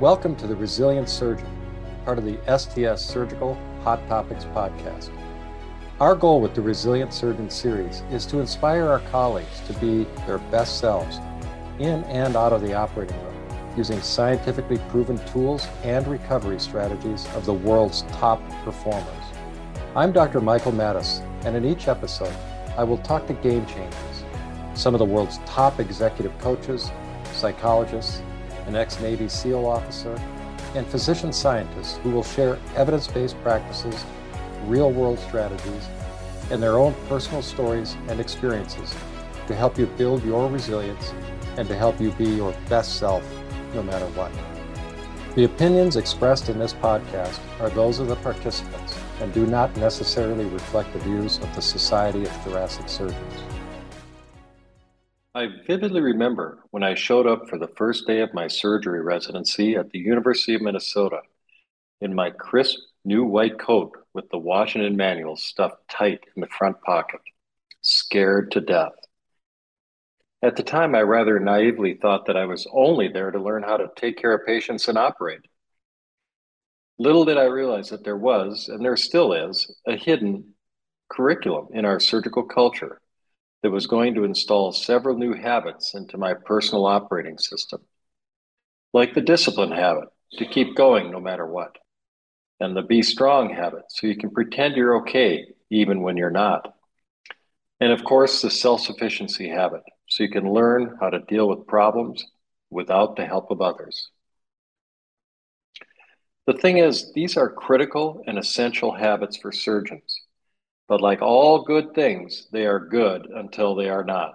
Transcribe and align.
Welcome 0.00 0.36
to 0.36 0.46
the 0.46 0.54
Resilient 0.54 1.08
Surgeon, 1.08 1.48
part 2.04 2.18
of 2.18 2.26
the 2.26 2.36
STS 2.58 3.02
Surgical 3.02 3.54
Hot 3.82 4.06
Topics 4.08 4.44
podcast. 4.44 5.08
Our 6.00 6.14
goal 6.14 6.42
with 6.42 6.54
the 6.54 6.60
Resilient 6.60 7.14
Surgeon 7.14 7.48
series 7.48 8.02
is 8.10 8.26
to 8.26 8.40
inspire 8.40 8.88
our 8.88 8.98
colleagues 9.10 9.62
to 9.66 9.72
be 9.80 10.04
their 10.26 10.36
best 10.50 10.80
selves 10.80 11.16
in 11.78 12.04
and 12.04 12.36
out 12.36 12.52
of 12.52 12.60
the 12.60 12.74
operating 12.74 13.18
room 13.24 13.34
using 13.74 13.98
scientifically 14.02 14.76
proven 14.90 15.16
tools 15.28 15.66
and 15.82 16.06
recovery 16.06 16.60
strategies 16.60 17.26
of 17.34 17.46
the 17.46 17.54
world's 17.54 18.02
top 18.12 18.46
performers. 18.64 19.24
I'm 19.94 20.12
Dr. 20.12 20.42
Michael 20.42 20.72
Maddaus, 20.72 21.22
and 21.46 21.56
in 21.56 21.64
each 21.64 21.88
episode, 21.88 22.36
I 22.76 22.84
will 22.84 22.98
talk 22.98 23.26
to 23.28 23.32
game 23.32 23.64
changers, 23.64 24.24
some 24.74 24.94
of 24.94 24.98
the 24.98 25.06
world's 25.06 25.38
top 25.46 25.80
executive 25.80 26.38
coaches, 26.38 26.90
psychologists, 27.32 28.20
an 28.66 28.76
ex 28.76 29.00
Navy 29.00 29.28
SEAL 29.28 29.64
officer, 29.64 30.20
and 30.74 30.86
physician 30.86 31.32
scientists 31.32 31.96
who 31.98 32.10
will 32.10 32.22
share 32.22 32.58
evidence 32.74 33.08
based 33.08 33.40
practices, 33.42 34.04
real 34.66 34.90
world 34.92 35.18
strategies, 35.18 35.88
and 36.50 36.62
their 36.62 36.78
own 36.78 36.94
personal 37.08 37.42
stories 37.42 37.96
and 38.08 38.20
experiences 38.20 38.94
to 39.46 39.54
help 39.54 39.78
you 39.78 39.86
build 39.86 40.24
your 40.24 40.48
resilience 40.48 41.12
and 41.56 41.68
to 41.68 41.76
help 41.76 42.00
you 42.00 42.10
be 42.12 42.24
your 42.24 42.54
best 42.68 42.98
self 42.98 43.24
no 43.74 43.82
matter 43.82 44.06
what. 44.08 44.32
The 45.34 45.44
opinions 45.44 45.96
expressed 45.96 46.48
in 46.48 46.58
this 46.58 46.72
podcast 46.72 47.40
are 47.60 47.68
those 47.70 47.98
of 47.98 48.08
the 48.08 48.16
participants 48.16 48.98
and 49.20 49.32
do 49.32 49.46
not 49.46 49.76
necessarily 49.76 50.46
reflect 50.46 50.92
the 50.92 50.98
views 51.00 51.38
of 51.38 51.54
the 51.54 51.62
Society 51.62 52.22
of 52.22 52.30
Thoracic 52.42 52.88
Surgeons. 52.88 53.55
I 55.36 55.48
vividly 55.66 56.00
remember 56.00 56.60
when 56.70 56.82
I 56.82 56.94
showed 56.94 57.26
up 57.26 57.46
for 57.46 57.58
the 57.58 57.68
first 57.76 58.06
day 58.06 58.20
of 58.20 58.32
my 58.32 58.48
surgery 58.48 59.02
residency 59.02 59.76
at 59.76 59.90
the 59.90 59.98
University 59.98 60.54
of 60.54 60.62
Minnesota 60.62 61.20
in 62.00 62.14
my 62.14 62.30
crisp 62.30 62.78
new 63.04 63.22
white 63.22 63.58
coat 63.58 63.92
with 64.14 64.30
the 64.30 64.38
Washington 64.38 64.96
manual 64.96 65.36
stuffed 65.36 65.86
tight 65.90 66.24
in 66.34 66.40
the 66.40 66.46
front 66.46 66.80
pocket, 66.80 67.20
scared 67.82 68.50
to 68.52 68.62
death. 68.62 68.94
At 70.40 70.56
the 70.56 70.62
time, 70.62 70.94
I 70.94 71.02
rather 71.02 71.38
naively 71.38 71.98
thought 72.00 72.24
that 72.28 72.38
I 72.38 72.46
was 72.46 72.66
only 72.72 73.08
there 73.08 73.30
to 73.30 73.38
learn 73.38 73.62
how 73.62 73.76
to 73.76 73.90
take 73.94 74.16
care 74.16 74.32
of 74.32 74.46
patients 74.46 74.88
and 74.88 74.96
operate. 74.96 75.42
Little 76.98 77.26
did 77.26 77.36
I 77.36 77.44
realize 77.44 77.90
that 77.90 78.04
there 78.04 78.16
was, 78.16 78.70
and 78.70 78.82
there 78.82 78.96
still 78.96 79.34
is, 79.34 79.70
a 79.86 79.96
hidden 79.96 80.54
curriculum 81.10 81.68
in 81.74 81.84
our 81.84 82.00
surgical 82.00 82.44
culture 82.44 83.02
that 83.66 83.72
was 83.72 83.88
going 83.88 84.14
to 84.14 84.22
install 84.22 84.70
several 84.70 85.18
new 85.18 85.34
habits 85.34 85.94
into 85.94 86.16
my 86.16 86.34
personal 86.34 86.86
operating 86.86 87.36
system, 87.36 87.80
like 88.92 89.12
the 89.12 89.20
discipline 89.20 89.72
habit 89.72 90.08
to 90.34 90.46
keep 90.46 90.76
going 90.76 91.10
no 91.10 91.18
matter 91.18 91.44
what, 91.44 91.74
and 92.60 92.76
the 92.76 92.82
be 92.82 93.02
strong 93.02 93.52
habit 93.52 93.82
so 93.88 94.06
you 94.06 94.16
can 94.16 94.30
pretend 94.30 94.76
you're 94.76 94.98
okay 94.98 95.48
even 95.68 96.02
when 96.02 96.16
you're 96.16 96.30
not. 96.30 96.76
And 97.80 97.90
of 97.90 98.04
course, 98.04 98.40
the 98.40 98.50
self 98.50 98.82
sufficiency 98.82 99.48
habit 99.48 99.82
so 100.08 100.22
you 100.22 100.30
can 100.30 100.52
learn 100.52 100.96
how 101.00 101.10
to 101.10 101.18
deal 101.18 101.48
with 101.48 101.66
problems 101.66 102.24
without 102.70 103.16
the 103.16 103.26
help 103.26 103.50
of 103.50 103.60
others. 103.60 104.10
The 106.46 106.52
thing 106.52 106.78
is, 106.78 107.12
these 107.14 107.36
are 107.36 107.50
critical 107.50 108.22
and 108.28 108.38
essential 108.38 108.94
habits 108.94 109.36
for 109.36 109.50
surgeons. 109.50 110.22
But 110.88 111.00
like 111.00 111.20
all 111.20 111.64
good 111.64 111.94
things, 111.94 112.46
they 112.52 112.66
are 112.66 112.78
good 112.78 113.26
until 113.26 113.74
they 113.74 113.88
are 113.88 114.04
not. 114.04 114.34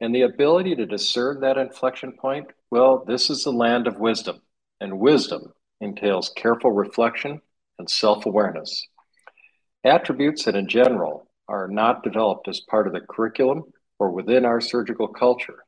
And 0.00 0.14
the 0.14 0.22
ability 0.22 0.74
to 0.76 0.86
discern 0.86 1.40
that 1.40 1.56
inflection 1.56 2.12
point, 2.12 2.48
well, 2.70 3.04
this 3.06 3.30
is 3.30 3.44
the 3.44 3.52
land 3.52 3.86
of 3.86 3.98
wisdom. 3.98 4.40
And 4.80 4.98
wisdom 4.98 5.52
entails 5.80 6.30
careful 6.36 6.72
reflection 6.72 7.40
and 7.78 7.88
self 7.88 8.26
awareness. 8.26 8.86
Attributes 9.84 10.44
that, 10.44 10.56
in 10.56 10.68
general, 10.68 11.30
are 11.48 11.68
not 11.68 12.02
developed 12.02 12.48
as 12.48 12.60
part 12.60 12.86
of 12.86 12.92
the 12.92 13.00
curriculum 13.00 13.64
or 13.98 14.10
within 14.10 14.44
our 14.44 14.60
surgical 14.60 15.08
culture. 15.08 15.64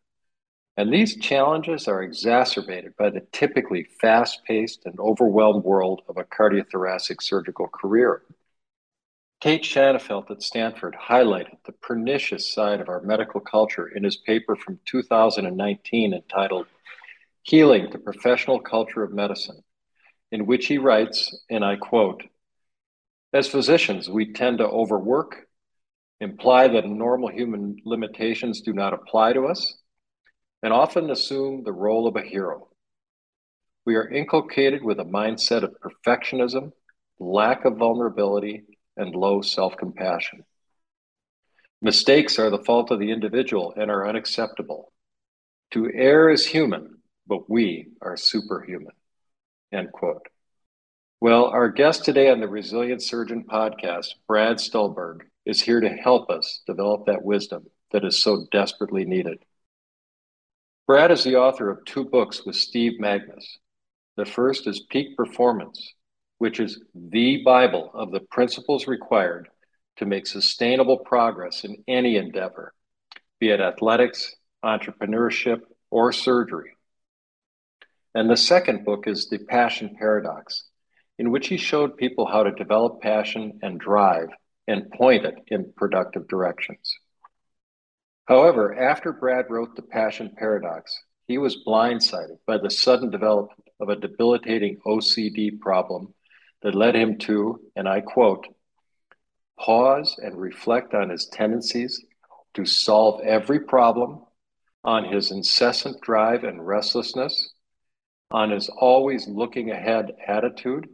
And 0.76 0.92
these 0.92 1.16
challenges 1.16 1.88
are 1.88 2.02
exacerbated 2.02 2.94
by 2.98 3.10
the 3.10 3.26
typically 3.32 3.86
fast 4.00 4.40
paced 4.44 4.84
and 4.84 4.98
overwhelmed 4.98 5.64
world 5.64 6.02
of 6.08 6.18
a 6.18 6.24
cardiothoracic 6.24 7.22
surgical 7.22 7.68
career. 7.68 8.22
Tait 9.42 9.62
Shanafelt 9.62 10.30
at 10.30 10.42
Stanford 10.42 10.96
highlighted 10.98 11.58
the 11.66 11.72
pernicious 11.72 12.50
side 12.50 12.80
of 12.80 12.88
our 12.88 13.02
medical 13.02 13.40
culture 13.40 13.86
in 13.86 14.02
his 14.02 14.16
paper 14.16 14.56
from 14.56 14.80
2019 14.86 16.14
entitled 16.14 16.66
Healing 17.42 17.90
the 17.92 17.98
Professional 17.98 18.58
Culture 18.58 19.02
of 19.02 19.12
Medicine, 19.12 19.62
in 20.32 20.46
which 20.46 20.66
he 20.66 20.78
writes, 20.78 21.38
and 21.50 21.62
I 21.62 21.76
quote, 21.76 22.24
As 23.34 23.46
physicians, 23.46 24.08
we 24.08 24.32
tend 24.32 24.58
to 24.58 24.66
overwork, 24.66 25.46
imply 26.18 26.68
that 26.68 26.86
normal 26.86 27.28
human 27.28 27.76
limitations 27.84 28.62
do 28.62 28.72
not 28.72 28.94
apply 28.94 29.34
to 29.34 29.48
us, 29.48 29.76
and 30.62 30.72
often 30.72 31.10
assume 31.10 31.62
the 31.62 31.72
role 31.72 32.08
of 32.08 32.16
a 32.16 32.22
hero. 32.22 32.68
We 33.84 33.96
are 33.96 34.08
inculcated 34.08 34.82
with 34.82 34.98
a 34.98 35.04
mindset 35.04 35.62
of 35.62 35.76
perfectionism, 35.78 36.72
lack 37.20 37.66
of 37.66 37.76
vulnerability, 37.76 38.64
and 38.96 39.14
low 39.14 39.42
self 39.42 39.76
compassion. 39.76 40.44
Mistakes 41.82 42.38
are 42.38 42.50
the 42.50 42.64
fault 42.64 42.90
of 42.90 42.98
the 42.98 43.10
individual 43.10 43.74
and 43.76 43.90
are 43.90 44.08
unacceptable. 44.08 44.92
To 45.72 45.90
err 45.92 46.30
is 46.30 46.46
human, 46.46 46.98
but 47.26 47.50
we 47.50 47.88
are 48.00 48.16
superhuman. 48.16 48.94
End 49.72 49.92
quote. 49.92 50.26
Well, 51.20 51.46
our 51.46 51.70
guest 51.70 52.04
today 52.04 52.30
on 52.30 52.40
the 52.40 52.48
Resilient 52.48 53.02
Surgeon 53.02 53.44
podcast, 53.44 54.08
Brad 54.26 54.60
Stulberg, 54.60 55.26
is 55.44 55.62
here 55.62 55.80
to 55.80 55.88
help 55.88 56.30
us 56.30 56.62
develop 56.66 57.06
that 57.06 57.22
wisdom 57.24 57.66
that 57.92 58.04
is 58.04 58.22
so 58.22 58.46
desperately 58.50 59.04
needed. 59.04 59.38
Brad 60.86 61.10
is 61.10 61.24
the 61.24 61.36
author 61.36 61.70
of 61.70 61.84
two 61.84 62.04
books 62.04 62.44
with 62.44 62.54
Steve 62.54 63.00
Magness. 63.00 63.58
The 64.16 64.24
first 64.24 64.66
is 64.66 64.86
Peak 64.88 65.16
Performance, 65.16 65.94
which 66.38 66.60
is 66.60 66.82
the 66.94 67.42
Bible 67.44 67.90
of 67.94 68.10
the 68.10 68.20
principles 68.20 68.86
required 68.86 69.48
to 69.96 70.06
make 70.06 70.26
sustainable 70.26 70.98
progress 70.98 71.64
in 71.64 71.82
any 71.88 72.16
endeavor, 72.16 72.74
be 73.40 73.50
it 73.50 73.60
athletics, 73.60 74.34
entrepreneurship, 74.64 75.60
or 75.90 76.12
surgery. 76.12 76.70
And 78.14 78.28
the 78.28 78.36
second 78.36 78.84
book 78.84 79.06
is 79.06 79.28
The 79.28 79.38
Passion 79.38 79.96
Paradox, 79.98 80.64
in 81.18 81.30
which 81.30 81.48
he 81.48 81.56
showed 81.56 81.96
people 81.96 82.26
how 82.26 82.42
to 82.42 82.52
develop 82.52 83.00
passion 83.00 83.58
and 83.62 83.80
drive 83.80 84.28
and 84.66 84.90
point 84.90 85.24
it 85.24 85.36
in 85.48 85.72
productive 85.76 86.28
directions. 86.28 86.96
However, 88.26 88.74
after 88.74 89.12
Brad 89.12 89.46
wrote 89.48 89.76
The 89.76 89.82
Passion 89.82 90.34
Paradox, 90.36 90.98
he 91.28 91.38
was 91.38 91.62
blindsided 91.64 92.38
by 92.46 92.58
the 92.58 92.70
sudden 92.70 93.10
development 93.10 93.68
of 93.80 93.88
a 93.88 93.96
debilitating 93.96 94.78
OCD 94.86 95.58
problem 95.60 96.14
that 96.66 96.74
led 96.74 96.96
him 96.96 97.16
to, 97.16 97.60
and 97.76 97.88
I 97.88 98.00
quote, 98.00 98.44
pause 99.56 100.16
and 100.18 100.36
reflect 100.36 100.94
on 100.94 101.10
his 101.10 101.26
tendencies 101.26 102.04
to 102.54 102.64
solve 102.64 103.20
every 103.20 103.60
problem, 103.60 104.24
on 104.82 105.04
his 105.04 105.30
incessant 105.30 106.00
drive 106.00 106.42
and 106.42 106.66
restlessness, 106.66 107.52
on 108.32 108.50
his 108.50 108.68
always 108.68 109.28
looking 109.28 109.70
ahead 109.70 110.10
attitude, 110.26 110.88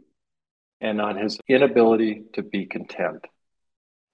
and 0.79 1.01
on 1.01 1.17
his 1.17 1.39
inability 1.49 2.25
to 2.33 2.43
be 2.43 2.67
content. 2.67 3.25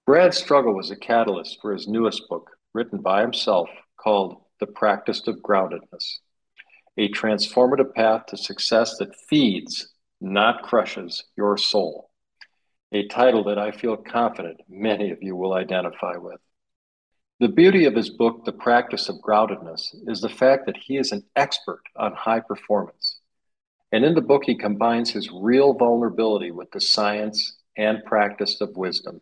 Brad's 0.06 0.38
struggle 0.38 0.72
was 0.72 0.90
a 0.90 0.96
catalyst 0.96 1.58
for 1.60 1.74
his 1.74 1.86
newest 1.86 2.26
book, 2.30 2.48
written 2.72 3.02
by 3.02 3.20
himself 3.20 3.68
called 3.98 4.42
The 4.60 4.66
Practice 4.66 5.28
of 5.28 5.42
Groundedness, 5.42 6.20
a 6.96 7.10
transformative 7.10 7.92
path 7.92 8.24
to 8.28 8.38
success 8.38 8.96
that 8.96 9.14
feeds, 9.28 9.90
not 10.20 10.62
crushes, 10.62 11.24
your 11.36 11.56
soul. 11.56 12.10
A 12.92 13.06
title 13.06 13.44
that 13.44 13.58
I 13.58 13.70
feel 13.70 13.96
confident 13.96 14.60
many 14.68 15.10
of 15.10 15.22
you 15.22 15.36
will 15.36 15.54
identify 15.54 16.16
with. 16.16 16.40
The 17.38 17.48
beauty 17.48 17.86
of 17.86 17.94
his 17.94 18.10
book, 18.10 18.44
The 18.44 18.52
Practice 18.52 19.08
of 19.08 19.22
Groundedness, 19.22 19.94
is 20.06 20.20
the 20.20 20.28
fact 20.28 20.66
that 20.66 20.76
he 20.76 20.98
is 20.98 21.12
an 21.12 21.24
expert 21.36 21.80
on 21.96 22.12
high 22.12 22.40
performance. 22.40 23.20
And 23.92 24.04
in 24.04 24.14
the 24.14 24.20
book, 24.20 24.42
he 24.44 24.54
combines 24.54 25.10
his 25.10 25.30
real 25.32 25.72
vulnerability 25.72 26.50
with 26.50 26.70
the 26.70 26.80
science 26.80 27.56
and 27.76 28.04
practice 28.04 28.60
of 28.60 28.76
wisdom. 28.76 29.20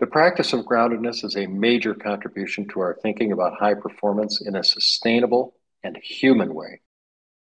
The 0.00 0.06
practice 0.06 0.52
of 0.52 0.64
groundedness 0.64 1.24
is 1.24 1.36
a 1.36 1.46
major 1.46 1.94
contribution 1.94 2.66
to 2.68 2.80
our 2.80 2.98
thinking 3.02 3.32
about 3.32 3.58
high 3.58 3.74
performance 3.74 4.40
in 4.40 4.56
a 4.56 4.64
sustainable 4.64 5.54
and 5.84 5.98
human 6.02 6.54
way, 6.54 6.80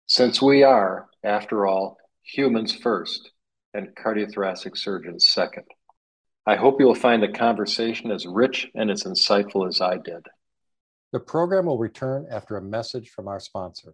since 0.07 0.42
we 0.42 0.63
are, 0.63 1.07
after 1.24 1.65
all, 1.65 1.98
humans 2.34 2.76
first 2.76 3.31
and 3.74 3.96
cardiothoracic 3.96 4.78
surgeons 4.78 5.28
second. 5.28 5.66
I 6.46 6.56
hope 6.56 6.80
you 6.80 6.86
will 6.86 6.96
find 6.96 7.22
the 7.22 7.28
conversation 7.28 8.12
as 8.12 8.26
rich 8.26 8.68
and 8.76 8.90
as 8.90 9.04
insightful 9.04 9.68
as 9.68 9.81
I 9.81 9.98
did. 9.98 10.26
The 11.12 11.20
program 11.20 11.66
will 11.66 11.78
return 11.78 12.28
after 12.30 12.58
a 12.58 12.62
message 12.62 13.10
from 13.10 13.28
our 13.28 13.40
sponsor. 13.40 13.94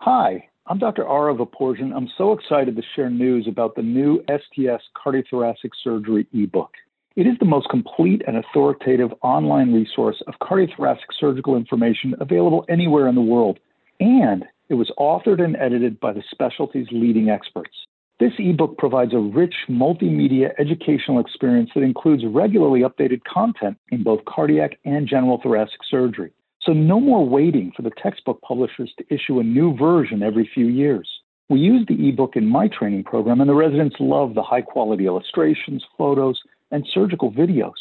Hi, 0.00 0.48
I'm 0.66 0.78
Dr. 0.78 1.06
Ara 1.06 1.34
Vaporciyan. 1.34 1.94
I'm 1.94 2.08
so 2.16 2.32
excited 2.32 2.76
to 2.76 2.82
share 2.94 3.10
news 3.10 3.46
about 3.48 3.74
the 3.74 3.82
new 3.82 4.22
STS 4.28 4.82
cardiothoracic 4.96 5.70
surgery 5.82 6.26
ebook. 6.32 6.72
It 7.16 7.26
is 7.26 7.36
the 7.40 7.46
most 7.46 7.68
complete 7.68 8.22
and 8.26 8.36
authoritative 8.36 9.12
online 9.22 9.72
resource 9.72 10.22
of 10.28 10.34
cardiothoracic 10.40 11.10
surgical 11.18 11.56
information 11.56 12.14
available 12.20 12.64
anywhere 12.68 13.08
in 13.08 13.16
the 13.16 13.20
world. 13.20 13.58
And 13.98 14.44
it 14.68 14.74
was 14.74 14.90
authored 14.98 15.42
and 15.42 15.56
edited 15.56 15.98
by 16.00 16.12
the 16.12 16.22
specialty's 16.30 16.88
leading 16.90 17.30
experts. 17.30 17.76
This 18.20 18.32
ebook 18.38 18.78
provides 18.78 19.14
a 19.14 19.18
rich 19.18 19.54
multimedia 19.68 20.50
educational 20.58 21.20
experience 21.20 21.70
that 21.74 21.82
includes 21.82 22.24
regularly 22.26 22.80
updated 22.80 23.22
content 23.24 23.78
in 23.90 24.02
both 24.02 24.24
cardiac 24.24 24.78
and 24.84 25.06
general 25.06 25.40
thoracic 25.40 25.80
surgery. 25.88 26.32
So, 26.60 26.72
no 26.72 27.00
more 27.00 27.26
waiting 27.26 27.72
for 27.76 27.82
the 27.82 27.92
textbook 28.02 28.42
publishers 28.42 28.92
to 28.98 29.14
issue 29.14 29.38
a 29.38 29.44
new 29.44 29.76
version 29.76 30.22
every 30.22 30.50
few 30.52 30.66
years. 30.66 31.08
We 31.48 31.60
use 31.60 31.86
the 31.86 32.08
ebook 32.08 32.34
in 32.34 32.46
my 32.46 32.68
training 32.68 33.04
program, 33.04 33.40
and 33.40 33.48
the 33.48 33.54
residents 33.54 33.96
love 34.00 34.34
the 34.34 34.42
high 34.42 34.62
quality 34.62 35.06
illustrations, 35.06 35.84
photos, 35.96 36.40
and 36.70 36.86
surgical 36.92 37.32
videos. 37.32 37.78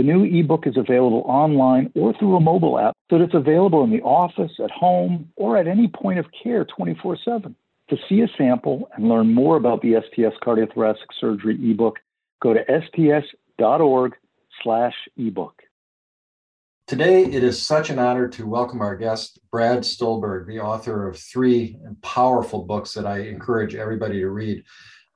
The 0.00 0.06
new 0.06 0.24
ebook 0.24 0.66
is 0.66 0.78
available 0.78 1.24
online 1.26 1.92
or 1.94 2.14
through 2.14 2.34
a 2.34 2.40
mobile 2.40 2.78
app 2.78 2.96
so 3.10 3.18
that 3.18 3.24
it's 3.24 3.34
available 3.34 3.84
in 3.84 3.90
the 3.90 4.00
office, 4.00 4.52
at 4.58 4.70
home, 4.70 5.28
or 5.36 5.58
at 5.58 5.66
any 5.66 5.88
point 5.88 6.18
of 6.18 6.24
care 6.42 6.64
24 6.64 7.18
7. 7.22 7.54
To 7.90 7.96
see 8.08 8.22
a 8.22 8.28
sample 8.38 8.88
and 8.94 9.10
learn 9.10 9.34
more 9.34 9.56
about 9.56 9.82
the 9.82 10.00
STS 10.00 10.38
cardiothoracic 10.42 11.04
surgery 11.20 11.58
ebook, 11.70 11.98
go 12.40 12.54
to 12.54 12.64
sts.org 12.66 14.14
slash 14.62 14.94
ebook. 15.18 15.60
Today, 16.86 17.24
it 17.24 17.44
is 17.44 17.60
such 17.60 17.90
an 17.90 17.98
honor 17.98 18.26
to 18.28 18.46
welcome 18.46 18.80
our 18.80 18.96
guest, 18.96 19.38
Brad 19.50 19.84
Stulberg, 19.84 20.46
the 20.46 20.60
author 20.60 21.08
of 21.08 21.18
three 21.18 21.76
powerful 22.00 22.62
books 22.62 22.94
that 22.94 23.04
I 23.04 23.18
encourage 23.18 23.74
everybody 23.74 24.20
to 24.20 24.30
read 24.30 24.64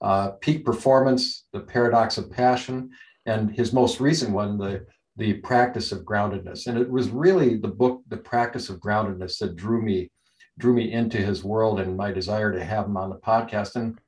uh, 0.03 0.33
Peak 0.43 0.63
Performance, 0.63 1.47
The 1.55 1.61
Paradox 1.61 2.19
of 2.19 2.31
Passion, 2.31 2.91
and 3.26 3.50
his 3.50 3.73
most 3.73 4.00
recent 4.00 4.32
one, 4.32 4.59
the 4.59 4.87
the 5.17 5.35
practice 5.35 5.93
of 5.93 6.00
groundedness. 6.00 6.67
And 6.67 6.76
it 6.76 6.91
was 6.91 7.09
really 7.11 7.56
the 7.56 7.69
book, 7.69 8.03
The 8.09 8.17
Practice 8.17 8.69
of 8.69 8.81
Groundedness, 8.81 9.38
that 9.38 9.55
drew 9.55 9.81
me 9.81 10.11
drew 10.59 10.73
me 10.73 10.93
into 10.93 11.19
his 11.19 11.43
world 11.43 11.81
and 11.81 11.97
my 11.97 12.12
desire 12.12 12.53
to 12.53 12.65
have 12.65 12.87
him 12.87 12.97
on 12.97 13.11
the 13.11 13.17
podcast. 13.17 13.76
And 13.76 13.99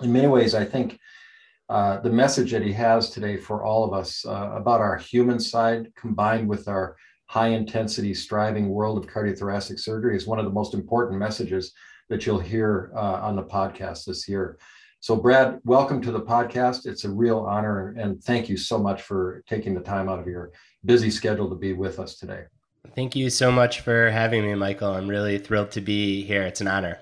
in 0.00 0.12
many 0.12 0.28
ways, 0.28 0.54
I 0.54 0.64
think 0.64 0.98
uh, 1.68 2.00
the 2.00 2.10
message 2.10 2.52
that 2.52 2.62
he 2.62 2.72
has 2.72 3.10
today 3.10 3.36
for 3.36 3.64
all 3.64 3.84
of 3.84 3.92
us 3.92 4.24
uh, 4.24 4.52
about 4.54 4.80
our 4.80 4.96
human 4.96 5.40
side 5.40 5.92
combined 5.96 6.48
with 6.48 6.68
our 6.68 6.96
high 7.26 7.48
intensity 7.48 8.14
striving 8.14 8.70
world 8.70 8.96
of 8.96 9.10
cardiothoracic 9.10 9.78
surgery 9.78 10.16
is 10.16 10.26
one 10.26 10.38
of 10.38 10.46
the 10.46 10.50
most 10.50 10.72
important 10.72 11.18
messages 11.18 11.72
that 12.08 12.24
you'll 12.24 12.38
hear 12.38 12.90
uh, 12.96 13.20
on 13.20 13.36
the 13.36 13.42
podcast 13.42 14.06
this 14.06 14.26
year. 14.28 14.58
So, 15.00 15.14
Brad, 15.14 15.60
welcome 15.64 16.02
to 16.02 16.10
the 16.10 16.20
podcast. 16.20 16.84
It's 16.84 17.04
a 17.04 17.10
real 17.10 17.38
honor, 17.38 17.94
and 17.96 18.22
thank 18.22 18.48
you 18.48 18.56
so 18.56 18.78
much 18.78 19.02
for 19.02 19.44
taking 19.46 19.72
the 19.72 19.80
time 19.80 20.08
out 20.08 20.18
of 20.18 20.26
your 20.26 20.50
busy 20.84 21.08
schedule 21.08 21.48
to 21.50 21.54
be 21.54 21.72
with 21.72 22.00
us 22.00 22.16
today. 22.16 22.44
Thank 22.96 23.14
you 23.14 23.30
so 23.30 23.52
much 23.52 23.80
for 23.80 24.10
having 24.10 24.44
me, 24.44 24.56
Michael. 24.56 24.90
I'm 24.90 25.06
really 25.06 25.38
thrilled 25.38 25.70
to 25.72 25.80
be 25.80 26.24
here. 26.24 26.42
It's 26.42 26.60
an 26.60 26.66
honor. 26.66 26.98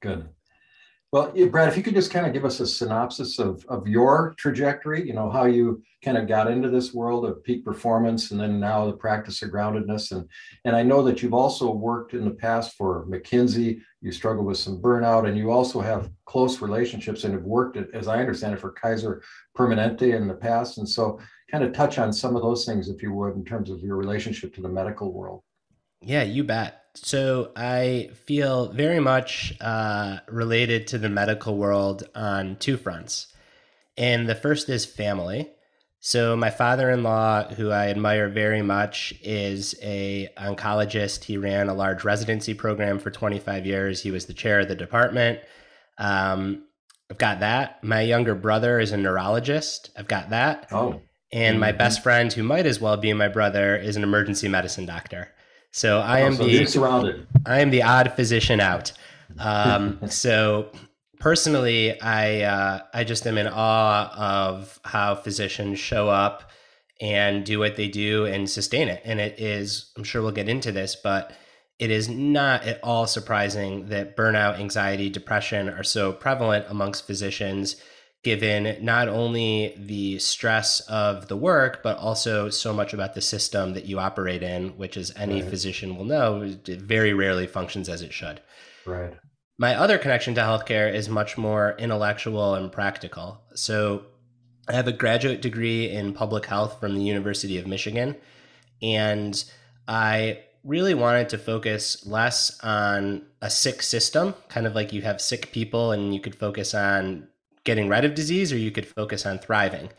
Good. 0.00 0.28
Well, 1.10 1.32
Brad, 1.48 1.68
if 1.68 1.76
you 1.78 1.82
could 1.82 1.94
just 1.94 2.10
kind 2.10 2.26
of 2.26 2.34
give 2.34 2.44
us 2.44 2.60
a 2.60 2.66
synopsis 2.66 3.38
of, 3.38 3.64
of 3.70 3.88
your 3.88 4.34
trajectory, 4.36 5.06
you 5.06 5.14
know, 5.14 5.30
how 5.30 5.46
you 5.46 5.82
kind 6.04 6.18
of 6.18 6.28
got 6.28 6.50
into 6.50 6.68
this 6.68 6.92
world 6.92 7.24
of 7.24 7.42
peak 7.44 7.64
performance 7.64 8.30
and 8.30 8.38
then 8.38 8.60
now 8.60 8.84
the 8.84 8.92
practice 8.92 9.40
of 9.40 9.48
groundedness. 9.48 10.12
And, 10.12 10.28
and 10.66 10.76
I 10.76 10.82
know 10.82 11.02
that 11.04 11.22
you've 11.22 11.32
also 11.32 11.72
worked 11.72 12.12
in 12.12 12.26
the 12.26 12.30
past 12.30 12.76
for 12.76 13.06
McKinsey, 13.06 13.80
you 14.02 14.12
struggle 14.12 14.44
with 14.44 14.58
some 14.58 14.82
burnout, 14.82 15.26
and 15.26 15.38
you 15.38 15.50
also 15.50 15.80
have 15.80 16.10
close 16.26 16.60
relationships 16.60 17.24
and 17.24 17.32
have 17.32 17.42
worked, 17.44 17.78
at, 17.78 17.86
as 17.94 18.06
I 18.06 18.18
understand 18.18 18.52
it, 18.52 18.60
for 18.60 18.72
Kaiser 18.72 19.22
Permanente 19.56 20.14
in 20.14 20.28
the 20.28 20.34
past. 20.34 20.76
And 20.76 20.86
so 20.86 21.18
kind 21.50 21.64
of 21.64 21.72
touch 21.72 21.98
on 21.98 22.12
some 22.12 22.36
of 22.36 22.42
those 22.42 22.66
things, 22.66 22.90
if 22.90 23.02
you 23.02 23.14
would, 23.14 23.34
in 23.34 23.46
terms 23.46 23.70
of 23.70 23.80
your 23.80 23.96
relationship 23.96 24.54
to 24.56 24.60
the 24.60 24.68
medical 24.68 25.10
world. 25.10 25.40
Yeah, 26.02 26.22
you 26.24 26.44
bet. 26.44 26.82
So 27.06 27.52
I 27.56 28.10
feel 28.26 28.68
very 28.68 29.00
much 29.00 29.54
uh, 29.60 30.18
related 30.28 30.86
to 30.88 30.98
the 30.98 31.08
medical 31.08 31.56
world 31.56 32.08
on 32.14 32.56
two 32.56 32.76
fronts. 32.76 33.28
And 33.96 34.28
the 34.28 34.34
first 34.34 34.68
is 34.68 34.86
family. 34.86 35.50
So 36.00 36.36
my 36.36 36.50
father-in-law, 36.50 37.54
who 37.54 37.70
I 37.70 37.88
admire 37.88 38.28
very 38.28 38.62
much, 38.62 39.12
is 39.20 39.74
a 39.82 40.28
oncologist. 40.38 41.24
He 41.24 41.36
ran 41.36 41.68
a 41.68 41.74
large 41.74 42.04
residency 42.04 42.54
program 42.54 43.00
for 43.00 43.10
25 43.10 43.66
years. 43.66 44.02
He 44.02 44.12
was 44.12 44.26
the 44.26 44.34
chair 44.34 44.60
of 44.60 44.68
the 44.68 44.76
department. 44.76 45.40
Um, 45.98 46.64
I've 47.10 47.18
got 47.18 47.40
that. 47.40 47.82
My 47.82 48.02
younger 48.02 48.34
brother 48.34 48.78
is 48.78 48.92
a 48.92 48.96
neurologist. 48.96 49.90
I've 49.96 50.08
got 50.08 50.30
that. 50.30 50.68
Oh. 50.70 51.00
And 51.32 51.54
mm-hmm. 51.54 51.60
my 51.60 51.72
best 51.72 52.02
friend, 52.02 52.32
who 52.32 52.42
might 52.42 52.66
as 52.66 52.80
well 52.80 52.96
be 52.96 53.12
my 53.12 53.28
brother, 53.28 53.76
is 53.76 53.96
an 53.96 54.02
emergency 54.02 54.48
medicine 54.48 54.86
doctor. 54.86 55.32
So 55.78 56.00
I 56.00 56.20
am 56.20 56.32
oh, 56.32 56.36
so 56.36 56.44
the 56.44 56.66
surrounded. 56.66 57.26
I 57.46 57.60
am 57.60 57.70
the 57.70 57.84
odd 57.84 58.12
physician 58.14 58.58
out. 58.58 58.92
Um, 59.38 60.00
so 60.08 60.72
personally, 61.20 62.00
I 62.00 62.42
uh, 62.42 62.80
I 62.92 63.04
just 63.04 63.24
am 63.28 63.38
in 63.38 63.46
awe 63.46 64.12
of 64.50 64.80
how 64.84 65.14
physicians 65.14 65.78
show 65.78 66.08
up 66.08 66.50
and 67.00 67.46
do 67.46 67.60
what 67.60 67.76
they 67.76 67.86
do 67.86 68.26
and 68.26 68.50
sustain 68.50 68.88
it. 68.88 69.00
And 69.04 69.20
it 69.20 69.38
is, 69.38 69.92
I'm 69.96 70.02
sure 70.02 70.20
we'll 70.20 70.32
get 70.32 70.48
into 70.48 70.72
this, 70.72 70.96
but 70.96 71.32
it 71.78 71.92
is 71.92 72.08
not 72.08 72.64
at 72.64 72.82
all 72.82 73.06
surprising 73.06 73.86
that 73.90 74.16
burnout, 74.16 74.58
anxiety, 74.58 75.08
depression 75.08 75.68
are 75.68 75.84
so 75.84 76.12
prevalent 76.12 76.66
amongst 76.68 77.06
physicians 77.06 77.76
given 78.28 78.76
not 78.84 79.08
only 79.08 79.74
the 79.78 80.18
stress 80.18 80.80
of 80.80 81.28
the 81.28 81.36
work, 81.36 81.82
but 81.82 81.96
also 81.96 82.50
so 82.50 82.74
much 82.74 82.92
about 82.92 83.14
the 83.14 83.22
system 83.22 83.72
that 83.72 83.86
you 83.86 83.98
operate 83.98 84.42
in, 84.42 84.68
which, 84.76 84.98
as 84.98 85.10
any 85.16 85.40
right. 85.40 85.48
physician 85.48 85.96
will 85.96 86.04
know, 86.04 86.42
it 86.42 86.82
very 86.82 87.14
rarely 87.14 87.46
functions 87.46 87.88
as 87.88 88.02
it 88.02 88.12
should. 88.12 88.42
Right. 88.84 89.14
My 89.58 89.74
other 89.76 89.96
connection 89.96 90.34
to 90.34 90.42
healthcare 90.42 90.92
is 90.92 91.08
much 91.08 91.38
more 91.38 91.74
intellectual 91.78 92.54
and 92.54 92.70
practical. 92.70 93.40
So, 93.54 94.04
I 94.68 94.74
have 94.74 94.88
a 94.88 94.92
graduate 94.92 95.40
degree 95.40 95.88
in 95.88 96.12
public 96.12 96.44
health 96.44 96.78
from 96.80 96.94
the 96.94 97.02
University 97.02 97.56
of 97.56 97.66
Michigan, 97.66 98.14
and 98.82 99.42
I 99.86 100.40
really 100.64 100.92
wanted 100.92 101.30
to 101.30 101.38
focus 101.38 102.06
less 102.06 102.60
on 102.62 103.22
a 103.40 103.48
sick 103.48 103.80
system, 103.80 104.34
kind 104.50 104.66
of 104.66 104.74
like 104.74 104.92
you 104.92 105.00
have 105.00 105.18
sick 105.18 105.50
people 105.50 105.92
and 105.92 106.12
you 106.12 106.20
could 106.20 106.34
focus 106.34 106.74
on 106.74 107.28
getting 107.68 107.86
rid 107.86 108.02
of 108.02 108.14
disease 108.14 108.50
or 108.50 108.56
you 108.56 108.70
could 108.70 108.88
focus 108.88 109.26
on 109.26 109.38
thriving. 109.38 109.90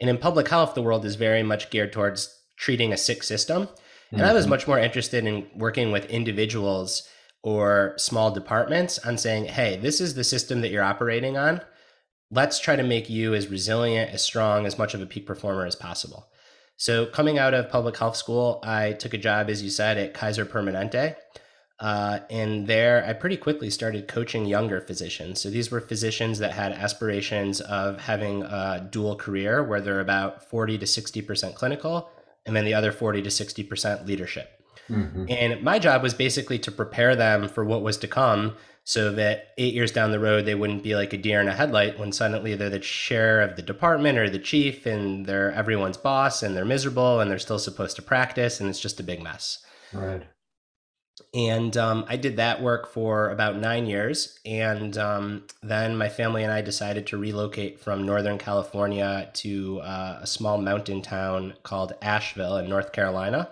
And 0.00 0.08
in 0.08 0.16
public 0.16 0.46
health, 0.46 0.74
the 0.74 0.82
world 0.82 1.04
is 1.04 1.16
very 1.16 1.42
much 1.42 1.70
geared 1.70 1.92
towards 1.92 2.32
treating 2.56 2.92
a 2.92 2.96
sick 2.96 3.24
system. 3.24 3.68
And 4.12 4.20
mm-hmm. 4.20 4.30
I 4.30 4.32
was 4.32 4.44
mm-hmm. 4.44 4.50
much 4.50 4.68
more 4.68 4.78
interested 4.78 5.26
in 5.26 5.44
working 5.56 5.90
with 5.90 6.06
individuals 6.06 7.08
or 7.42 7.94
small 7.96 8.30
departments 8.30 9.00
on 9.00 9.18
saying, 9.18 9.46
hey, 9.46 9.76
this 9.76 10.00
is 10.00 10.14
the 10.14 10.22
system 10.22 10.60
that 10.60 10.70
you're 10.70 10.84
operating 10.84 11.36
on. 11.36 11.60
Let's 12.30 12.60
try 12.60 12.76
to 12.76 12.84
make 12.84 13.10
you 13.10 13.34
as 13.34 13.48
resilient, 13.48 14.12
as 14.12 14.22
strong, 14.22 14.64
as 14.64 14.78
much 14.78 14.94
of 14.94 15.02
a 15.02 15.06
peak 15.06 15.26
performer 15.26 15.66
as 15.66 15.74
possible. 15.74 16.28
So, 16.76 17.06
coming 17.06 17.38
out 17.38 17.54
of 17.54 17.70
public 17.70 17.96
health 17.96 18.16
school, 18.16 18.60
I 18.62 18.92
took 18.92 19.14
a 19.14 19.18
job, 19.18 19.48
as 19.48 19.62
you 19.62 19.70
said, 19.70 19.96
at 19.96 20.12
Kaiser 20.12 20.44
Permanente. 20.44 21.16
Uh, 21.78 22.20
and 22.30 22.66
there, 22.66 23.04
I 23.06 23.12
pretty 23.12 23.36
quickly 23.36 23.68
started 23.68 24.08
coaching 24.08 24.46
younger 24.46 24.80
physicians. 24.80 25.40
So 25.40 25.50
these 25.50 25.70
were 25.70 25.80
physicians 25.80 26.38
that 26.38 26.52
had 26.52 26.72
aspirations 26.72 27.60
of 27.60 28.00
having 28.00 28.42
a 28.42 28.86
dual 28.90 29.16
career 29.16 29.62
where 29.62 29.80
they're 29.80 30.00
about 30.00 30.48
40 30.48 30.78
to 30.78 30.86
60% 30.86 31.54
clinical, 31.54 32.10
and 32.46 32.56
then 32.56 32.64
the 32.64 32.74
other 32.74 32.92
40 32.92 33.22
to 33.22 33.28
60% 33.28 34.06
leadership. 34.06 34.52
Mm-hmm. 34.88 35.26
And 35.28 35.62
my 35.62 35.78
job 35.78 36.02
was 36.02 36.14
basically 36.14 36.58
to 36.60 36.70
prepare 36.70 37.14
them 37.14 37.48
for 37.48 37.64
what 37.64 37.82
was 37.82 37.98
to 37.98 38.08
come 38.08 38.56
so 38.84 39.10
that 39.12 39.48
eight 39.58 39.74
years 39.74 39.90
down 39.90 40.12
the 40.12 40.20
road, 40.20 40.46
they 40.46 40.54
wouldn't 40.54 40.84
be 40.84 40.94
like 40.94 41.12
a 41.12 41.18
deer 41.18 41.40
in 41.40 41.48
a 41.48 41.52
headlight 41.52 41.98
when 41.98 42.12
suddenly 42.12 42.54
they're 42.54 42.70
the 42.70 42.78
chair 42.78 43.42
of 43.42 43.56
the 43.56 43.62
department 43.62 44.16
or 44.16 44.30
the 44.30 44.38
chief 44.38 44.86
and 44.86 45.26
they're 45.26 45.50
everyone's 45.52 45.96
boss 45.96 46.42
and 46.42 46.56
they're 46.56 46.64
miserable 46.64 47.18
and 47.18 47.28
they're 47.28 47.38
still 47.38 47.58
supposed 47.58 47.96
to 47.96 48.02
practice 48.02 48.60
and 48.60 48.70
it's 48.70 48.78
just 48.78 49.00
a 49.00 49.02
big 49.02 49.20
mess. 49.20 49.58
Right 49.92 50.22
and 51.32 51.76
um, 51.76 52.04
I 52.08 52.16
did 52.16 52.36
that 52.36 52.62
work 52.62 52.88
for 52.88 53.30
about 53.30 53.56
nine 53.56 53.86
years. 53.86 54.38
And 54.44 54.96
um, 54.98 55.44
then 55.62 55.96
my 55.96 56.08
family 56.08 56.42
and 56.42 56.52
I 56.52 56.60
decided 56.60 57.06
to 57.08 57.18
relocate 57.18 57.80
from 57.80 58.04
Northern 58.04 58.38
California 58.38 59.30
to 59.34 59.80
uh, 59.80 60.18
a 60.22 60.26
small 60.26 60.58
mountain 60.58 61.02
town 61.02 61.54
called 61.62 61.94
Asheville 62.02 62.58
in 62.58 62.68
North 62.68 62.92
Carolina. 62.92 63.50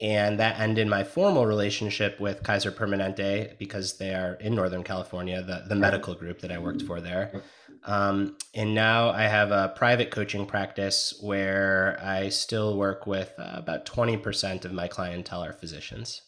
And 0.00 0.40
that 0.40 0.58
ended 0.58 0.88
my 0.88 1.04
formal 1.04 1.46
relationship 1.46 2.18
with 2.18 2.42
Kaiser 2.42 2.72
Permanente 2.72 3.58
because 3.58 3.98
they 3.98 4.14
are 4.14 4.34
in 4.34 4.54
Northern 4.54 4.82
California, 4.82 5.42
the, 5.42 5.64
the 5.68 5.76
medical 5.76 6.14
group 6.14 6.40
that 6.40 6.50
I 6.50 6.58
worked 6.58 6.82
for 6.82 7.00
there. 7.00 7.42
Um, 7.84 8.36
and 8.54 8.74
now 8.74 9.10
I 9.10 9.22
have 9.22 9.50
a 9.50 9.72
private 9.76 10.10
coaching 10.10 10.46
practice 10.46 11.18
where 11.20 11.98
I 12.02 12.30
still 12.30 12.76
work 12.78 13.06
with 13.06 13.32
uh, 13.38 13.52
about 13.54 13.84
20% 13.84 14.64
of 14.64 14.72
my 14.72 14.88
clientele 14.88 15.44
are 15.44 15.52
physicians. 15.52 16.22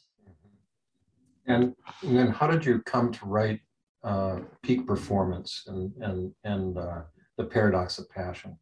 And, 1.47 1.75
and 2.03 2.17
then 2.17 2.29
how 2.29 2.47
did 2.47 2.65
you 2.65 2.81
come 2.81 3.13
to 3.13 3.27
write 3.27 3.61
uh, 4.05 4.41
Peak 4.63 4.87
Performance 4.87 5.65
and, 5.67 5.93
and, 6.01 6.33
and 6.45 6.79
uh, 6.79 7.03
The 7.37 7.45
Paradox 7.45 7.99
of 7.99 8.09
Passion? 8.11 8.57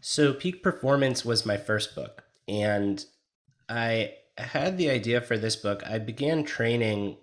So, 0.00 0.32
Peak 0.32 0.62
Performance 0.62 1.24
was 1.24 1.44
my 1.44 1.56
first 1.56 1.94
book. 1.94 2.24
And 2.48 3.04
I 3.68 4.14
had 4.38 4.78
the 4.78 4.90
idea 4.90 5.20
for 5.20 5.36
this 5.36 5.56
book. 5.56 5.82
I 5.86 5.98
began 5.98 6.44
training 6.44 7.16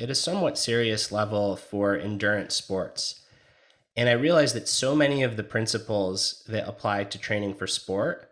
at 0.00 0.10
a 0.10 0.14
somewhat 0.14 0.58
serious 0.58 1.12
level 1.12 1.56
for 1.56 1.96
endurance 1.96 2.54
sports. 2.54 3.24
And 3.96 4.08
I 4.08 4.12
realized 4.12 4.56
that 4.56 4.68
so 4.68 4.96
many 4.96 5.22
of 5.22 5.36
the 5.36 5.44
principles 5.44 6.42
that 6.48 6.68
apply 6.68 7.04
to 7.04 7.18
training 7.18 7.54
for 7.54 7.66
sport 7.66 8.30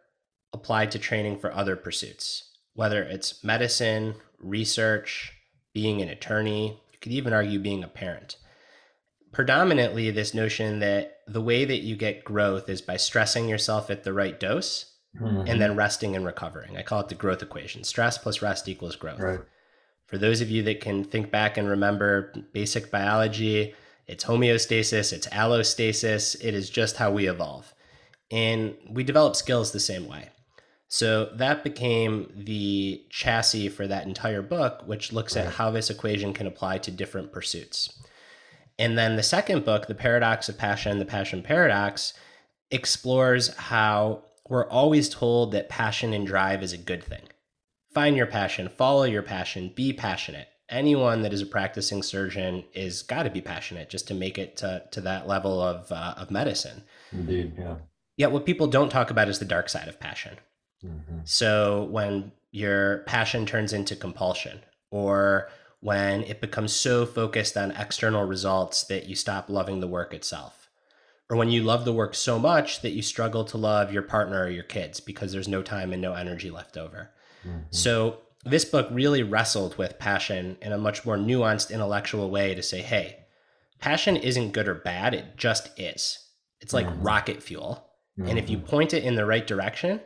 apply 0.52 0.86
to 0.86 0.98
training 0.98 1.38
for 1.38 1.52
other 1.52 1.76
pursuits, 1.76 2.50
whether 2.74 3.02
it's 3.02 3.44
medicine, 3.44 4.16
research, 4.40 5.32
being 5.72 6.02
an 6.02 6.08
attorney, 6.08 6.80
you 6.92 6.98
could 7.00 7.12
even 7.12 7.32
argue 7.32 7.58
being 7.58 7.84
a 7.84 7.88
parent. 7.88 8.36
Predominantly, 9.32 10.10
this 10.10 10.34
notion 10.34 10.80
that 10.80 11.20
the 11.26 11.40
way 11.40 11.64
that 11.64 11.82
you 11.82 11.96
get 11.96 12.24
growth 12.24 12.68
is 12.68 12.82
by 12.82 12.96
stressing 12.96 13.48
yourself 13.48 13.90
at 13.90 14.04
the 14.04 14.12
right 14.12 14.38
dose 14.38 14.92
mm-hmm. 15.18 15.46
and 15.46 15.60
then 15.60 15.76
resting 15.76 16.14
and 16.14 16.26
recovering. 16.26 16.76
I 16.76 16.82
call 16.82 17.00
it 17.00 17.08
the 17.08 17.14
growth 17.14 17.42
equation 17.42 17.84
stress 17.84 18.18
plus 18.18 18.42
rest 18.42 18.68
equals 18.68 18.96
growth. 18.96 19.20
Right. 19.20 19.40
For 20.06 20.18
those 20.18 20.42
of 20.42 20.50
you 20.50 20.62
that 20.64 20.82
can 20.82 21.04
think 21.04 21.30
back 21.30 21.56
and 21.56 21.68
remember 21.68 22.34
basic 22.52 22.90
biology, 22.90 23.74
it's 24.06 24.24
homeostasis, 24.24 25.12
it's 25.12 25.26
allostasis, 25.28 26.36
it 26.44 26.52
is 26.54 26.68
just 26.68 26.96
how 26.96 27.10
we 27.10 27.28
evolve. 27.28 27.72
And 28.30 28.76
we 28.90 29.04
develop 29.04 29.36
skills 29.36 29.72
the 29.72 29.80
same 29.80 30.06
way. 30.06 30.28
So 30.92 31.30
that 31.36 31.64
became 31.64 32.30
the 32.36 33.02
chassis 33.08 33.70
for 33.70 33.86
that 33.86 34.06
entire 34.06 34.42
book, 34.42 34.82
which 34.84 35.10
looks 35.10 35.34
right. 35.34 35.46
at 35.46 35.54
how 35.54 35.70
this 35.70 35.88
equation 35.88 36.34
can 36.34 36.46
apply 36.46 36.78
to 36.78 36.90
different 36.90 37.32
pursuits. 37.32 37.98
And 38.78 38.98
then 38.98 39.16
the 39.16 39.22
second 39.22 39.64
book, 39.64 39.86
The 39.86 39.94
Paradox 39.94 40.50
of 40.50 40.58
Passion, 40.58 40.98
The 40.98 41.06
Passion 41.06 41.42
Paradox, 41.42 42.12
explores 42.70 43.56
how 43.56 44.24
we're 44.50 44.68
always 44.68 45.08
told 45.08 45.52
that 45.52 45.70
passion 45.70 46.12
and 46.12 46.26
drive 46.26 46.62
is 46.62 46.74
a 46.74 46.78
good 46.78 47.02
thing. 47.02 47.22
Find 47.94 48.14
your 48.14 48.26
passion, 48.26 48.68
follow 48.68 49.04
your 49.04 49.22
passion, 49.22 49.72
be 49.74 49.94
passionate. 49.94 50.48
Anyone 50.68 51.22
that 51.22 51.32
is 51.32 51.40
a 51.40 51.46
practicing 51.46 52.02
surgeon 52.02 52.64
is 52.74 53.00
got 53.00 53.22
to 53.22 53.30
be 53.30 53.40
passionate 53.40 53.88
just 53.88 54.08
to 54.08 54.14
make 54.14 54.36
it 54.36 54.58
to, 54.58 54.82
to 54.90 55.00
that 55.00 55.26
level 55.26 55.58
of, 55.58 55.90
uh, 55.90 56.12
of 56.18 56.30
medicine. 56.30 56.82
Indeed, 57.12 57.54
yeah. 57.58 57.76
Yet, 58.18 58.30
what 58.30 58.44
people 58.44 58.66
don't 58.66 58.90
talk 58.90 59.10
about 59.10 59.30
is 59.30 59.38
the 59.38 59.46
dark 59.46 59.70
side 59.70 59.88
of 59.88 59.98
passion 59.98 60.36
Mm-hmm. 60.84 61.20
So 61.24 61.84
when 61.90 62.32
your 62.50 62.98
passion 63.00 63.46
turns 63.46 63.72
into 63.72 63.96
compulsion, 63.96 64.60
or 64.90 65.48
when 65.80 66.22
it 66.24 66.40
becomes 66.40 66.72
so 66.72 67.06
focused 67.06 67.56
on 67.56 67.72
external 67.72 68.24
results 68.24 68.84
that 68.84 69.08
you 69.08 69.16
stop 69.16 69.48
loving 69.48 69.80
the 69.80 69.88
work 69.88 70.14
itself, 70.14 70.68
or 71.28 71.36
when 71.36 71.50
you 71.50 71.62
love 71.62 71.84
the 71.84 71.92
work 71.92 72.14
so 72.14 72.38
much 72.38 72.82
that 72.82 72.90
you 72.90 73.02
struggle 73.02 73.44
to 73.44 73.56
love 73.56 73.92
your 73.92 74.02
partner 74.02 74.44
or 74.44 74.50
your 74.50 74.64
kids 74.64 75.00
because 75.00 75.32
there's 75.32 75.48
no 75.48 75.62
time 75.62 75.92
and 75.92 76.02
no 76.02 76.12
energy 76.12 76.50
left 76.50 76.76
over. 76.76 77.10
Mm-hmm. 77.46 77.60
So 77.70 78.18
this 78.44 78.64
book 78.64 78.88
really 78.90 79.22
wrestled 79.22 79.78
with 79.78 79.98
passion 79.98 80.56
in 80.60 80.72
a 80.72 80.78
much 80.78 81.06
more 81.06 81.16
nuanced 81.16 81.70
intellectual 81.70 82.30
way 82.30 82.54
to 82.54 82.62
say, 82.62 82.82
hey, 82.82 83.20
passion 83.78 84.16
isn't 84.16 84.52
good 84.52 84.68
or 84.68 84.74
bad, 84.74 85.14
it 85.14 85.36
just 85.36 85.70
is. 85.78 86.18
It's 86.60 86.74
like 86.74 86.86
mm-hmm. 86.86 87.02
rocket 87.02 87.42
fuel. 87.42 87.88
Mm-hmm. 88.18 88.28
And 88.28 88.38
if 88.38 88.50
you 88.50 88.58
mm-hmm. 88.58 88.66
point 88.66 88.94
it 88.94 89.04
in 89.04 89.14
the 89.14 89.24
right 89.24 89.46
direction, 89.46 90.00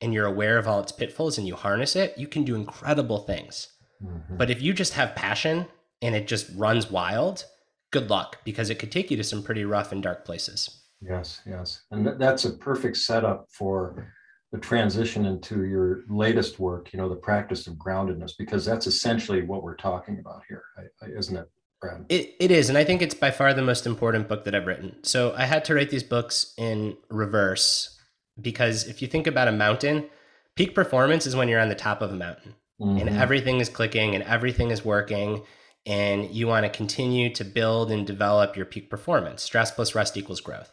and 0.00 0.14
you're 0.14 0.26
aware 0.26 0.58
of 0.58 0.68
all 0.68 0.80
its 0.80 0.92
pitfalls 0.92 1.38
and 1.38 1.46
you 1.46 1.56
harness 1.56 1.96
it, 1.96 2.16
you 2.16 2.26
can 2.26 2.44
do 2.44 2.54
incredible 2.54 3.18
things. 3.18 3.68
Mm-hmm. 4.02 4.36
But 4.36 4.50
if 4.50 4.62
you 4.62 4.72
just 4.72 4.94
have 4.94 5.14
passion 5.14 5.66
and 6.02 6.14
it 6.14 6.26
just 6.26 6.50
runs 6.54 6.90
wild, 6.90 7.44
good 7.90 8.10
luck 8.10 8.38
because 8.44 8.70
it 8.70 8.78
could 8.78 8.92
take 8.92 9.10
you 9.10 9.16
to 9.16 9.24
some 9.24 9.42
pretty 9.42 9.64
rough 9.64 9.92
and 9.92 10.02
dark 10.02 10.24
places. 10.24 10.82
Yes, 11.00 11.40
yes. 11.46 11.82
And 11.90 12.04
th- 12.04 12.18
that's 12.18 12.44
a 12.44 12.52
perfect 12.52 12.96
setup 12.96 13.46
for 13.50 14.12
the 14.52 14.58
transition 14.58 15.26
into 15.26 15.64
your 15.64 16.00
latest 16.08 16.58
work, 16.58 16.92
you 16.92 16.98
know, 16.98 17.08
the 17.08 17.16
practice 17.16 17.66
of 17.66 17.74
groundedness, 17.74 18.32
because 18.38 18.64
that's 18.64 18.86
essentially 18.86 19.42
what 19.42 19.62
we're 19.62 19.76
talking 19.76 20.18
about 20.20 20.42
here, 20.48 20.62
isn't 21.06 21.36
it? 21.36 21.50
Brad? 21.80 22.06
It, 22.08 22.34
it 22.40 22.50
is. 22.50 22.68
And 22.68 22.78
I 22.78 22.82
think 22.82 23.02
it's 23.02 23.14
by 23.14 23.30
far 23.30 23.54
the 23.54 23.62
most 23.62 23.86
important 23.86 24.28
book 24.28 24.44
that 24.44 24.54
I've 24.54 24.66
written. 24.66 24.96
So 25.02 25.34
I 25.36 25.44
had 25.44 25.64
to 25.66 25.74
write 25.74 25.90
these 25.90 26.02
books 26.02 26.54
in 26.56 26.96
reverse 27.08 27.97
because 28.40 28.86
if 28.86 29.02
you 29.02 29.08
think 29.08 29.26
about 29.26 29.48
a 29.48 29.52
mountain, 29.52 30.06
peak 30.54 30.74
performance 30.74 31.26
is 31.26 31.36
when 31.36 31.48
you're 31.48 31.60
on 31.60 31.68
the 31.68 31.74
top 31.74 32.02
of 32.02 32.10
a 32.10 32.16
mountain 32.16 32.54
mm-hmm. 32.80 32.98
and 32.98 33.10
everything 33.10 33.60
is 33.60 33.68
clicking 33.68 34.14
and 34.14 34.24
everything 34.24 34.70
is 34.70 34.84
working 34.84 35.42
and 35.86 36.30
you 36.30 36.46
want 36.46 36.64
to 36.64 36.70
continue 36.70 37.32
to 37.34 37.44
build 37.44 37.90
and 37.90 38.06
develop 38.06 38.56
your 38.56 38.66
peak 38.66 38.90
performance. 38.90 39.42
Stress 39.42 39.70
plus 39.70 39.94
rest 39.94 40.16
equals 40.16 40.40
growth. 40.40 40.70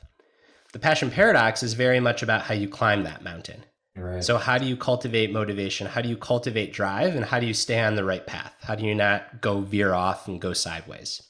The 0.74 0.79
passion 0.79 1.10
paradox 1.10 1.63
is 1.63 1.74
very 1.74 2.01
much 2.01 2.22
about 2.22 2.41
how 2.41 2.53
you 2.53 2.67
climb 2.67 3.03
that 3.03 3.24
mountain. 3.24 3.63
Right. 3.95 4.22
So, 4.22 4.38
how 4.38 4.57
do 4.57 4.65
you 4.65 4.75
cultivate 4.75 5.31
motivation? 5.31 5.88
How 5.88 6.01
do 6.01 6.10
you 6.10 6.17
cultivate 6.17 6.74
drive? 6.74 7.15
And 7.15 7.24
how 7.24 7.39
do 7.39 7.45
you 7.45 7.53
stay 7.53 7.79
on 7.79 7.95
the 7.95 8.03
right 8.03 8.27
path? 8.27 8.53
How 8.62 8.75
do 8.75 8.86
you 8.86 8.93
not 8.93 9.39
go 9.39 9.62
veer 9.62 9.93
off 9.93 10.27
and 10.27 10.41
go 10.41 10.51
sideways? 10.51 11.22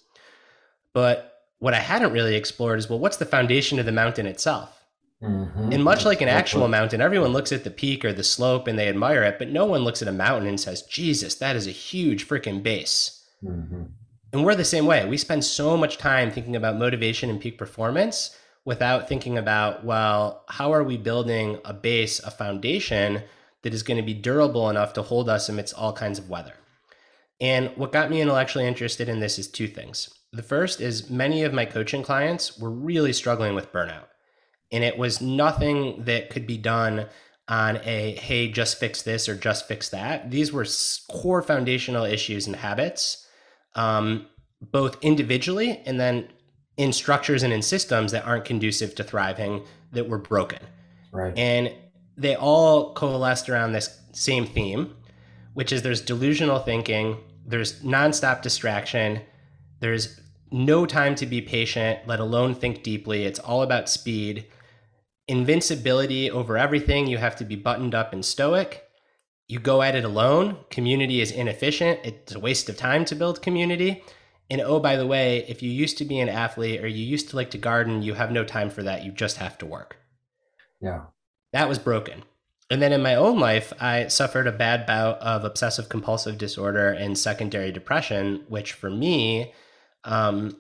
But 0.92 1.44
what 1.60 1.76
I 1.76 1.80
hadn't 1.80 2.12
really 2.12 2.36
explored 2.36 2.80
is 2.80 2.90
well, 2.90 2.98
what's 2.98 3.18
the 3.18 3.26
foundation 3.26 3.78
of 3.78 3.86
the 3.86 3.92
mountain 3.92 4.26
itself? 4.26 4.84
Mm-hmm. 5.24 5.72
And 5.72 5.84
much 5.84 6.06
like 6.06 6.22
an 6.22 6.28
actual 6.28 6.68
mountain, 6.68 7.02
everyone 7.02 7.32
looks 7.32 7.52
at 7.52 7.64
the 7.64 7.72
peak 7.72 8.04
or 8.04 8.14
the 8.14 8.24
slope 8.24 8.68
and 8.68 8.78
they 8.78 8.90
admire 8.90 9.24
it, 9.24 9.40
but 9.40 9.50
no 9.50 9.66
one 9.66 9.82
looks 9.84 10.02
at 10.02 10.08
a 10.08 10.14
mountain 10.14 10.48
and 10.48 10.60
says, 10.60 10.84
Jesus, 10.84 11.36
that 11.36 11.56
is 11.56 11.68
a 11.68 11.72
huge 11.72 12.28
freaking 12.28 12.62
base. 12.62 13.26
Mm-hmm. 13.44 13.84
And 14.34 14.44
we're 14.44 14.56
the 14.56 14.66
same 14.66 14.86
way. 14.86 15.06
We 15.06 15.18
spend 15.18 15.46
so 15.46 15.78
much 15.78 15.98
time 15.98 16.30
thinking 16.30 16.56
about 16.56 16.78
motivation 16.78 17.30
and 17.30 17.40
peak 17.40 17.58
performance 17.58 18.36
without 18.66 19.08
thinking 19.08 19.38
about, 19.38 19.86
well, 19.86 20.44
how 20.50 20.74
are 20.74 20.84
we 20.84 20.98
building 20.98 21.60
a 21.64 21.74
base, 21.74 22.20
a 22.20 22.32
foundation 22.32 23.24
that 23.62 23.74
is 23.74 23.84
going 23.84 23.98
to 23.98 24.04
be 24.04 24.14
durable 24.14 24.70
enough 24.70 24.94
to 24.94 25.02
hold 25.02 25.30
us 25.30 25.48
amidst 25.48 25.76
all 25.76 25.94
kinds 25.94 26.20
of 26.20 26.30
weather? 26.30 26.56
And 27.40 27.72
what 27.76 27.92
got 27.92 28.10
me 28.10 28.22
intellectually 28.22 28.68
interested 28.68 29.08
in 29.08 29.20
this 29.20 29.40
is 29.40 29.48
two 29.48 29.68
things. 29.68 30.10
The 30.34 30.44
first 30.44 30.82
is 30.82 31.10
many 31.10 31.44
of 31.44 31.54
my 31.54 31.66
coaching 31.66 32.04
clients 32.04 32.60
were 32.60 32.72
really 32.72 33.14
struggling 33.14 33.56
with 33.56 33.72
burnout 33.72 34.08
and 34.72 34.84
it 34.84 34.98
was 34.98 35.22
nothing 35.22 36.04
that 36.06 36.30
could 36.30 36.48
be 36.48 36.58
done 36.58 37.08
on 37.48 37.78
a 37.84 38.16
hey 38.16 38.48
just 38.50 38.80
fix 38.80 39.04
this 39.04 39.30
or 39.30 39.36
just 39.36 39.68
fix 39.68 39.90
that. 39.90 40.32
These 40.32 40.52
were 40.52 40.66
core 41.10 41.42
foundational 41.42 42.04
issues 42.04 42.48
and 42.48 42.56
habits 42.56 43.28
um, 43.76 44.26
both 44.62 44.98
individually 45.04 45.82
and 45.86 46.00
then 46.00 46.28
in 46.78 46.92
structures 46.92 47.44
and 47.44 47.54
in 47.54 47.62
systems 47.62 48.12
that 48.12 48.26
aren't 48.26 48.46
conducive 48.46 48.96
to 48.96 49.04
thriving 49.04 49.64
that 49.92 50.10
were 50.10 50.18
broken. 50.18 50.60
Right. 51.12 51.38
And 51.38 51.74
they 52.18 52.36
all 52.36 52.94
coalesced 52.94 53.50
around 53.50 53.74
this 53.74 54.00
same 54.14 54.46
theme 54.46 54.96
which 55.54 55.72
is 55.72 55.82
there's 55.82 56.02
delusional 56.02 56.60
thinking 56.60 57.18
there's 57.46 57.82
nonstop 57.82 58.42
distraction 58.42 59.22
there's 59.82 60.20
no 60.52 60.86
time 60.86 61.16
to 61.16 61.26
be 61.26 61.42
patient 61.42 62.00
let 62.08 62.20
alone 62.20 62.56
think 62.56 62.82
deeply. 62.84 63.26
It's 63.26 63.40
all 63.40 63.62
about 63.62 63.90
speed 63.90 64.46
invincibility 65.28 66.30
over 66.30 66.58
everything. 66.58 67.08
You 67.08 67.18
have 67.18 67.36
to 67.38 67.46
be 67.46 67.56
buttoned 67.56 67.96
up 67.96 68.14
and 68.14 68.24
stoic. 68.24 68.84
You 69.48 69.60
go 69.60 69.82
at 69.82 69.96
it 69.96 70.06
alone. 70.06 70.58
Community 70.70 71.22
is 71.22 71.32
inefficient. 71.32 72.00
It's 72.04 72.36
a 72.36 72.40
waste 72.40 72.70
of 72.70 72.78
time 72.78 73.06
to 73.06 73.16
build 73.16 73.42
community. 73.42 74.04
And 74.50 74.62
oh, 74.62 74.80
by 74.80 74.96
the 74.96 75.08
way, 75.08 75.46
if 75.48 75.64
you 75.64 75.72
used 75.72 75.98
to 76.00 76.06
be 76.06 76.20
an 76.20 76.30
athlete 76.30 76.84
or 76.84 76.88
you 76.88 77.04
used 77.04 77.30
to 77.30 77.36
like 77.36 77.52
to 77.52 77.58
garden, 77.58 78.04
you 78.04 78.14
have 78.14 78.32
no 78.32 78.44
time 78.44 78.70
for 78.70 78.84
that. 78.84 79.04
You 79.04 79.12
just 79.12 79.38
have 79.38 79.58
to 79.60 79.66
work. 79.66 79.98
Yeah. 80.82 81.06
That 81.54 81.70
was 81.70 81.80
broken. 81.80 82.24
And 82.70 82.82
then 82.82 82.94
in 82.94 83.02
my 83.02 83.16
own 83.16 83.40
life, 83.40 83.74
I 83.80 84.08
suffered 84.08 84.48
a 84.48 84.52
bad 84.52 84.86
bout 84.86 85.20
of 85.20 85.44
obsessive 85.44 85.90
compulsive 85.90 86.38
disorder 86.38 86.92
and 86.92 87.18
secondary 87.18 87.72
depression, 87.72 88.44
which 88.48 88.74
for 88.74 88.90
me 88.90 89.54
um, 90.04 90.58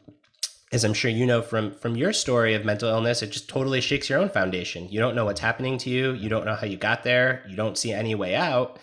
as 0.75 0.83
I'm 0.83 0.93
sure 0.93 1.09
you 1.09 1.25
know 1.25 1.41
from 1.41 1.73
from 1.73 1.95
your 1.95 2.11
story 2.11 2.53
of 2.53 2.65
mental 2.65 2.89
illness, 2.89 3.23
it 3.23 3.31
just 3.31 3.47
totally 3.47 3.79
shakes 3.79 4.09
your 4.09 4.19
own 4.19 4.29
foundation. 4.29 4.89
You 4.89 4.99
don't 4.99 5.15
know 5.15 5.23
what's 5.23 5.39
happening 5.39 5.77
to 5.79 5.89
you. 5.89 6.11
You 6.11 6.27
don't 6.27 6.45
know 6.45 6.55
how 6.55 6.67
you 6.67 6.75
got 6.75 7.03
there. 7.03 7.45
You 7.47 7.55
don't 7.55 7.77
see 7.77 7.93
any 7.93 8.13
way 8.13 8.35
out. 8.35 8.77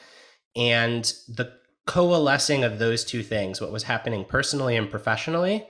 And 0.56 1.04
the 1.28 1.52
coalescing 1.86 2.64
of 2.64 2.78
those 2.78 3.04
two 3.04 3.22
things, 3.22 3.60
what 3.60 3.70
was 3.72 3.82
happening 3.82 4.24
personally 4.24 4.74
and 4.76 4.90
professionally, 4.90 5.66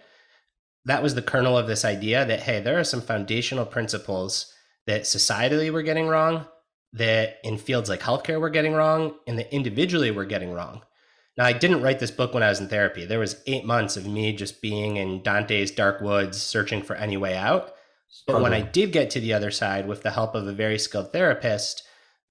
that 0.85 1.03
was 1.03 1.17
the 1.17 1.23
kernel 1.23 1.59
of 1.59 1.67
this 1.67 1.85
idea 1.85 2.25
that 2.25 2.41
hey, 2.41 2.61
there 2.61 2.79
are 2.79 2.85
some 2.85 3.03
foundational 3.03 3.67
principles 3.67 4.53
that 4.87 5.03
societally 5.03 5.73
we're 5.73 5.83
getting 5.83 6.07
wrong, 6.07 6.47
that 6.93 7.39
in 7.43 7.59
fields 7.59 7.89
like 7.89 8.01
healthcare 8.01 8.41
we're 8.41 8.49
getting 8.49 8.75
wrong, 8.75 9.17
and 9.27 9.41
that 9.41 9.53
individually 9.53 10.13
we're 10.13 10.25
getting 10.25 10.53
wrong. 10.53 10.83
Now, 11.37 11.47
I 11.47 11.53
didn't 11.53 11.83
write 11.83 11.99
this 11.99 12.11
book 12.11 12.35
when 12.35 12.43
I 12.43 12.51
was 12.51 12.61
in 12.61 12.69
therapy. 12.69 13.07
There 13.07 13.19
was 13.19 13.43
eight 13.47 13.65
months 13.65 13.97
of 13.97 14.07
me 14.07 14.35
just 14.35 14.61
being 14.61 14.97
in 14.97 15.23
Dante's 15.23 15.71
dark 15.71 16.01
woods, 16.01 16.41
searching 16.41 16.83
for 16.83 16.95
any 16.95 17.17
way 17.17 17.37
out. 17.37 17.73
But 18.27 18.43
when 18.43 18.53
I 18.53 18.61
did 18.61 18.93
get 18.93 19.09
to 19.11 19.21
the 19.21 19.33
other 19.33 19.51
side 19.51 19.89
with 19.89 20.03
the 20.03 20.11
help 20.11 20.35
of 20.35 20.47
a 20.47 20.53
very 20.53 20.79
skilled 20.79 21.13
therapist, 21.13 21.83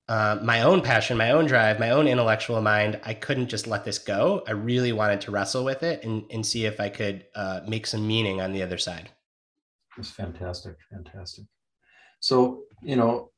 uh, 0.08 0.38
my 0.44 0.62
own 0.62 0.82
passion, 0.82 1.18
my 1.18 1.32
own 1.32 1.46
drive, 1.46 1.80
my 1.80 1.90
own 1.90 2.08
intellectual 2.08 2.62
mind, 2.62 3.00
I 3.04 3.16
couldn't 3.16 3.48
just 3.48 3.66
let 3.66 3.86
this 3.86 3.98
go. 3.98 4.44
I 4.48 4.52
really 4.52 4.92
wanted 4.92 5.22
to 5.22 5.32
wrestle 5.32 5.66
with 5.66 5.82
it 5.82 6.04
and, 6.04 6.24
and 6.30 6.46
see 6.46 6.66
if 6.66 6.80
I 6.80 6.90
could 6.90 7.26
uh, 7.34 7.62
make 7.68 7.88
some 7.88 8.06
meaning 8.06 8.42
on 8.42 8.52
the 8.52 8.62
other 8.62 8.78
side. 8.78 9.10
That's 9.98 10.12
fantastic, 10.12 10.76
fantastic. 10.92 11.46
So, 12.20 12.64
you 12.84 12.96
know, 12.96 13.32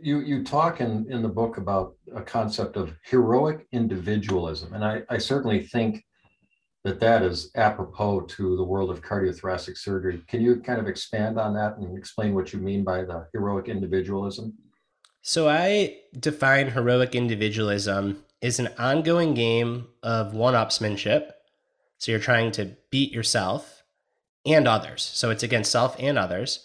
you 0.00 0.20
you 0.20 0.44
talk 0.44 0.80
in 0.80 1.10
in 1.10 1.22
the 1.22 1.28
book 1.28 1.56
about 1.56 1.94
a 2.14 2.22
concept 2.22 2.76
of 2.76 2.94
heroic 3.04 3.66
individualism, 3.72 4.74
and 4.74 4.84
I, 4.84 5.02
I 5.08 5.18
certainly 5.18 5.62
think 5.62 6.04
that 6.84 7.00
that 7.00 7.22
is 7.22 7.50
apropos 7.56 8.20
to 8.20 8.56
the 8.56 8.64
world 8.64 8.90
of 8.90 9.02
cardiothoracic 9.02 9.76
surgery. 9.76 10.22
Can 10.28 10.40
you 10.40 10.56
kind 10.60 10.78
of 10.78 10.86
expand 10.86 11.38
on 11.38 11.52
that 11.54 11.76
and 11.76 11.98
explain 11.98 12.34
what 12.34 12.52
you 12.52 12.60
mean 12.60 12.84
by 12.84 13.02
the 13.02 13.26
heroic 13.32 13.68
individualism? 13.68 14.54
So 15.22 15.48
I 15.48 15.98
define 16.18 16.70
heroic 16.70 17.14
individualism 17.14 18.24
is 18.40 18.60
an 18.60 18.68
ongoing 18.78 19.34
game 19.34 19.88
of 20.02 20.32
one-upsmanship. 20.32 21.32
So 21.98 22.12
you're 22.12 22.20
trying 22.20 22.52
to 22.52 22.76
beat 22.90 23.12
yourself 23.12 23.82
and 24.46 24.68
others. 24.68 25.02
So 25.02 25.30
it's 25.30 25.42
against 25.42 25.72
self 25.72 25.96
and 25.98 26.16
others, 26.16 26.64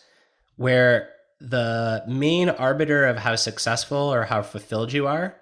where 0.56 1.13
the 1.44 2.04
main 2.08 2.50
arbiter 2.50 3.06
of 3.06 3.18
how 3.18 3.36
successful 3.36 3.98
or 3.98 4.24
how 4.24 4.42
fulfilled 4.42 4.94
you 4.94 5.08
are 5.08 5.36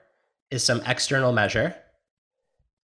is 0.49 0.63
some 0.63 0.81
external 0.87 1.31
measure. 1.31 1.75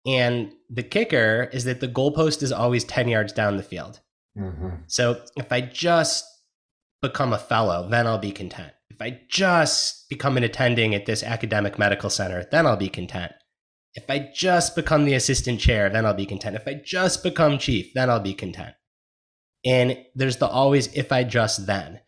And 0.06 0.54
the 0.70 0.84
kicker 0.84 1.50
is 1.52 1.66
that 1.66 1.82
the 1.82 1.88
goalpost 1.88 2.42
is 2.42 2.52
always 2.52 2.84
10 2.86 3.10
yards 3.10 3.34
down 3.34 3.58
the 3.58 3.64
field. 3.64 4.00
Mm-hmm. 4.38 4.70
So 4.88 5.22
if 5.36 5.52
I 5.52 5.62
just 5.62 6.26
become 7.02 7.34
a 7.34 7.38
fellow, 7.38 7.90
then 7.90 8.08
I'll 8.08 8.18
be 8.18 8.32
content. 8.32 8.72
If 8.90 9.02
I 9.02 9.22
just 9.30 10.08
become 10.10 10.38
an 10.38 10.44
attending 10.44 10.96
at 10.96 11.06
this 11.06 11.24
academic 11.24 11.78
medical 11.78 12.10
center, 12.10 12.48
then 12.52 12.66
I'll 12.66 12.78
be 12.78 12.90
content. 12.90 13.34
If 13.96 14.10
I 14.10 14.32
just 14.34 14.76
become 14.76 15.06
the 15.06 15.14
assistant 15.14 15.60
chair, 15.60 15.90
then 15.90 16.06
I'll 16.06 16.14
be 16.14 16.26
content. 16.26 16.56
If 16.56 16.68
I 16.68 16.82
just 16.84 17.22
become 17.22 17.58
chief, 17.58 17.94
then 17.94 18.10
I'll 18.10 18.20
be 18.20 18.34
content. 18.34 18.76
And 19.66 19.98
there's 20.16 20.38
the 20.38 20.48
always 20.48 20.88
if 20.94 21.12
I 21.12 21.24
just 21.24 21.68
then. 21.68 22.00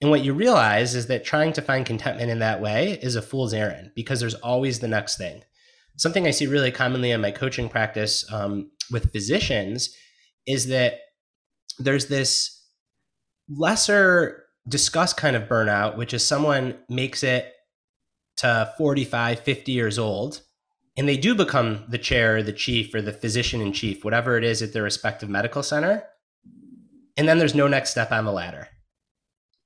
And 0.00 0.10
what 0.10 0.24
you 0.24 0.32
realize 0.32 0.94
is 0.94 1.08
that 1.08 1.24
trying 1.24 1.52
to 1.54 1.62
find 1.62 1.84
contentment 1.84 2.30
in 2.30 2.38
that 2.38 2.60
way 2.60 2.98
is 3.02 3.16
a 3.16 3.22
fool's 3.22 3.52
errand 3.52 3.92
because 3.94 4.20
there's 4.20 4.34
always 4.34 4.80
the 4.80 4.88
next 4.88 5.18
thing. 5.18 5.42
Something 5.96 6.26
I 6.26 6.30
see 6.30 6.46
really 6.46 6.70
commonly 6.70 7.10
in 7.10 7.20
my 7.20 7.30
coaching 7.30 7.68
practice 7.68 8.24
um, 8.32 8.70
with 8.90 9.12
physicians 9.12 9.94
is 10.46 10.68
that 10.68 10.94
there's 11.78 12.06
this 12.06 12.64
lesser 13.48 14.44
discussed 14.66 15.18
kind 15.18 15.36
of 15.36 15.48
burnout, 15.48 15.96
which 15.98 16.14
is 16.14 16.24
someone 16.24 16.78
makes 16.88 17.22
it 17.22 17.52
to 18.38 18.72
45, 18.78 19.40
50 19.40 19.72
years 19.72 19.98
old, 19.98 20.40
and 20.96 21.06
they 21.06 21.18
do 21.18 21.34
become 21.34 21.84
the 21.88 21.98
chair, 21.98 22.36
or 22.36 22.42
the 22.42 22.52
chief, 22.52 22.94
or 22.94 23.02
the 23.02 23.12
physician 23.12 23.60
in 23.60 23.72
chief, 23.72 24.02
whatever 24.02 24.38
it 24.38 24.44
is 24.44 24.62
at 24.62 24.72
their 24.72 24.82
respective 24.82 25.28
medical 25.28 25.62
center. 25.62 26.04
And 27.18 27.28
then 27.28 27.38
there's 27.38 27.54
no 27.54 27.68
next 27.68 27.90
step 27.90 28.12
on 28.12 28.24
the 28.24 28.32
ladder 28.32 28.68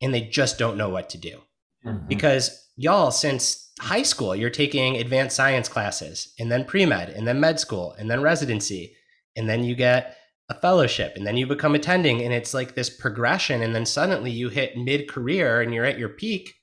and 0.00 0.14
they 0.14 0.22
just 0.22 0.58
don't 0.58 0.76
know 0.76 0.88
what 0.88 1.08
to 1.10 1.18
do. 1.18 1.40
Mm-hmm. 1.84 2.06
Because 2.08 2.68
y'all, 2.76 3.10
since 3.10 3.72
high 3.80 4.02
school, 4.02 4.34
you're 4.34 4.50
taking 4.50 4.96
advanced 4.96 5.36
science 5.36 5.68
classes 5.68 6.32
and 6.38 6.50
then 6.50 6.64
pre 6.64 6.86
med 6.86 7.10
and 7.10 7.26
then 7.26 7.40
med 7.40 7.60
school 7.60 7.94
and 7.98 8.10
then 8.10 8.22
residency. 8.22 8.94
And 9.36 9.48
then 9.48 9.64
you 9.64 9.74
get 9.74 10.16
a 10.48 10.54
fellowship 10.54 11.14
and 11.16 11.26
then 11.26 11.36
you 11.36 11.46
become 11.46 11.74
attending. 11.74 12.22
And 12.22 12.32
it's 12.32 12.54
like 12.54 12.74
this 12.74 12.90
progression. 12.90 13.62
And 13.62 13.74
then 13.74 13.86
suddenly 13.86 14.30
you 14.30 14.48
hit 14.48 14.76
mid 14.76 15.08
career 15.08 15.60
and 15.60 15.74
you're 15.74 15.84
at 15.84 15.98
your 15.98 16.10
peak. 16.10 16.54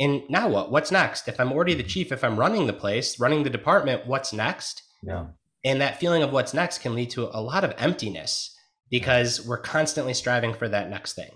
And 0.00 0.22
now 0.28 0.48
what? 0.48 0.70
What's 0.70 0.90
next? 0.90 1.28
If 1.28 1.38
I'm 1.38 1.52
already 1.52 1.74
the 1.74 1.82
chief, 1.82 2.12
if 2.12 2.24
I'm 2.24 2.38
running 2.38 2.66
the 2.66 2.72
place, 2.72 3.18
running 3.20 3.42
the 3.42 3.50
department, 3.50 4.06
what's 4.06 4.32
next? 4.32 4.82
Yeah. 5.02 5.26
And 5.64 5.80
that 5.80 5.98
feeling 5.98 6.22
of 6.22 6.32
what's 6.32 6.52
next 6.52 6.78
can 6.78 6.94
lead 6.94 7.10
to 7.10 7.30
a 7.32 7.40
lot 7.40 7.64
of 7.64 7.74
emptiness 7.78 8.54
because 8.90 9.44
we're 9.46 9.58
constantly 9.58 10.14
striving 10.14 10.52
for 10.52 10.68
that 10.68 10.90
next 10.90 11.14
thing. 11.14 11.30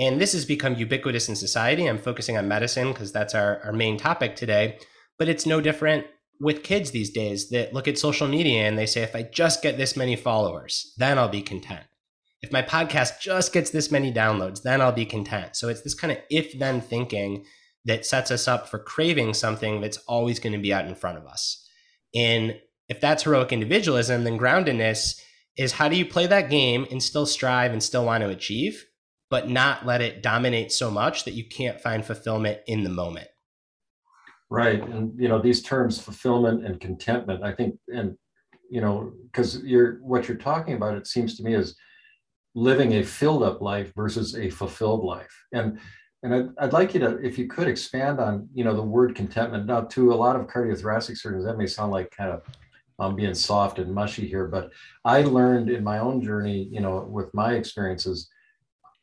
And 0.00 0.18
this 0.18 0.32
has 0.32 0.46
become 0.46 0.76
ubiquitous 0.76 1.28
in 1.28 1.36
society. 1.36 1.86
I'm 1.86 1.98
focusing 1.98 2.38
on 2.38 2.48
medicine 2.48 2.92
because 2.92 3.12
that's 3.12 3.34
our, 3.34 3.60
our 3.62 3.72
main 3.72 3.98
topic 3.98 4.34
today. 4.34 4.78
But 5.18 5.28
it's 5.28 5.44
no 5.44 5.60
different 5.60 6.06
with 6.40 6.62
kids 6.62 6.90
these 6.90 7.10
days 7.10 7.50
that 7.50 7.74
look 7.74 7.86
at 7.86 7.98
social 7.98 8.26
media 8.26 8.62
and 8.62 8.78
they 8.78 8.86
say, 8.86 9.02
if 9.02 9.14
I 9.14 9.24
just 9.24 9.62
get 9.62 9.76
this 9.76 9.98
many 9.98 10.16
followers, 10.16 10.94
then 10.96 11.18
I'll 11.18 11.28
be 11.28 11.42
content. 11.42 11.84
If 12.40 12.50
my 12.50 12.62
podcast 12.62 13.20
just 13.20 13.52
gets 13.52 13.68
this 13.68 13.90
many 13.90 14.10
downloads, 14.10 14.62
then 14.62 14.80
I'll 14.80 14.90
be 14.90 15.04
content. 15.04 15.54
So 15.54 15.68
it's 15.68 15.82
this 15.82 15.94
kind 15.94 16.12
of 16.12 16.18
if 16.30 16.58
then 16.58 16.80
thinking 16.80 17.44
that 17.84 18.06
sets 18.06 18.30
us 18.30 18.48
up 18.48 18.68
for 18.68 18.78
craving 18.78 19.34
something 19.34 19.82
that's 19.82 19.98
always 20.08 20.40
going 20.40 20.54
to 20.54 20.58
be 20.58 20.72
out 20.72 20.86
in 20.86 20.94
front 20.94 21.18
of 21.18 21.26
us. 21.26 21.68
And 22.14 22.58
if 22.88 23.02
that's 23.02 23.24
heroic 23.24 23.52
individualism, 23.52 24.24
then 24.24 24.38
groundedness 24.38 25.20
is 25.58 25.72
how 25.72 25.90
do 25.90 25.96
you 25.96 26.06
play 26.06 26.26
that 26.26 26.48
game 26.48 26.86
and 26.90 27.02
still 27.02 27.26
strive 27.26 27.72
and 27.72 27.82
still 27.82 28.06
want 28.06 28.22
to 28.22 28.30
achieve? 28.30 28.86
But 29.30 29.48
not 29.48 29.86
let 29.86 30.02
it 30.02 30.22
dominate 30.22 30.72
so 30.72 30.90
much 30.90 31.24
that 31.24 31.34
you 31.34 31.44
can't 31.44 31.80
find 31.80 32.04
fulfillment 32.04 32.58
in 32.66 32.82
the 32.82 32.90
moment. 32.90 33.28
Right. 34.50 34.82
And, 34.82 35.18
you 35.18 35.28
know, 35.28 35.40
these 35.40 35.62
terms 35.62 36.00
fulfillment 36.00 36.66
and 36.66 36.80
contentment, 36.80 37.44
I 37.44 37.52
think, 37.52 37.76
and, 37.88 38.16
you 38.68 38.80
know, 38.80 39.12
because 39.26 39.62
you're 39.62 40.00
what 40.02 40.26
you're 40.26 40.36
talking 40.36 40.74
about, 40.74 40.96
it 40.96 41.06
seems 41.06 41.36
to 41.36 41.44
me 41.44 41.54
is 41.54 41.76
living 42.56 42.94
a 42.94 43.02
filled 43.04 43.44
up 43.44 43.60
life 43.60 43.92
versus 43.94 44.36
a 44.36 44.50
fulfilled 44.50 45.04
life. 45.04 45.32
And, 45.52 45.78
and 46.24 46.34
I'd, 46.34 46.48
I'd 46.58 46.72
like 46.72 46.94
you 46.94 47.00
to, 47.00 47.18
if 47.24 47.38
you 47.38 47.46
could 47.46 47.68
expand 47.68 48.18
on, 48.18 48.48
you 48.52 48.64
know, 48.64 48.74
the 48.74 48.82
word 48.82 49.14
contentment. 49.14 49.66
Now, 49.66 49.82
to 49.82 50.12
a 50.12 50.14
lot 50.14 50.34
of 50.34 50.48
cardiothoracic 50.48 51.16
surgeons, 51.16 51.44
that 51.44 51.56
may 51.56 51.66
sound 51.66 51.92
like 51.92 52.10
kind 52.10 52.32
of 52.32 52.42
um, 52.98 53.14
being 53.14 53.34
soft 53.34 53.78
and 53.78 53.94
mushy 53.94 54.26
here, 54.26 54.48
but 54.48 54.72
I 55.04 55.22
learned 55.22 55.70
in 55.70 55.84
my 55.84 56.00
own 56.00 56.20
journey, 56.20 56.68
you 56.72 56.80
know, 56.80 57.06
with 57.08 57.32
my 57.32 57.54
experiences, 57.54 58.28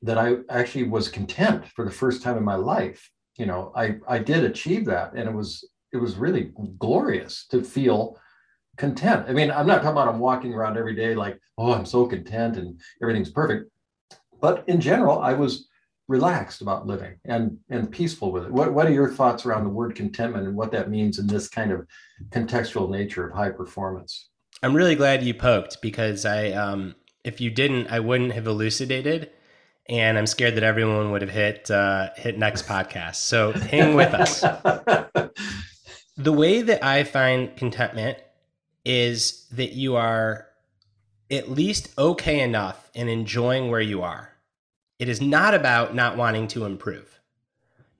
that 0.02 0.18
I 0.18 0.38
actually 0.50 0.84
was 0.84 1.10
content 1.10 1.66
for 1.76 1.86
the 1.86 1.92
first 1.92 2.22
time 2.22 2.38
in 2.38 2.44
my 2.44 2.56
life. 2.56 3.10
You 3.36 3.46
know, 3.46 3.72
I 3.76 3.98
I 4.08 4.20
did 4.20 4.44
achieve 4.44 4.86
that, 4.86 5.14
and 5.14 5.28
it 5.28 5.34
was 5.34 5.68
it 5.94 5.98
was 5.98 6.16
really 6.16 6.52
glorious 6.80 7.46
to 7.48 7.64
feel 7.64 8.18
content. 8.78 9.26
I 9.28 9.34
mean, 9.34 9.52
I'm 9.52 9.68
not 9.68 9.78
talking 9.78 9.92
about 9.92 10.08
I'm 10.08 10.20
walking 10.20 10.54
around 10.54 10.78
every 10.78 10.96
day 10.96 11.16
like, 11.16 11.40
oh, 11.58 11.74
I'm 11.74 11.86
so 11.86 12.06
content 12.06 12.58
and 12.58 12.80
everything's 13.02 13.32
perfect. 13.32 13.72
But 14.40 14.64
in 14.68 14.80
general, 14.80 15.20
I 15.20 15.34
was 15.34 15.68
relaxed 16.08 16.62
about 16.62 16.88
living 16.88 17.16
and 17.26 17.58
and 17.70 17.92
peaceful 17.92 18.32
with 18.32 18.46
it. 18.46 18.52
What 18.52 18.74
what 18.74 18.88
are 18.88 18.94
your 18.94 19.12
thoughts 19.12 19.46
around 19.46 19.64
the 19.64 19.70
word 19.70 19.96
contentment 19.96 20.48
and 20.48 20.56
what 20.56 20.72
that 20.72 20.90
means 20.90 21.20
in 21.20 21.28
this 21.28 21.48
kind 21.50 21.72
of 21.72 21.86
contextual 22.30 22.90
nature 22.90 23.28
of 23.28 23.36
high 23.36 23.50
performance? 23.50 24.30
I'm 24.64 24.76
really 24.76 24.96
glad 24.96 25.24
you 25.24 25.34
poked 25.34 25.82
because 25.82 26.26
I 26.26 26.52
um 26.52 26.96
if 27.24 27.42
you 27.42 27.50
didn't, 27.50 27.88
I 27.88 28.00
wouldn't 28.00 28.32
have 28.32 28.48
elucidated 28.48 29.32
and 29.89 30.17
I'm 30.17 30.28
scared 30.28 30.56
that 30.56 30.63
everyone 30.63 31.12
would 31.12 31.21
have 31.21 31.32
hit 31.32 31.71
uh, 31.71 32.10
hit 32.15 32.38
next 32.38 32.67
podcast. 32.67 33.15
So 33.15 33.52
hang 33.54 33.95
with 33.95 34.13
us. 34.13 34.41
the 36.17 36.34
way 36.34 36.62
that 36.62 36.84
I 36.84 37.04
find 37.04 37.56
contentment 37.56 38.17
is 38.84 39.47
that 39.52 39.73
you 39.73 39.95
are 39.95 40.47
at 41.30 41.50
least 41.50 41.89
okay 41.97 42.39
enough 42.39 42.89
and 42.95 43.10
enjoying 43.10 43.69
where 43.69 43.82
you 43.82 44.02
are. 44.02 44.34
It 45.00 45.10
is 45.10 45.21
not 45.21 45.54
about 45.54 45.93
not 45.93 46.17
wanting 46.17 46.47
to 46.50 46.65
improve. 46.65 47.19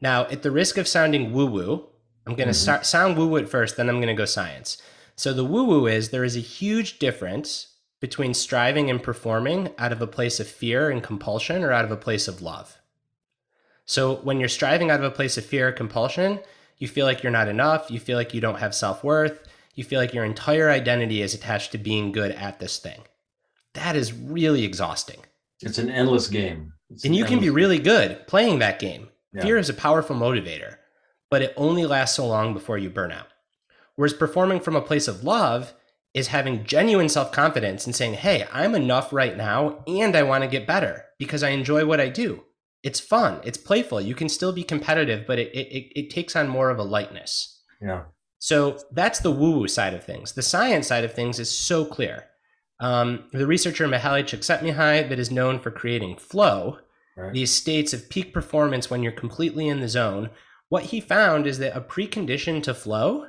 Now, 0.02 0.23
at 0.26 0.43
the 0.43 0.52
risk 0.52 0.78
of 0.78 0.88
sounding 0.88 1.34
woo 1.34 1.45
woo, 1.45 1.86
I'm 2.26 2.36
going 2.36 2.47
to 2.47 2.54
mm-hmm. 2.54 2.62
start 2.62 2.86
sound 2.86 3.17
woo 3.17 3.28
woo 3.28 3.38
at 3.38 3.50
first, 3.50 3.78
then 3.78 3.89
I'm 3.89 3.97
going 3.97 4.08
to 4.08 4.13
go 4.13 4.26
science. 4.26 4.82
So 5.15 5.34
the 5.34 5.45
woo 5.45 5.63
woo 5.63 5.88
is 5.88 6.10
there 6.10 6.23
is 6.23 6.36
a 6.36 6.41
huge 6.41 7.00
difference 7.00 7.77
between 8.00 8.34
striving 8.34 8.90
and 8.90 9.02
performing 9.02 9.74
out 9.78 9.92
of 9.92 10.02
a 10.02 10.08
place 10.08 10.40
of 10.40 10.48
fear 10.48 10.90
and 10.90 11.02
compulsion 11.02 11.64
or 11.64 11.72
out 11.72 11.86
of 11.86 11.92
a 11.92 11.98
place 11.98 12.28
of 12.28 12.42
love. 12.42 12.78
So 13.86 14.16
when 14.18 14.40
you're 14.40 14.50
striving 14.50 14.92
out 14.92 15.00
of 15.00 15.06
a 15.06 15.16
place 15.16 15.38
of 15.38 15.46
fear 15.46 15.70
or 15.70 15.72
compulsion, 15.72 16.40
you 16.78 16.88
feel 16.88 17.06
like 17.06 17.24
you're 17.24 17.32
not 17.32 17.48
enough, 17.48 17.90
you 17.90 18.00
feel 18.00 18.18
like 18.18 18.34
you 18.34 18.42
don't 18.42 18.60
have 18.60 18.76
self 18.76 19.04
worth, 19.04 19.48
you 19.74 19.84
feel 19.84 20.00
like 20.00 20.14
your 20.14 20.26
entire 20.26 20.70
identity 20.70 21.22
is 21.22 21.34
attached 21.34 21.72
to 21.72 21.78
being 21.78 22.12
good 22.12 22.32
at 22.32 22.60
this 22.60 22.78
thing. 22.78 23.02
That 23.74 23.96
is 23.96 24.14
really 24.14 24.64
exhausting. 24.64 25.22
It's 25.62 25.78
an 25.78 25.90
endless 25.90 26.28
game. 26.28 26.74
It's 26.90 27.04
and 27.04 27.16
you 27.16 27.26
can 27.26 27.40
be 27.40 27.50
really 27.50 27.80
good 27.80 28.28
playing 28.28 28.60
that 28.60 28.80
game. 28.80 29.10
Yeah. 29.34 29.42
Fear 29.42 29.58
is 29.58 29.70
a 29.70 29.74
powerful 29.74 30.16
motivator, 30.16 30.78
but 31.30 31.42
it 31.42 31.54
only 31.58 31.86
lasts 31.86 32.16
so 32.16 32.28
long 32.28 32.54
before 32.54 32.78
you 32.78 32.90
burn 32.90 33.12
out. 33.12 33.28
Whereas 33.96 34.14
performing 34.14 34.60
from 34.60 34.76
a 34.76 34.82
place 34.82 35.08
of 35.08 35.24
love 35.24 35.74
is 36.18 36.30
having 36.30 36.64
genuine 36.64 37.08
self 37.08 37.32
confidence 37.32 37.86
and 37.86 37.96
saying, 37.96 38.16
Hey, 38.16 38.48
I'm 38.52 38.74
enough 38.74 39.14
right 39.14 39.38
now 39.38 39.84
and 39.86 40.16
I 40.16 40.24
want 40.24 40.44
to 40.44 40.50
get 40.50 40.66
better 40.66 41.06
because 41.20 41.44
I 41.44 41.50
enjoy 41.50 41.86
what 41.86 42.02
I 42.02 42.10
do. 42.10 42.44
It's 42.82 43.00
fun, 43.00 43.40
it's 43.44 43.58
playful. 43.58 44.02
You 44.02 44.16
can 44.16 44.28
still 44.28 44.52
be 44.52 44.64
competitive, 44.64 45.28
but 45.28 45.38
it, 45.38 45.54
it, 45.54 45.92
it 45.96 46.10
takes 46.10 46.36
on 46.36 46.48
more 46.48 46.72
of 46.72 46.80
a 46.80 46.84
lightness. 46.84 47.62
Yeah. 47.80 48.06
So 48.40 48.80
that's 48.92 49.20
the 49.20 49.32
woo 49.32 49.60
woo 49.60 49.68
side 49.68 49.94
of 49.94 50.04
things. 50.04 50.34
The 50.34 50.42
science 50.42 50.88
side 50.88 51.04
of 51.04 51.14
things 51.14 51.40
is 51.40 51.56
so 51.56 51.86
clear. 51.86 52.26
Um, 52.80 53.26
the 53.32 53.46
researcher 53.46 53.88
Mihaly 53.88 54.24
Csikszentmihalyi 54.24 55.10
that 55.10 55.20
is 55.20 55.32
known 55.32 55.60
for 55.60 55.70
creating 55.70 56.18
flow, 56.18 56.80
right. 57.16 57.34
these 57.34 57.52
states 57.52 57.94
of 57.94 58.10
peak 58.10 58.34
performance 58.34 58.90
when 58.90 59.04
you're 59.04 59.12
completely 59.12 59.68
in 59.68 59.82
the 59.82 59.88
zone, 59.88 60.32
what 60.70 60.86
he 60.86 61.00
found 61.00 61.46
is 61.46 61.60
that 61.60 61.78
a 61.78 61.82
precondition 61.82 62.62
to 62.64 62.74
flow 62.74 63.28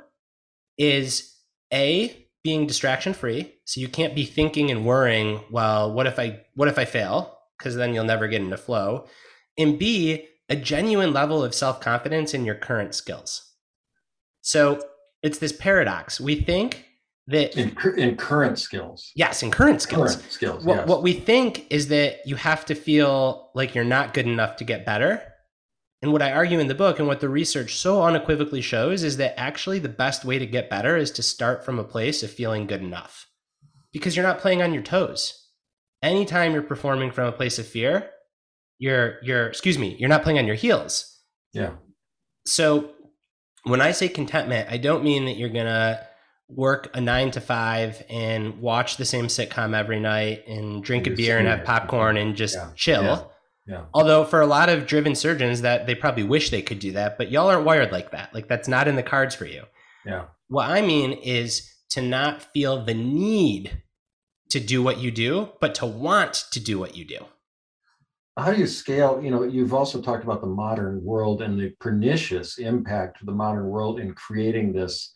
is 0.77 1.35
a 1.71 2.28
being 2.43 2.65
distraction 2.65 3.13
free 3.13 3.53
so 3.65 3.81
you 3.81 3.87
can't 3.87 4.15
be 4.15 4.25
thinking 4.25 4.71
and 4.71 4.85
worrying 4.85 5.41
well 5.51 5.91
what 5.91 6.07
if 6.07 6.17
i 6.19 6.39
what 6.55 6.67
if 6.67 6.77
i 6.77 6.85
fail? 6.85 7.37
Because 7.57 7.75
then 7.75 7.93
you'll 7.93 8.05
never 8.05 8.27
get 8.27 8.41
into 8.41 8.57
flow. 8.57 9.05
And 9.57 9.77
b 9.77 10.25
a 10.49 10.55
genuine 10.55 11.13
level 11.13 11.43
of 11.43 11.53
self-confidence 11.53 12.33
in 12.33 12.43
your 12.43 12.55
current 12.55 12.95
skills. 12.95 13.53
So 14.41 14.81
it's 15.21 15.37
this 15.37 15.51
paradox. 15.51 16.19
We 16.19 16.35
think 16.35 16.85
that 17.27 17.55
in, 17.55 17.77
in 17.97 18.15
current 18.15 18.57
skills. 18.57 19.11
Yes 19.15 19.43
in 19.43 19.51
current 19.51 19.81
skills. 19.81 20.15
Current 20.15 20.31
skills 20.31 20.65
what, 20.65 20.77
yes. 20.77 20.87
what 20.87 21.03
we 21.03 21.13
think 21.13 21.67
is 21.69 21.89
that 21.89 22.25
you 22.25 22.35
have 22.35 22.65
to 22.65 22.75
feel 22.75 23.51
like 23.53 23.75
you're 23.75 23.83
not 23.83 24.13
good 24.13 24.25
enough 24.25 24.55
to 24.57 24.63
get 24.63 24.85
better 24.85 25.21
and 26.01 26.11
what 26.13 26.21
I 26.21 26.31
argue 26.31 26.59
in 26.59 26.67
the 26.67 26.75
book 26.75 26.99
and 26.99 27.07
what 27.07 27.19
the 27.19 27.29
research 27.29 27.75
so 27.75 28.03
unequivocally 28.03 28.61
shows 28.61 29.03
is 29.03 29.17
that 29.17 29.37
actually 29.37 29.79
the 29.79 29.89
best 29.89 30.23
way 30.23 30.39
to 30.39 30.45
get 30.45 30.69
better 30.69 30.95
is 30.95 31.11
to 31.11 31.23
start 31.23 31.65
from 31.65 31.77
a 31.77 31.83
place 31.83 32.23
of 32.23 32.31
feeling 32.31 32.67
good 32.67 32.81
enough 32.81 33.27
because 33.91 34.15
you're 34.15 34.25
not 34.25 34.39
playing 34.39 34.61
on 34.61 34.73
your 34.73 34.83
toes. 34.83 35.47
Anytime 36.01 36.53
you're 36.53 36.61
performing 36.61 37.11
from 37.11 37.27
a 37.27 37.33
place 37.33 37.59
of 37.59 37.67
fear, 37.67 38.09
you're 38.77 39.17
you're 39.23 39.47
excuse 39.47 39.77
me, 39.77 39.97
you're 39.99 40.07
not 40.07 40.23
playing 40.23 40.39
on 40.39 40.47
your 40.47 40.55
heels. 40.55 41.19
Yeah. 41.51 41.71
So 42.45 42.91
when 43.63 43.81
I 43.81 43.91
say 43.91 44.07
contentment, 44.07 44.69
I 44.71 44.77
don't 44.77 45.03
mean 45.03 45.25
that 45.25 45.35
you're 45.35 45.49
going 45.49 45.65
to 45.65 46.07
work 46.47 46.89
a 46.95 47.01
9 47.01 47.31
to 47.31 47.41
5 47.41 48.03
and 48.09 48.61
watch 48.61 48.95
the 48.95 49.05
same 49.05 49.27
sitcom 49.27 49.75
every 49.75 49.99
night 49.99 50.47
and 50.47 50.81
drink 50.81 51.05
a 51.05 51.11
beer 51.11 51.37
and 51.37 51.47
have 51.47 51.65
popcorn 51.65 52.15
and 52.15 52.35
just 52.37 52.55
yeah. 52.55 52.69
chill. 52.75 53.03
Yeah 53.03 53.21
yeah. 53.69 53.83
Although 53.93 54.25
for 54.25 54.41
a 54.41 54.47
lot 54.47 54.67
of 54.67 54.87
driven 54.87 55.13
surgeons 55.13 55.61
that 55.61 55.85
they 55.85 55.93
probably 55.93 56.23
wish 56.23 56.49
they 56.49 56.63
could 56.63 56.79
do 56.79 56.93
that, 56.93 57.19
but 57.19 57.29
y'all 57.29 57.49
aren't 57.49 57.65
wired 57.65 57.91
like 57.91 58.09
that. 58.11 58.33
Like 58.33 58.47
that's 58.47 58.67
not 58.67 58.87
in 58.87 58.95
the 58.95 59.03
cards 59.03 59.35
for 59.35 59.45
you. 59.45 59.63
Yeah. 60.07 60.25
What 60.47 60.71
I 60.71 60.81
mean 60.81 61.11
is 61.11 61.71
to 61.91 62.01
not 62.01 62.41
feel 62.41 62.83
the 62.83 62.95
need 62.95 63.83
to 64.49 64.59
do 64.59 64.81
what 64.81 64.97
you 64.97 65.11
do, 65.11 65.49
but 65.61 65.75
to 65.75 65.85
want 65.85 66.45
to 66.51 66.59
do 66.59 66.79
what 66.79 66.97
you 66.97 67.05
do. 67.05 67.19
How 68.37 68.51
do 68.51 68.59
you 68.59 68.65
scale? 68.65 69.21
You 69.23 69.29
know, 69.29 69.43
you've 69.43 69.73
also 69.75 70.01
talked 70.01 70.23
about 70.23 70.41
the 70.41 70.47
modern 70.47 71.03
world 71.03 71.43
and 71.43 71.59
the 71.59 71.69
pernicious 71.79 72.57
impact 72.57 73.19
of 73.19 73.27
the 73.27 73.33
modern 73.33 73.67
world 73.67 73.99
in 73.99 74.15
creating 74.15 74.73
this 74.73 75.13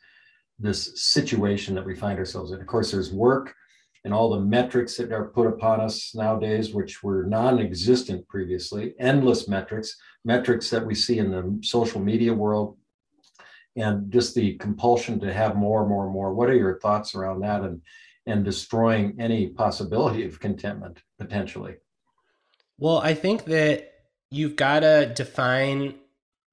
this 0.59 0.91
situation 1.01 1.73
that 1.73 1.85
we 1.85 1.95
find 1.95 2.19
ourselves 2.19 2.51
in. 2.51 2.61
Of 2.61 2.67
course, 2.67 2.91
there's 2.91 3.11
work, 3.11 3.55
and 4.03 4.13
all 4.13 4.29
the 4.29 4.39
metrics 4.39 4.97
that 4.97 5.11
are 5.11 5.25
put 5.25 5.47
upon 5.47 5.79
us 5.79 6.13
nowadays, 6.13 6.73
which 6.73 7.03
were 7.03 7.23
non 7.23 7.59
existent 7.59 8.27
previously, 8.27 8.93
endless 8.99 9.47
metrics, 9.47 9.97
metrics 10.25 10.69
that 10.69 10.85
we 10.85 10.93
see 10.93 11.19
in 11.19 11.31
the 11.31 11.59
social 11.65 12.01
media 12.01 12.33
world, 12.33 12.77
and 13.75 14.11
just 14.11 14.35
the 14.35 14.55
compulsion 14.55 15.19
to 15.21 15.33
have 15.33 15.55
more, 15.55 15.81
and 15.81 15.89
more, 15.89 16.09
more. 16.09 16.33
What 16.33 16.49
are 16.49 16.55
your 16.55 16.79
thoughts 16.79 17.15
around 17.15 17.41
that 17.41 17.61
and, 17.61 17.81
and 18.25 18.43
destroying 18.43 19.15
any 19.19 19.47
possibility 19.47 20.25
of 20.25 20.39
contentment 20.39 21.01
potentially? 21.17 21.75
Well, 22.77 22.97
I 22.97 23.13
think 23.13 23.45
that 23.45 23.93
you've 24.31 24.57
got 24.57 24.81
to 24.81 25.13
define 25.15 25.95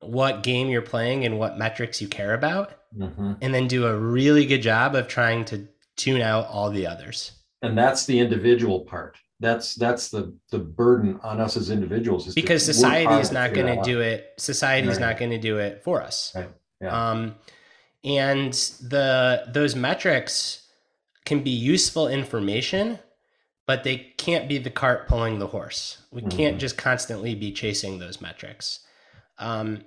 what 0.00 0.44
game 0.44 0.68
you're 0.68 0.82
playing 0.82 1.24
and 1.24 1.38
what 1.38 1.58
metrics 1.58 2.00
you 2.00 2.06
care 2.06 2.32
about, 2.32 2.72
mm-hmm. 2.96 3.32
and 3.42 3.52
then 3.52 3.66
do 3.66 3.86
a 3.86 3.98
really 3.98 4.46
good 4.46 4.62
job 4.62 4.94
of 4.94 5.08
trying 5.08 5.44
to 5.46 5.66
tune 5.96 6.22
out 6.22 6.46
all 6.46 6.70
the 6.70 6.86
others 6.86 7.32
and 7.62 7.76
that's 7.76 8.06
the 8.06 8.18
individual 8.18 8.80
part 8.80 9.16
that's 9.40 9.74
that's 9.74 10.08
the 10.08 10.34
the 10.50 10.58
burden 10.58 11.18
on 11.22 11.40
us 11.40 11.56
as 11.56 11.70
individuals 11.70 12.32
because 12.34 12.64
society 12.64 13.12
is 13.14 13.32
not 13.32 13.54
going 13.54 13.66
to 13.66 13.82
do 13.82 14.00
it 14.00 14.34
society 14.36 14.88
is 14.88 14.98
right. 14.98 15.08
not 15.08 15.18
going 15.18 15.30
to 15.30 15.38
do 15.38 15.58
it 15.58 15.82
for 15.82 16.02
us 16.02 16.32
right. 16.36 16.50
yeah. 16.80 17.10
um 17.10 17.34
and 18.04 18.52
the 18.82 19.44
those 19.48 19.74
metrics 19.74 20.68
can 21.24 21.42
be 21.42 21.50
useful 21.50 22.08
information 22.08 22.98
but 23.66 23.84
they 23.84 23.96
can't 23.96 24.48
be 24.48 24.58
the 24.58 24.70
cart 24.70 25.08
pulling 25.08 25.38
the 25.38 25.46
horse 25.46 25.98
we 26.10 26.20
mm-hmm. 26.20 26.36
can't 26.36 26.58
just 26.58 26.76
constantly 26.76 27.34
be 27.34 27.50
chasing 27.50 27.98
those 27.98 28.20
metrics 28.20 28.80
um 29.38 29.82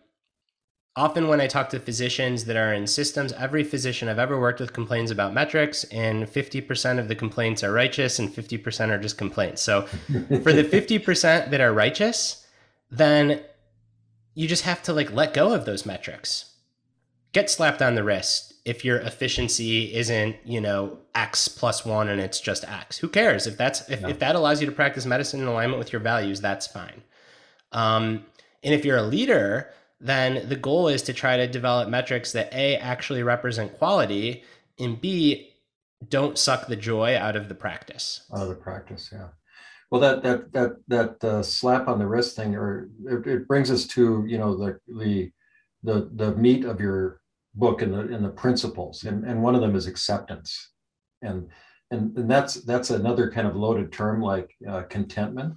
often 0.95 1.27
when 1.27 1.41
I 1.41 1.47
talk 1.47 1.69
to 1.69 1.79
physicians 1.79 2.45
that 2.45 2.55
are 2.55 2.73
in 2.73 2.85
systems, 2.85 3.33
every 3.33 3.63
physician 3.63 4.09
I've 4.09 4.19
ever 4.19 4.39
worked 4.39 4.59
with 4.59 4.73
complains 4.73 5.11
about 5.11 5.33
metrics, 5.33 5.83
and 5.85 6.25
50% 6.25 6.99
of 6.99 7.07
the 7.07 7.15
complaints 7.15 7.63
are 7.63 7.71
righteous 7.71 8.19
and 8.19 8.29
50% 8.29 8.89
are 8.89 8.99
just 8.99 9.17
complaints. 9.17 9.61
So 9.61 9.83
for 9.83 10.53
the 10.53 10.63
50% 10.71 11.49
that 11.49 11.61
are 11.61 11.73
righteous, 11.73 12.45
then 12.91 13.41
you 14.35 14.47
just 14.47 14.63
have 14.63 14.83
to 14.83 14.93
like 14.93 15.11
let 15.11 15.33
go 15.33 15.53
of 15.53 15.65
those 15.65 15.85
metrics. 15.85 16.51
Get 17.31 17.49
slapped 17.49 17.81
on 17.81 17.95
the 17.95 18.03
wrist 18.03 18.53
if 18.63 18.85
your 18.85 18.97
efficiency 18.97 19.93
isn't, 19.95 20.35
you 20.45 20.61
know, 20.61 20.99
X 21.15 21.47
plus 21.47 21.83
one 21.85 22.07
and 22.07 22.21
it's 22.21 22.39
just 22.39 22.63
X. 22.63 22.97
Who 22.97 23.09
cares? 23.09 23.47
If 23.47 23.57
that's 23.57 23.89
if, 23.89 24.03
if 24.03 24.19
that 24.19 24.35
allows 24.35 24.61
you 24.61 24.67
to 24.67 24.71
practice 24.71 25.05
medicine 25.05 25.41
in 25.41 25.47
alignment 25.47 25.79
with 25.79 25.91
your 25.91 26.01
values, 26.01 26.41
that's 26.41 26.67
fine. 26.67 27.01
Um, 27.71 28.25
and 28.63 28.73
if 28.73 28.85
you're 28.85 28.97
a 28.97 29.03
leader, 29.03 29.73
then 30.03 30.49
the 30.49 30.57
goal 30.57 30.89
is 30.89 31.01
to 31.03 31.13
try 31.13 31.37
to 31.37 31.47
develop 31.47 31.87
metrics 31.87 32.33
that 32.33 32.53
A, 32.53 32.75
actually 32.75 33.23
represent 33.23 33.77
quality, 33.77 34.43
and 34.77 34.99
B, 34.99 35.49
don't 36.09 36.37
suck 36.37 36.67
the 36.67 36.75
joy 36.75 37.15
out 37.15 37.37
of 37.37 37.47
the 37.47 37.55
practice. 37.55 38.25
Out 38.35 38.43
of 38.43 38.49
the 38.49 38.55
practice, 38.55 39.09
yeah. 39.11 39.29
Well, 39.89 40.01
that 40.01 40.23
that 40.23 40.51
that 40.51 40.75
that 40.87 41.23
uh, 41.23 41.43
slap 41.43 41.87
on 41.87 41.99
the 41.99 42.07
wrist 42.07 42.35
thing, 42.35 42.55
or 42.55 42.89
it, 43.05 43.27
it, 43.27 43.47
brings 43.47 43.71
us 43.71 43.85
to 43.87 44.25
you 44.27 44.37
know 44.37 44.57
the 44.57 44.79
the 44.87 45.31
the 45.83 46.09
the 46.15 46.35
meat 46.35 46.65
of 46.65 46.81
your 46.81 47.21
book 47.55 47.81
and 47.81 47.93
the 47.93 47.99
and 47.99 48.25
the 48.25 48.29
principles, 48.29 49.03
and 49.03 49.23
and 49.23 49.41
one 49.41 49.55
of 49.55 49.61
them 49.61 49.75
is 49.75 49.87
acceptance, 49.87 50.71
and 51.21 51.47
and 51.91 52.17
and 52.17 52.29
that's 52.29 52.55
that's 52.55 52.89
another 52.89 53.31
kind 53.31 53.47
of 53.47 53.55
loaded 53.55 53.93
term 53.93 54.21
like 54.21 54.49
uh, 54.67 54.81
contentment 54.89 55.53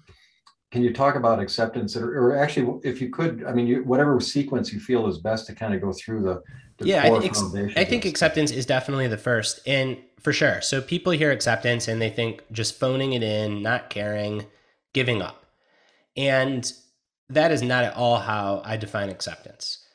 can 0.72 0.82
you 0.82 0.92
talk 0.92 1.14
about 1.14 1.38
acceptance 1.38 1.96
or, 1.96 2.18
or, 2.18 2.36
actually 2.36 2.80
if 2.82 3.00
you 3.00 3.08
could 3.08 3.44
i 3.44 3.52
mean 3.52 3.66
you, 3.66 3.84
whatever 3.84 4.20
sequence 4.20 4.72
you 4.72 4.80
feel 4.80 5.06
is 5.06 5.18
best 5.18 5.46
to 5.46 5.54
kind 5.54 5.74
of 5.74 5.80
go 5.80 5.92
through 5.92 6.22
the, 6.22 6.42
the 6.78 6.86
yeah 6.86 7.02
I, 7.04 7.24
ex- 7.24 7.42
I 7.76 7.84
think 7.84 8.04
acceptance 8.04 8.50
is 8.50 8.66
definitely 8.66 9.06
the 9.06 9.18
first 9.18 9.60
and 9.66 9.96
for 10.26 10.32
sure. 10.32 10.60
So 10.60 10.80
people 10.80 11.12
hear 11.12 11.30
acceptance 11.30 11.86
and 11.86 12.02
they 12.02 12.10
think 12.10 12.42
just 12.50 12.80
phoning 12.80 13.12
it 13.12 13.22
in 13.22 13.62
not 13.62 13.90
caring 13.90 14.44
giving 14.92 15.22
up. 15.22 15.46
And 16.16 16.68
that 17.28 17.52
is 17.52 17.62
not 17.62 17.84
at 17.84 17.94
all 17.94 18.18
how 18.18 18.60
i 18.64 18.76
define 18.76 19.08
acceptance. 19.08 19.86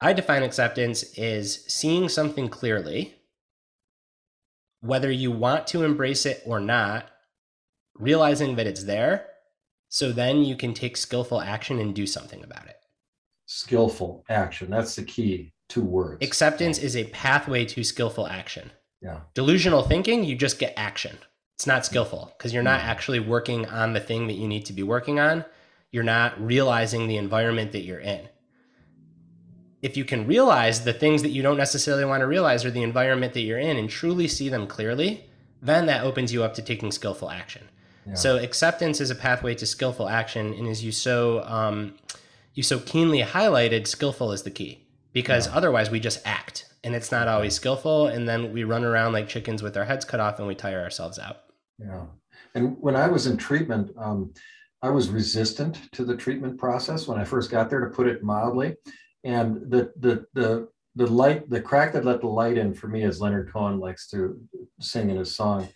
I 0.00 0.12
define 0.12 0.42
acceptance 0.42 1.04
is 1.16 1.64
seeing 1.68 2.08
something 2.08 2.48
clearly 2.48 3.14
whether 4.80 5.12
you 5.12 5.30
want 5.30 5.68
to 5.68 5.84
embrace 5.84 6.26
it 6.26 6.42
or 6.44 6.58
not 6.58 7.08
realizing 7.94 8.56
that 8.56 8.66
it's 8.66 8.82
there 8.82 9.26
so 9.90 10.12
then 10.12 10.44
you 10.44 10.56
can 10.56 10.72
take 10.72 10.96
skillful 10.96 11.40
action 11.40 11.80
and 11.80 11.94
do 11.94 12.06
something 12.06 12.42
about 12.42 12.66
it. 12.66 12.78
Skillful 13.46 14.24
action. 14.30 14.70
That's 14.70 14.94
the 14.94 15.02
key 15.02 15.52
two 15.68 15.82
words. 15.82 16.24
Acceptance 16.24 16.78
is 16.78 16.96
a 16.96 17.04
pathway 17.04 17.64
to 17.66 17.82
skillful 17.82 18.28
action. 18.28 18.70
Yeah. 19.02 19.20
Delusional 19.34 19.82
thinking, 19.82 20.22
you 20.22 20.36
just 20.36 20.60
get 20.60 20.74
action. 20.76 21.18
It's 21.56 21.66
not 21.66 21.82
mm-hmm. 21.82 21.90
skillful 21.90 22.32
because 22.38 22.54
you're 22.54 22.62
not 22.62 22.80
mm-hmm. 22.80 22.88
actually 22.88 23.20
working 23.20 23.66
on 23.66 23.92
the 23.92 24.00
thing 24.00 24.28
that 24.28 24.34
you 24.34 24.46
need 24.46 24.64
to 24.66 24.72
be 24.72 24.84
working 24.84 25.18
on. 25.18 25.44
You're 25.90 26.04
not 26.04 26.40
realizing 26.40 27.08
the 27.08 27.16
environment 27.16 27.72
that 27.72 27.82
you're 27.82 27.98
in. 27.98 28.28
If 29.82 29.96
you 29.96 30.04
can 30.04 30.26
realize 30.26 30.84
the 30.84 30.92
things 30.92 31.22
that 31.22 31.30
you 31.30 31.42
don't 31.42 31.56
necessarily 31.56 32.04
want 32.04 32.20
to 32.20 32.28
realize 32.28 32.64
or 32.64 32.70
the 32.70 32.84
environment 32.84 33.32
that 33.32 33.40
you're 33.40 33.58
in 33.58 33.76
and 33.76 33.90
truly 33.90 34.28
see 34.28 34.48
them 34.48 34.68
clearly, 34.68 35.24
then 35.60 35.86
that 35.86 36.04
opens 36.04 36.32
you 36.32 36.44
up 36.44 36.54
to 36.54 36.62
taking 36.62 36.92
skillful 36.92 37.30
action. 37.30 37.68
So 38.14 38.36
acceptance 38.36 39.00
is 39.00 39.10
a 39.10 39.14
pathway 39.14 39.54
to 39.56 39.66
skillful 39.66 40.08
action, 40.08 40.54
and 40.54 40.66
as 40.66 40.84
you 40.84 40.92
so 40.92 41.42
um, 41.44 41.94
you 42.54 42.62
so 42.62 42.78
keenly 42.80 43.22
highlighted, 43.22 43.86
skillful 43.86 44.32
is 44.32 44.42
the 44.42 44.50
key 44.50 44.86
because 45.12 45.46
yeah. 45.46 45.54
otherwise 45.54 45.90
we 45.90 46.00
just 46.00 46.20
act, 46.26 46.66
and 46.84 46.94
it's 46.94 47.12
not 47.12 47.28
always 47.28 47.54
skillful, 47.54 48.06
and 48.08 48.28
then 48.28 48.52
we 48.52 48.64
run 48.64 48.84
around 48.84 49.12
like 49.12 49.28
chickens 49.28 49.62
with 49.62 49.76
our 49.76 49.84
heads 49.84 50.04
cut 50.04 50.20
off, 50.20 50.38
and 50.38 50.48
we 50.48 50.54
tire 50.54 50.80
ourselves 50.80 51.18
out. 51.18 51.38
Yeah, 51.78 52.04
and 52.54 52.76
when 52.80 52.96
I 52.96 53.08
was 53.08 53.26
in 53.26 53.36
treatment, 53.36 53.90
um, 53.96 54.32
I 54.82 54.90
was 54.90 55.08
resistant 55.08 55.92
to 55.92 56.04
the 56.04 56.16
treatment 56.16 56.58
process 56.58 57.06
when 57.06 57.18
I 57.18 57.24
first 57.24 57.50
got 57.50 57.70
there, 57.70 57.80
to 57.80 57.94
put 57.94 58.06
it 58.06 58.22
mildly, 58.22 58.76
and 59.24 59.70
the 59.70 59.92
the 60.00 60.24
the 60.34 60.68
the 60.96 61.06
light, 61.06 61.48
the 61.48 61.60
crack 61.60 61.92
that 61.92 62.04
let 62.04 62.20
the 62.20 62.26
light 62.26 62.58
in 62.58 62.74
for 62.74 62.88
me, 62.88 63.04
as 63.04 63.20
Leonard 63.20 63.52
Cohen 63.52 63.78
likes 63.78 64.08
to 64.08 64.40
sing 64.80 65.10
in 65.10 65.16
his 65.16 65.34
song, 65.34 65.68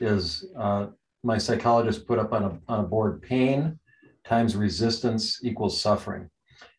is 0.00 0.44
uh, 0.58 0.86
my 1.22 1.38
psychologist 1.38 2.06
put 2.06 2.18
up 2.18 2.32
on 2.32 2.44
a, 2.44 2.58
on 2.68 2.80
a 2.80 2.88
board 2.88 3.22
pain 3.22 3.78
times 4.24 4.56
resistance 4.56 5.40
equals 5.42 5.80
suffering. 5.80 6.28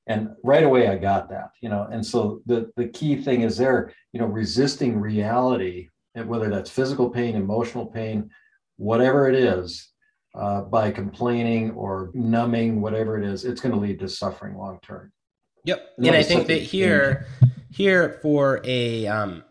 And 0.08 0.29
right 0.43 0.63
away 0.63 0.89
i 0.89 0.97
got 0.97 1.29
that 1.29 1.51
you 1.62 1.69
know? 1.69 1.88
And 1.91 2.06
so 2.06 2.41
the 2.45 2.71
the 2.75 2.88
key 2.89 3.15
thing 3.15 3.41
is 3.41 3.58
there 3.58 3.93
you 4.12 4.19
know 4.19 4.27
resisting 4.27 4.99
reality 4.99 5.89
whether 6.13 6.49
that's 6.49 6.69
physical 6.69 7.10
pain 7.10 7.36
emotional 7.36 7.86
pain 7.86 8.29
whatever 8.77 9.29
it 9.29 9.36
is 9.36 9.93
uh, 10.36 10.62
by 10.62 10.91
complaining 10.91 11.71
or 11.71 12.12
numbing 12.13 12.82
whatever 12.82 13.17
it 13.17 13.25
is 13.25 13.45
it's 13.45 13.62
going 13.62 13.73
to 13.73 13.79
lead 13.79 13.99
to 13.99 14.10
suffering 14.10 14.58
long 14.58 14.79
term. 14.82 15.12
Yep. 15.65 15.93
and 15.97 16.15
I 16.15 16.23
think 16.23 16.47
that 16.47 16.62
here, 16.62 17.25
here 17.71 18.19
for 18.21 18.62
a 18.65 19.08
um, 19.08 19.43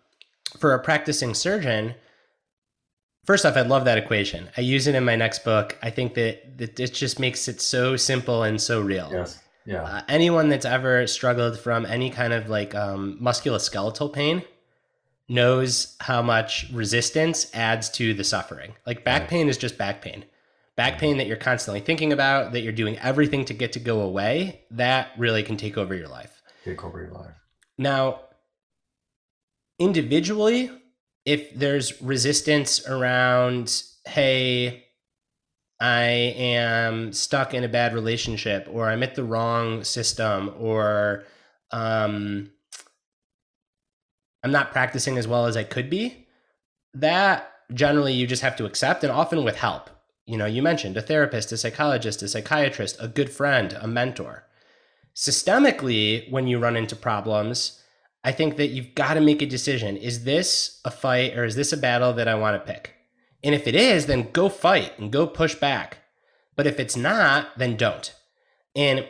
for 0.59 0.75
a 0.75 0.83
practicing 0.83 1.35
surgeon, 1.35 1.95
first 3.25 3.45
off, 3.47 3.57
I 3.57 3.63
love 3.63 3.85
that 3.85 3.99
equation. 3.99 4.49
I 4.57 4.61
use 4.61 4.87
it 4.87 4.95
in 4.95 5.05
my 5.05 5.17
next 5.17 5.45
book. 5.45 5.77
I 5.83 5.91
think 5.91 6.15
that, 6.15 6.59
that 6.59 6.79
it 6.79 6.95
just 6.95 7.19
makes 7.19 7.49
it 7.49 7.61
so 7.61 7.97
simple 7.97 8.43
and 8.43 8.61
so 8.61 8.81
real. 8.81 9.09
Yes. 9.13 9.41
Yeah. 9.65 9.83
Uh, 9.83 10.03
anyone 10.09 10.49
that's 10.49 10.65
ever 10.65 11.07
struggled 11.07 11.59
from 11.59 11.87
any 11.87 12.11
kind 12.11 12.33
of 12.33 12.49
like 12.49 12.75
um, 12.75 13.19
musculoskeletal 13.23 14.13
pain 14.13 14.43
knows 15.29 15.97
how 16.01 16.21
much 16.21 16.67
resistance 16.73 17.51
adds 17.55 17.89
to 17.91 18.13
the 18.13 18.25
suffering. 18.25 18.75
Like 18.87 19.05
back 19.05 19.23
right. 19.23 19.31
pain 19.31 19.49
is 19.49 19.57
just 19.57 19.79
back 19.79 20.03
pain. 20.03 20.25
Back 20.75 20.99
pain 20.99 21.19
that 21.19 21.27
you're 21.27 21.37
constantly 21.37 21.81
thinking 21.81 22.13
about, 22.13 22.53
that 22.53 22.63
you're 22.63 22.73
doing 22.73 22.99
everything 22.99 23.45
to 23.45 23.55
get 23.55 23.73
to 23.73 23.79
go 23.79 24.01
away, 24.01 24.63
that 24.71 25.11
really 25.19 25.43
can 25.43 25.57
take 25.57 25.77
over 25.79 25.95
your 25.95 26.09
life. 26.09 26.43
Take 26.65 26.83
over 26.83 27.01
your 27.01 27.13
life. 27.13 27.35
Now, 27.79 28.21
individually, 29.79 30.71
if 31.25 31.55
there's 31.55 32.01
resistance 32.03 32.87
around, 32.87 33.83
hey, 34.07 34.85
I 35.81 36.03
am 36.03 37.13
stuck 37.13 37.55
in 37.55 37.65
a 37.65 37.69
bad 37.69 37.95
relationship, 37.95 38.69
or 38.71 38.89
I'm 38.89 39.03
at 39.03 39.15
the 39.15 39.25
wrong 39.25 39.83
system, 39.85 40.55
or 40.59 41.25
um, 41.71 42.51
I'm 44.43 44.53
not 44.53 44.73
practicing 44.73 45.19
as 45.19 45.27
well 45.27 45.47
as 45.47 45.57
I 45.57 45.65
could 45.65 45.91
be, 45.91 46.27
that 46.95 47.51
generally 47.73 48.13
you 48.13 48.27
just 48.27 48.43
have 48.43 48.57
to 48.57 48.65
accept, 48.65 49.03
and 49.03 49.13
often 49.13 49.45
with 49.45 49.57
help. 49.57 49.91
You 50.25 50.37
know, 50.37 50.47
you 50.47 50.63
mentioned 50.63 50.97
a 50.97 51.03
therapist, 51.03 51.51
a 51.51 51.57
psychologist, 51.57 52.23
a 52.23 52.29
psychiatrist, 52.29 52.97
a 53.01 53.09
good 53.09 53.31
friend, 53.31 53.77
a 53.81 53.89
mentor. 53.89 54.45
Systemically, 55.17 56.31
when 56.31 56.47
you 56.47 56.59
run 56.59 56.77
into 56.77 56.95
problems, 56.95 57.82
I 58.25 58.33
think 58.33 58.57
that 58.57 58.69
you've 58.69 58.95
got 58.95 59.15
to 59.15 59.21
make 59.21 59.43
a 59.43 59.47
decision. 59.47 59.97
Is 59.97 60.25
this 60.25 60.81
a 60.85 60.91
fight 60.91 61.37
or 61.37 61.45
is 61.45 61.57
this 61.57 61.73
a 61.73 61.77
battle 61.77 62.13
that 62.15 62.29
I 62.29 62.35
want 62.35 62.55
to 62.55 62.73
pick? 62.73 62.95
And 63.43 63.55
if 63.55 63.67
it 63.67 63.75
is, 63.75 64.07
then 64.07 64.31
go 64.33 64.49
fight 64.49 64.99
and 64.99 65.13
go 65.13 65.27
push 65.27 65.55
back. 65.55 65.99
But 66.55 66.67
if 66.67 66.79
it's 66.79 66.97
not, 66.97 67.59
then 67.59 67.77
don't. 67.77 68.15
And 68.77 69.07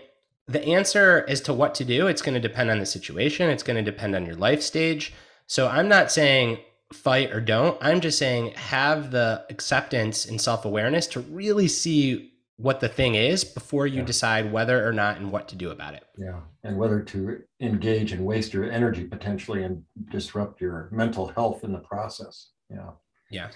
the 0.49 0.65
answer 0.65 1.25
as 1.29 1.41
to 1.43 1.53
what 1.55 1.75
to 1.77 1.85
do, 1.85 2.07
it's 2.07 2.23
going 2.23 2.35
to 2.35 2.41
depend 2.41 2.71
on 2.71 2.79
the 2.79 2.87
situation. 2.87 3.51
It's 3.51 3.63
going 3.63 3.83
to 3.83 3.91
depend 3.91 4.17
on 4.17 4.27
your 4.27 4.37
life 4.37 4.63
stage. 4.63 5.13
So 5.47 5.69
I'm 5.69 5.89
not 5.89 6.11
saying 6.11 6.59
fight 6.93 7.33
or 7.33 7.41
don't. 7.41 7.77
I'm 7.81 8.01
just 8.01 8.19
saying 8.19 8.53
have 8.53 9.11
the 9.11 9.45
acceptance 9.51 10.27
and 10.27 10.41
self 10.41 10.65
awareness 10.65 11.07
to 11.09 11.21
really 11.21 11.69
see 11.69 12.32
what 12.57 12.81
the 12.81 12.89
thing 12.89 13.15
is 13.15 13.45
before 13.45 13.87
you 13.87 14.01
yeah. 14.01 14.05
decide 14.05 14.53
whether 14.53 14.87
or 14.87 14.93
not 14.93 15.19
and 15.19 15.33
what 15.33 15.49
to 15.49 15.57
do 15.57 15.71
about 15.71 15.95
it. 15.95 16.05
Yeah. 16.19 16.41
And 16.65 16.77
whether 16.77 17.01
to 17.01 17.39
engage 17.61 18.13
and 18.13 18.25
waste 18.25 18.53
your 18.53 18.71
energy 18.71 19.05
potentially 19.05 19.65
and 19.65 19.83
disrupt 20.11 20.61
your 20.61 20.89
mental 20.93 21.29
health 21.29 21.65
in 21.65 21.73
the 21.73 21.81
process. 21.81 22.51
Yeah. 22.71 22.91
Yeah. 23.31 23.49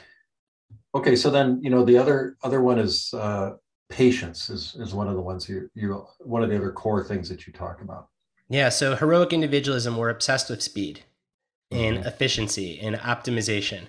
Okay. 0.94 1.14
So 1.14 1.30
then, 1.30 1.60
you 1.62 1.70
know, 1.70 1.84
the 1.84 1.98
other 1.98 2.36
other 2.42 2.62
one 2.62 2.78
is 2.78 3.12
uh 3.14 3.52
patience 3.88 4.50
is 4.50 4.74
is 4.80 4.94
one 4.94 5.06
of 5.08 5.14
the 5.14 5.20
ones 5.20 5.48
you 5.48 5.70
you 5.74 6.04
one 6.20 6.42
of 6.42 6.50
the 6.50 6.56
other 6.56 6.72
core 6.72 7.04
things 7.04 7.28
that 7.28 7.46
you 7.46 7.52
talk 7.52 7.80
about. 7.82 8.08
Yeah. 8.48 8.70
So 8.70 8.96
heroic 8.96 9.32
individualism, 9.32 9.96
we're 9.96 10.10
obsessed 10.10 10.50
with 10.50 10.62
speed 10.62 11.04
and 11.70 11.98
mm-hmm. 11.98 12.08
efficiency 12.08 12.80
and 12.80 12.96
optimization. 12.96 13.82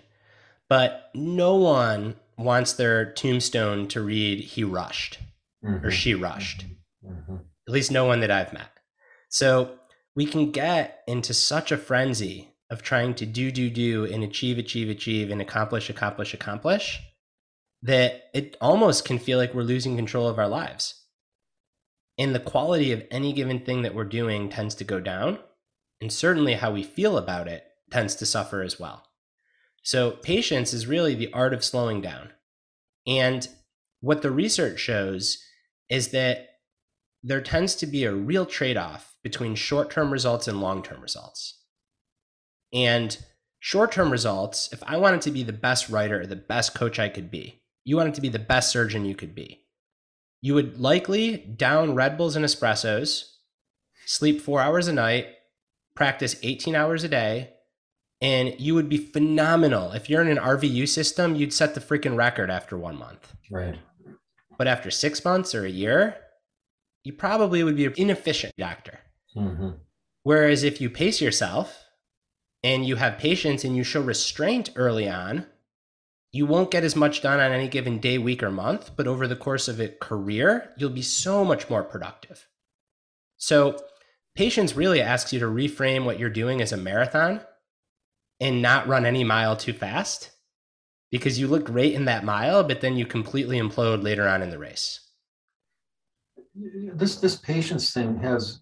But 0.69 1.09
no 1.15 1.55
one 1.55 2.15
wants 2.37 2.73
their 2.73 3.11
tombstone 3.13 3.87
to 3.87 4.01
read 4.01 4.39
he 4.39 4.63
rushed 4.63 5.19
mm-hmm. 5.63 5.85
or 5.85 5.91
she 5.91 6.13
rushed. 6.13 6.65
Mm-hmm. 7.05 7.37
At 7.67 7.73
least 7.73 7.91
no 7.91 8.05
one 8.05 8.19
that 8.21 8.31
I've 8.31 8.53
met. 8.53 8.69
So 9.29 9.77
we 10.15 10.25
can 10.25 10.51
get 10.51 11.03
into 11.07 11.33
such 11.33 11.71
a 11.71 11.77
frenzy 11.77 12.53
of 12.69 12.81
trying 12.81 13.13
to 13.15 13.25
do, 13.25 13.51
do, 13.51 13.69
do, 13.69 14.05
and 14.05 14.23
achieve, 14.23 14.57
achieve, 14.57 14.89
achieve, 14.89 15.29
and 15.29 15.41
accomplish, 15.41 15.89
accomplish, 15.89 16.33
accomplish 16.33 16.99
that 17.81 18.23
it 18.33 18.57
almost 18.59 19.05
can 19.05 19.19
feel 19.19 19.37
like 19.37 19.53
we're 19.53 19.63
losing 19.63 19.95
control 19.95 20.27
of 20.27 20.39
our 20.39 20.47
lives. 20.47 21.05
And 22.17 22.33
the 22.33 22.39
quality 22.39 22.91
of 22.91 23.05
any 23.11 23.31
given 23.31 23.59
thing 23.59 23.83
that 23.83 23.93
we're 23.93 24.05
doing 24.05 24.49
tends 24.49 24.73
to 24.75 24.83
go 24.83 24.99
down. 24.99 25.39
And 26.01 26.11
certainly 26.11 26.53
how 26.53 26.71
we 26.71 26.83
feel 26.83 27.17
about 27.17 27.47
it 27.47 27.63
tends 27.91 28.15
to 28.15 28.25
suffer 28.25 28.63
as 28.63 28.79
well. 28.79 29.06
So, 29.87 30.11
patience 30.11 30.73
is 30.73 30.85
really 30.85 31.15
the 31.15 31.31
art 31.31 31.53
of 31.53 31.63
slowing 31.63 32.01
down. 32.01 32.33
And 33.07 33.47
what 34.01 34.21
the 34.21 34.31
research 34.31 34.81
shows 34.81 35.41
is 35.89 36.09
that 36.09 36.49
there 37.23 37.39
tends 37.39 37.73
to 37.75 37.87
be 37.87 38.03
a 38.03 38.11
real 38.11 38.45
trade 38.45 38.75
off 38.75 39.15
between 39.23 39.55
short 39.55 39.89
term 39.89 40.11
results 40.11 40.45
and 40.45 40.59
long 40.59 40.83
term 40.83 40.99
results. 40.99 41.63
And 42.73 43.17
short 43.61 43.93
term 43.93 44.11
results, 44.11 44.67
if 44.73 44.83
I 44.85 44.97
wanted 44.97 45.21
to 45.21 45.31
be 45.31 45.41
the 45.41 45.53
best 45.53 45.87
writer, 45.87 46.19
or 46.19 46.25
the 46.25 46.35
best 46.35 46.75
coach 46.75 46.99
I 46.99 47.07
could 47.07 47.31
be, 47.31 47.63
you 47.85 47.95
wanted 47.95 48.15
to 48.15 48.21
be 48.21 48.27
the 48.27 48.39
best 48.39 48.73
surgeon 48.73 49.05
you 49.05 49.15
could 49.15 49.33
be, 49.33 49.67
you 50.41 50.53
would 50.53 50.81
likely 50.81 51.37
down 51.37 51.95
Red 51.95 52.17
Bulls 52.17 52.35
and 52.35 52.43
espressos, 52.43 53.23
sleep 54.05 54.41
four 54.41 54.59
hours 54.59 54.89
a 54.89 54.93
night, 54.93 55.27
practice 55.95 56.35
18 56.43 56.75
hours 56.75 57.05
a 57.05 57.07
day, 57.07 57.53
and 58.21 58.59
you 58.59 58.73
would 58.75 58.89
be 58.89 58.97
phenomenal. 58.97 59.91
If 59.91 60.09
you're 60.09 60.21
in 60.21 60.27
an 60.27 60.43
RVU 60.43 60.87
system, 60.87 61.35
you'd 61.35 61.53
set 61.53 61.75
the 61.75 61.81
freaking 61.81 62.15
record 62.15 62.49
after 62.49 62.77
one 62.77 62.97
month. 62.97 63.33
Right. 63.51 63.77
But 64.57 64.67
after 64.67 64.89
six 64.89 65.23
months 65.23 65.53
or 65.53 65.65
a 65.65 65.69
year, 65.69 66.17
you 67.03 67.13
probably 67.13 67.63
would 67.63 67.75
be 67.75 67.85
an 67.85 67.93
inefficient 67.95 68.53
doctor. 68.57 68.99
Mm-hmm. 69.35 69.69
Whereas 70.23 70.63
if 70.63 70.81
you 70.81 70.89
pace 70.89 71.21
yourself 71.21 71.85
and 72.63 72.85
you 72.85 72.95
have 72.95 73.19
patience 73.19 73.63
and 73.63 73.77
you 73.77 73.83
show 73.83 74.01
restraint 74.01 74.71
early 74.75 75.07
on, 75.07 75.45
you 76.31 76.45
won't 76.45 76.71
get 76.71 76.83
as 76.83 76.95
much 76.95 77.21
done 77.21 77.39
on 77.39 77.51
any 77.51 77.67
given 77.67 77.99
day, 77.99 78.17
week, 78.17 78.43
or 78.43 78.51
month, 78.51 78.91
but 78.97 79.07
over 79.07 79.27
the 79.27 79.35
course 79.35 79.67
of 79.67 79.79
a 79.79 79.87
career, 79.87 80.73
you'll 80.77 80.89
be 80.89 81.01
so 81.01 81.45
much 81.45 81.69
more 81.69 81.83
productive. 81.83 82.47
So, 83.37 83.79
patience 84.35 84.75
really 84.75 85.01
asks 85.01 85.31
you 85.31 85.39
to 85.39 85.45
reframe 85.45 86.03
what 86.03 86.19
you're 86.19 86.29
doing 86.29 86.61
as 86.61 86.73
a 86.73 86.77
marathon 86.77 87.41
and 88.39 88.61
not 88.61 88.87
run 88.87 89.05
any 89.05 89.23
mile 89.23 89.55
too 89.55 89.73
fast 89.73 90.31
because 91.11 91.39
you 91.39 91.47
look 91.47 91.65
great 91.65 91.93
in 91.93 92.05
that 92.05 92.23
mile, 92.23 92.63
but 92.63 92.81
then 92.81 92.95
you 92.95 93.05
completely 93.05 93.59
implode 93.59 94.03
later 94.03 94.27
on 94.27 94.41
in 94.41 94.49
the 94.49 94.59
race. 94.59 94.99
This 96.55 97.17
this 97.17 97.35
patience 97.35 97.93
thing 97.93 98.17
has, 98.19 98.59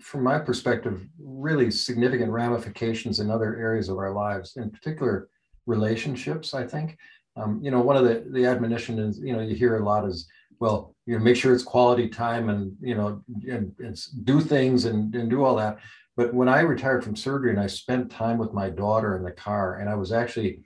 from 0.00 0.24
my 0.24 0.38
perspective, 0.38 1.06
really 1.18 1.70
significant 1.70 2.30
ramifications 2.30 3.20
in 3.20 3.30
other 3.30 3.56
areas 3.56 3.88
of 3.88 3.98
our 3.98 4.12
lives, 4.12 4.56
in 4.56 4.70
particular 4.70 5.28
relationships. 5.66 6.54
I 6.54 6.66
think, 6.66 6.96
um, 7.36 7.60
you 7.62 7.70
know, 7.70 7.80
one 7.80 7.96
of 7.96 8.04
the 8.04 8.26
the 8.32 8.46
admonition 8.46 8.98
is, 8.98 9.20
you 9.20 9.32
know, 9.32 9.40
you 9.40 9.54
hear 9.54 9.76
a 9.76 9.84
lot 9.84 10.08
is, 10.08 10.28
well, 10.60 10.94
you 11.06 11.16
know, 11.16 11.24
make 11.24 11.36
sure 11.36 11.54
it's 11.54 11.62
quality 11.62 12.08
time 12.08 12.48
and 12.48 12.76
you 12.80 12.96
know, 12.96 13.22
and, 13.48 13.72
and 13.78 13.96
do 14.24 14.40
things 14.40 14.84
and, 14.84 15.14
and 15.14 15.30
do 15.30 15.44
all 15.44 15.54
that. 15.54 15.78
But 16.18 16.34
when 16.34 16.48
I 16.48 16.62
retired 16.62 17.04
from 17.04 17.14
surgery 17.14 17.50
and 17.52 17.60
I 17.60 17.68
spent 17.68 18.10
time 18.10 18.38
with 18.38 18.52
my 18.52 18.70
daughter 18.70 19.16
in 19.16 19.22
the 19.22 19.30
car, 19.30 19.76
and 19.76 19.88
I 19.88 19.94
was 19.94 20.10
actually 20.10 20.64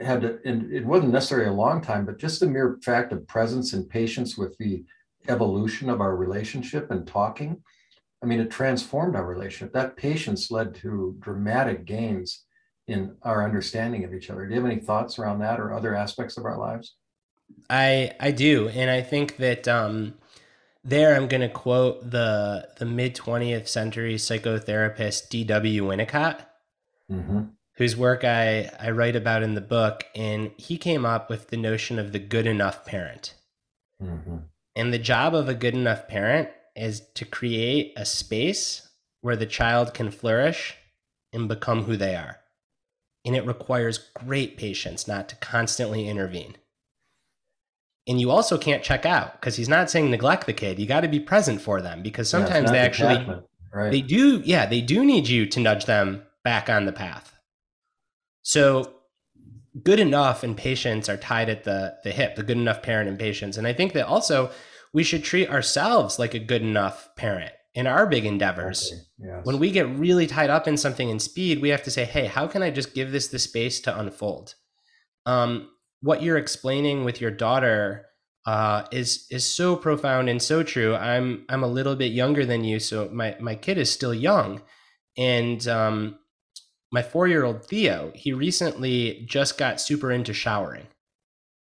had 0.00 0.20
to, 0.20 0.38
and 0.44 0.72
it 0.72 0.86
wasn't 0.86 1.12
necessarily 1.12 1.48
a 1.48 1.52
long 1.52 1.80
time, 1.80 2.06
but 2.06 2.20
just 2.20 2.38
the 2.38 2.46
mere 2.46 2.78
fact 2.84 3.12
of 3.12 3.26
presence 3.26 3.72
and 3.72 3.90
patience 3.90 4.38
with 4.38 4.56
the 4.58 4.84
evolution 5.26 5.90
of 5.90 6.00
our 6.00 6.14
relationship 6.14 6.92
and 6.92 7.04
talking. 7.04 7.60
I 8.22 8.26
mean, 8.26 8.38
it 8.38 8.48
transformed 8.48 9.16
our 9.16 9.26
relationship. 9.26 9.72
That 9.72 9.96
patience 9.96 10.52
led 10.52 10.72
to 10.76 11.16
dramatic 11.18 11.84
gains 11.84 12.44
in 12.86 13.16
our 13.24 13.44
understanding 13.44 14.04
of 14.04 14.14
each 14.14 14.30
other. 14.30 14.46
Do 14.46 14.54
you 14.54 14.60
have 14.60 14.70
any 14.70 14.80
thoughts 14.80 15.18
around 15.18 15.40
that 15.40 15.58
or 15.58 15.72
other 15.72 15.96
aspects 15.96 16.36
of 16.36 16.44
our 16.44 16.58
lives? 16.58 16.94
I 17.68 18.12
I 18.20 18.30
do, 18.30 18.68
and 18.68 18.88
I 18.88 19.02
think 19.02 19.36
that 19.38 19.66
um, 19.66 20.14
there 20.84 21.16
I'm 21.16 21.28
going 21.28 21.40
to 21.40 21.48
quote 21.48 22.10
the 22.10 22.68
the 22.78 22.84
mid 22.84 23.16
20th 23.16 23.66
century 23.68 24.16
psychotherapist 24.16 25.30
D.W. 25.30 25.84
Winnicott, 25.84 26.40
mm-hmm. 27.10 27.44
whose 27.76 27.96
work 27.96 28.22
I 28.22 28.70
I 28.78 28.90
write 28.90 29.16
about 29.16 29.42
in 29.42 29.54
the 29.54 29.60
book, 29.60 30.04
and 30.14 30.52
he 30.56 30.76
came 30.76 31.06
up 31.06 31.30
with 31.30 31.48
the 31.48 31.56
notion 31.56 31.98
of 31.98 32.12
the 32.12 32.18
good 32.18 32.46
enough 32.46 32.84
parent. 32.84 33.34
Mm-hmm. 34.02 34.36
And 34.76 34.92
the 34.92 34.98
job 34.98 35.34
of 35.34 35.48
a 35.48 35.54
good 35.54 35.74
enough 35.74 36.06
parent 36.06 36.50
is 36.76 37.00
to 37.14 37.24
create 37.24 37.92
a 37.96 38.04
space 38.04 38.88
where 39.20 39.36
the 39.36 39.46
child 39.46 39.94
can 39.94 40.10
flourish 40.10 40.76
and 41.32 41.48
become 41.48 41.84
who 41.84 41.96
they 41.96 42.14
are. 42.14 42.40
And 43.24 43.34
it 43.34 43.46
requires 43.46 44.10
great 44.14 44.58
patience 44.58 45.08
not 45.08 45.28
to 45.30 45.36
constantly 45.36 46.08
intervene 46.08 46.56
and 48.06 48.20
you 48.20 48.30
also 48.30 48.58
can't 48.58 48.82
check 48.82 49.06
out 49.06 49.32
because 49.40 49.56
he's 49.56 49.68
not 49.68 49.90
saying 49.90 50.10
neglect 50.10 50.46
the 50.46 50.52
kid 50.52 50.78
you 50.78 50.86
got 50.86 51.00
to 51.00 51.08
be 51.08 51.20
present 51.20 51.60
for 51.60 51.80
them 51.80 52.02
because 52.02 52.28
sometimes 52.28 52.66
yeah, 52.66 52.72
they 52.72 52.78
actually 52.78 53.42
right. 53.72 53.90
they 53.90 54.00
do 54.00 54.40
yeah 54.44 54.66
they 54.66 54.80
do 54.80 55.04
need 55.04 55.28
you 55.28 55.46
to 55.46 55.60
nudge 55.60 55.86
them 55.86 56.22
back 56.42 56.68
on 56.68 56.84
the 56.84 56.92
path 56.92 57.36
so 58.42 58.92
good 59.82 59.98
enough 59.98 60.42
and 60.42 60.56
patience 60.56 61.08
are 61.08 61.16
tied 61.16 61.48
at 61.48 61.64
the 61.64 61.94
the 62.04 62.12
hip 62.12 62.36
the 62.36 62.42
good 62.42 62.58
enough 62.58 62.82
parent 62.82 63.08
and 63.08 63.18
patience 63.18 63.56
and 63.56 63.66
i 63.66 63.72
think 63.72 63.92
that 63.92 64.06
also 64.06 64.50
we 64.92 65.02
should 65.02 65.24
treat 65.24 65.50
ourselves 65.50 66.18
like 66.18 66.34
a 66.34 66.38
good 66.38 66.62
enough 66.62 67.08
parent 67.16 67.52
in 67.74 67.86
our 67.86 68.06
big 68.06 68.24
endeavors. 68.24 68.92
Okay, 68.92 69.02
yes. 69.18 69.44
When 69.44 69.58
we 69.58 69.70
get 69.70 69.88
really 69.88 70.26
tied 70.26 70.50
up 70.50 70.66
in 70.68 70.76
something 70.76 71.10
in 71.10 71.18
speed, 71.18 71.60
we 71.60 71.70
have 71.70 71.82
to 71.82 71.90
say, 71.90 72.04
hey, 72.04 72.26
how 72.26 72.46
can 72.46 72.62
I 72.62 72.70
just 72.70 72.94
give 72.94 73.10
this 73.12 73.28
the 73.28 73.38
space 73.38 73.80
to 73.80 73.98
unfold? 73.98 74.54
Um, 75.26 75.68
what 76.04 76.22
you're 76.22 76.36
explaining 76.36 77.02
with 77.02 77.18
your 77.18 77.30
daughter 77.30 78.04
uh, 78.46 78.84
is 78.92 79.26
is 79.30 79.46
so 79.46 79.74
profound 79.74 80.28
and 80.28 80.40
so 80.40 80.62
true. 80.62 80.94
I'm 80.94 81.46
I'm 81.48 81.62
a 81.62 81.66
little 81.68 81.96
bit 81.96 82.12
younger 82.12 82.44
than 82.44 82.62
you, 82.62 82.78
so 82.78 83.08
my 83.10 83.36
my 83.40 83.54
kid 83.54 83.78
is 83.78 83.90
still 83.90 84.12
young, 84.12 84.60
and 85.16 85.66
um, 85.66 86.18
my 86.92 87.02
four 87.02 87.26
year 87.26 87.44
old 87.44 87.64
Theo, 87.64 88.12
he 88.14 88.34
recently 88.34 89.24
just 89.26 89.56
got 89.56 89.80
super 89.80 90.12
into 90.12 90.34
showering. 90.34 90.86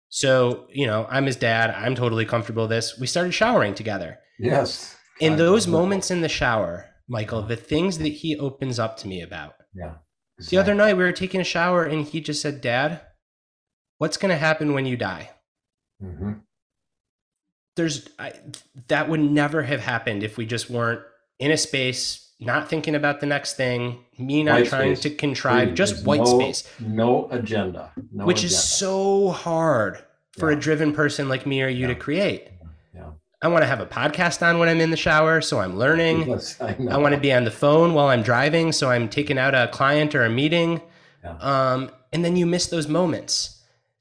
So 0.09 0.67
you 0.73 0.85
know, 0.85 1.07
I'm 1.09 1.25
his 1.25 1.37
dad. 1.37 1.71
I'm 1.71 1.95
totally 1.95 2.25
comfortable 2.25 2.63
with 2.63 2.71
this. 2.71 2.99
We 2.99 3.07
started 3.07 3.31
showering 3.31 3.75
together. 3.75 4.19
yes. 4.37 4.93
In 5.19 5.33
I 5.33 5.35
those 5.37 5.67
moments 5.67 6.11
in 6.11 6.21
the 6.21 6.29
shower, 6.29 6.85
Michael, 7.07 7.41
the 7.41 7.55
things 7.55 7.97
that 7.97 8.09
he 8.09 8.37
opens 8.37 8.77
up 8.77 8.97
to 8.97 9.07
me 9.07 9.21
about. 9.21 9.55
Yeah. 9.73 9.95
The 10.49 10.57
other 10.57 10.75
night 10.75 10.95
we 10.95 11.03
were 11.03 11.11
taking 11.11 11.41
a 11.41 11.45
shower 11.45 11.83
and 11.85 12.05
he 12.05 12.21
just 12.21 12.41
said, 12.41 12.61
"Dad, 12.61 13.01
what's 13.97 14.17
going 14.17 14.29
to 14.31 14.37
happen 14.37 14.73
when 14.73 14.85
you 14.85 14.97
die?" 14.97 15.29
hmm 16.01 16.33
there's 17.75 18.07
I, 18.17 18.33
that 18.87 19.07
would 19.09 19.19
never 19.19 19.61
have 19.63 19.81
happened 19.81 20.23
if 20.23 20.37
we 20.37 20.45
just 20.45 20.69
weren't 20.69 21.01
in 21.39 21.51
a 21.51 21.57
space 21.57 22.23
not 22.39 22.69
thinking 22.69 22.95
about 22.95 23.19
the 23.19 23.25
next 23.27 23.53
thing 23.55 24.03
me 24.17 24.43
not 24.43 24.61
White 24.61 24.67
trying 24.67 24.95
space. 24.95 25.11
to 25.11 25.17
contrive 25.17 25.73
just 25.75 25.93
There's 25.95 26.05
white 26.05 26.19
no- 26.21 26.39
space 26.39 26.67
No 26.79 27.27
agenda. 27.31 27.91
No 28.11 28.25
which 28.25 28.43
is 28.43 28.57
so 28.61 29.29
hard 29.29 29.99
for 30.37 30.49
a 30.51 30.55
driven 30.55 30.91
person 30.93 31.29
like 31.29 31.45
me 31.45 31.61
or 31.61 31.67
you 31.67 31.85
to 31.87 31.95
create 31.95 32.47
Yeah. 32.95 33.11
i 33.43 33.47
want 33.47 33.61
to 33.63 33.67
have 33.67 33.79
a 33.79 33.85
podcast 33.85 34.41
on 34.47 34.57
when 34.59 34.69
i'm 34.69 34.81
in 34.81 34.89
the 34.91 34.97
shower 34.97 35.41
so 35.41 35.59
i'm 35.59 35.77
learning 35.77 36.27
Yes, 36.29 36.59
I, 36.59 36.75
i 36.89 36.97
want 36.97 37.13
to 37.13 37.21
be 37.21 37.31
on 37.31 37.43
the 37.43 37.51
phone 37.51 37.93
while 37.93 38.07
i'm 38.07 38.23
driving 38.23 38.71
so 38.71 38.89
i'm 38.89 39.07
taking 39.07 39.37
out 39.37 39.53
a 39.53 39.67
client 39.71 40.15
or 40.15 40.23
a 40.25 40.29
meeting 40.31 40.81
Yeah. 41.23 41.37
um, 41.41 41.91
and 42.11 42.25
then 42.25 42.35
you 42.35 42.45
miss 42.47 42.67
those 42.67 42.87
moments 42.87 43.56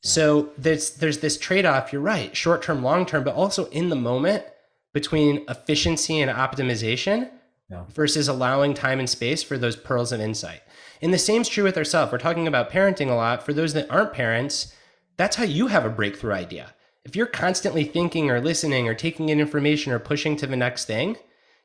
so 0.07 0.49
there's 0.57 0.91
there's 0.97 1.19
this 1.19 1.37
trade-off 1.39 1.93
you're 1.93 2.03
right 2.03 2.37
short 2.37 2.63
term 2.63 2.83
long 2.83 3.05
term 3.07 3.25
but 3.25 3.35
also 3.35 3.67
in 3.71 3.89
the 3.89 3.97
moment 3.97 4.45
between 4.93 5.45
efficiency 5.49 6.21
and 6.21 6.31
optimization 6.31 7.29
Yeah. 7.69 7.85
versus 7.93 8.29
allowing 8.29 8.73
time 8.75 8.99
and 9.01 9.11
space 9.11 9.43
for 9.43 9.59
those 9.59 9.77
pearls 9.77 10.13
of 10.13 10.21
insight. 10.21 10.63
And 11.03 11.13
the 11.13 11.19
same's 11.19 11.49
true 11.49 11.65
with 11.65 11.77
ourselves. 11.77 12.13
We're 12.13 12.19
talking 12.19 12.47
about 12.47 12.71
parenting 12.71 13.11
a 13.11 13.15
lot. 13.15 13.43
For 13.45 13.53
those 13.53 13.75
that 13.75 13.91
aren't 13.91 14.13
parents 14.13 14.73
that's 15.17 15.37
how 15.37 15.45
you 15.45 15.67
have 15.67 15.85
a 15.85 15.91
breakthrough 15.91 16.33
idea. 16.35 16.75
If 17.05 17.17
you're 17.17 17.27
constantly 17.27 17.85
thinking 17.85 18.31
or 18.31 18.41
listening 18.41 18.89
or 18.89 18.95
taking 18.95 19.29
in 19.31 19.41
information 19.41 19.93
or 19.93 19.99
pushing 19.99 20.37
to 20.37 20.47
the 20.47 20.57
next 20.57 20.85
thing 20.87 21.17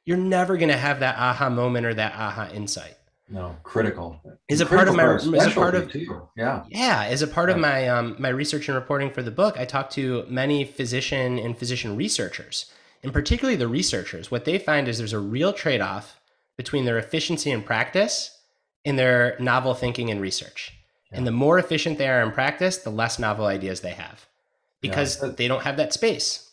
you're 0.04 0.18
never 0.18 0.58
going 0.58 0.70
to 0.70 0.78
have 0.78 1.00
that 1.00 1.16
aha 1.18 1.48
moment 1.50 1.86
or 1.86 1.94
that 1.94 2.14
aha 2.16 2.50
insight 2.54 2.96
no 3.32 3.56
critical. 3.64 4.20
Is 4.50 4.62
a 4.62 4.66
part 4.66 4.88
of 4.88 4.96
my- 4.96 5.16
is 5.16 5.26
a 5.48 5.52
part 5.52 5.76
of- 5.76 5.92
too. 5.92 6.28
Yeah. 6.36 6.64
Yeah, 6.70 7.04
as 7.06 7.22
a 7.22 7.28
part 7.28 7.50
of 7.50 7.58
my 7.58 7.88
um, 7.88 8.16
my 8.20 8.30
research 8.30 8.68
and 8.68 8.76
reporting 8.76 9.12
for 9.12 9.22
the 9.24 9.32
book, 9.32 9.56
I 9.58 9.66
talked 9.66 9.94
to 9.94 10.26
many 10.30 10.66
physician 10.66 11.40
and 11.40 11.58
physician 11.58 11.96
researchers, 11.96 12.72
and 13.04 13.14
particularly 13.14 13.56
the 13.56 13.68
researchers. 13.68 14.30
What 14.30 14.46
they 14.46 14.60
find 14.60 14.88
is 14.88 14.98
there's 14.98 15.14
a 15.14 15.20
real 15.20 15.54
trade 15.54 15.82
off 15.82 16.20
between 16.58 16.86
their 16.86 16.98
efficiency 16.98 17.50
in 17.52 17.64
practice 17.64 18.38
and 18.86 19.00
their 19.00 19.36
novel 19.40 19.74
thinking 19.74 20.10
and 20.12 20.20
research. 20.22 20.74
And 21.14 21.26
the 21.28 21.32
more 21.32 21.60
efficient 21.60 21.98
they 21.98 22.08
are 22.08 22.22
in 22.22 22.32
practice, 22.32 22.78
the 22.78 22.90
less 22.90 23.20
novel 23.20 23.46
ideas 23.46 23.82
they 23.82 23.92
have, 23.92 24.26
because 24.82 25.22
Yeah. 25.22 25.30
they 25.38 25.48
don't 25.48 25.64
have 25.64 25.78
that 25.78 25.94
space. 25.94 26.50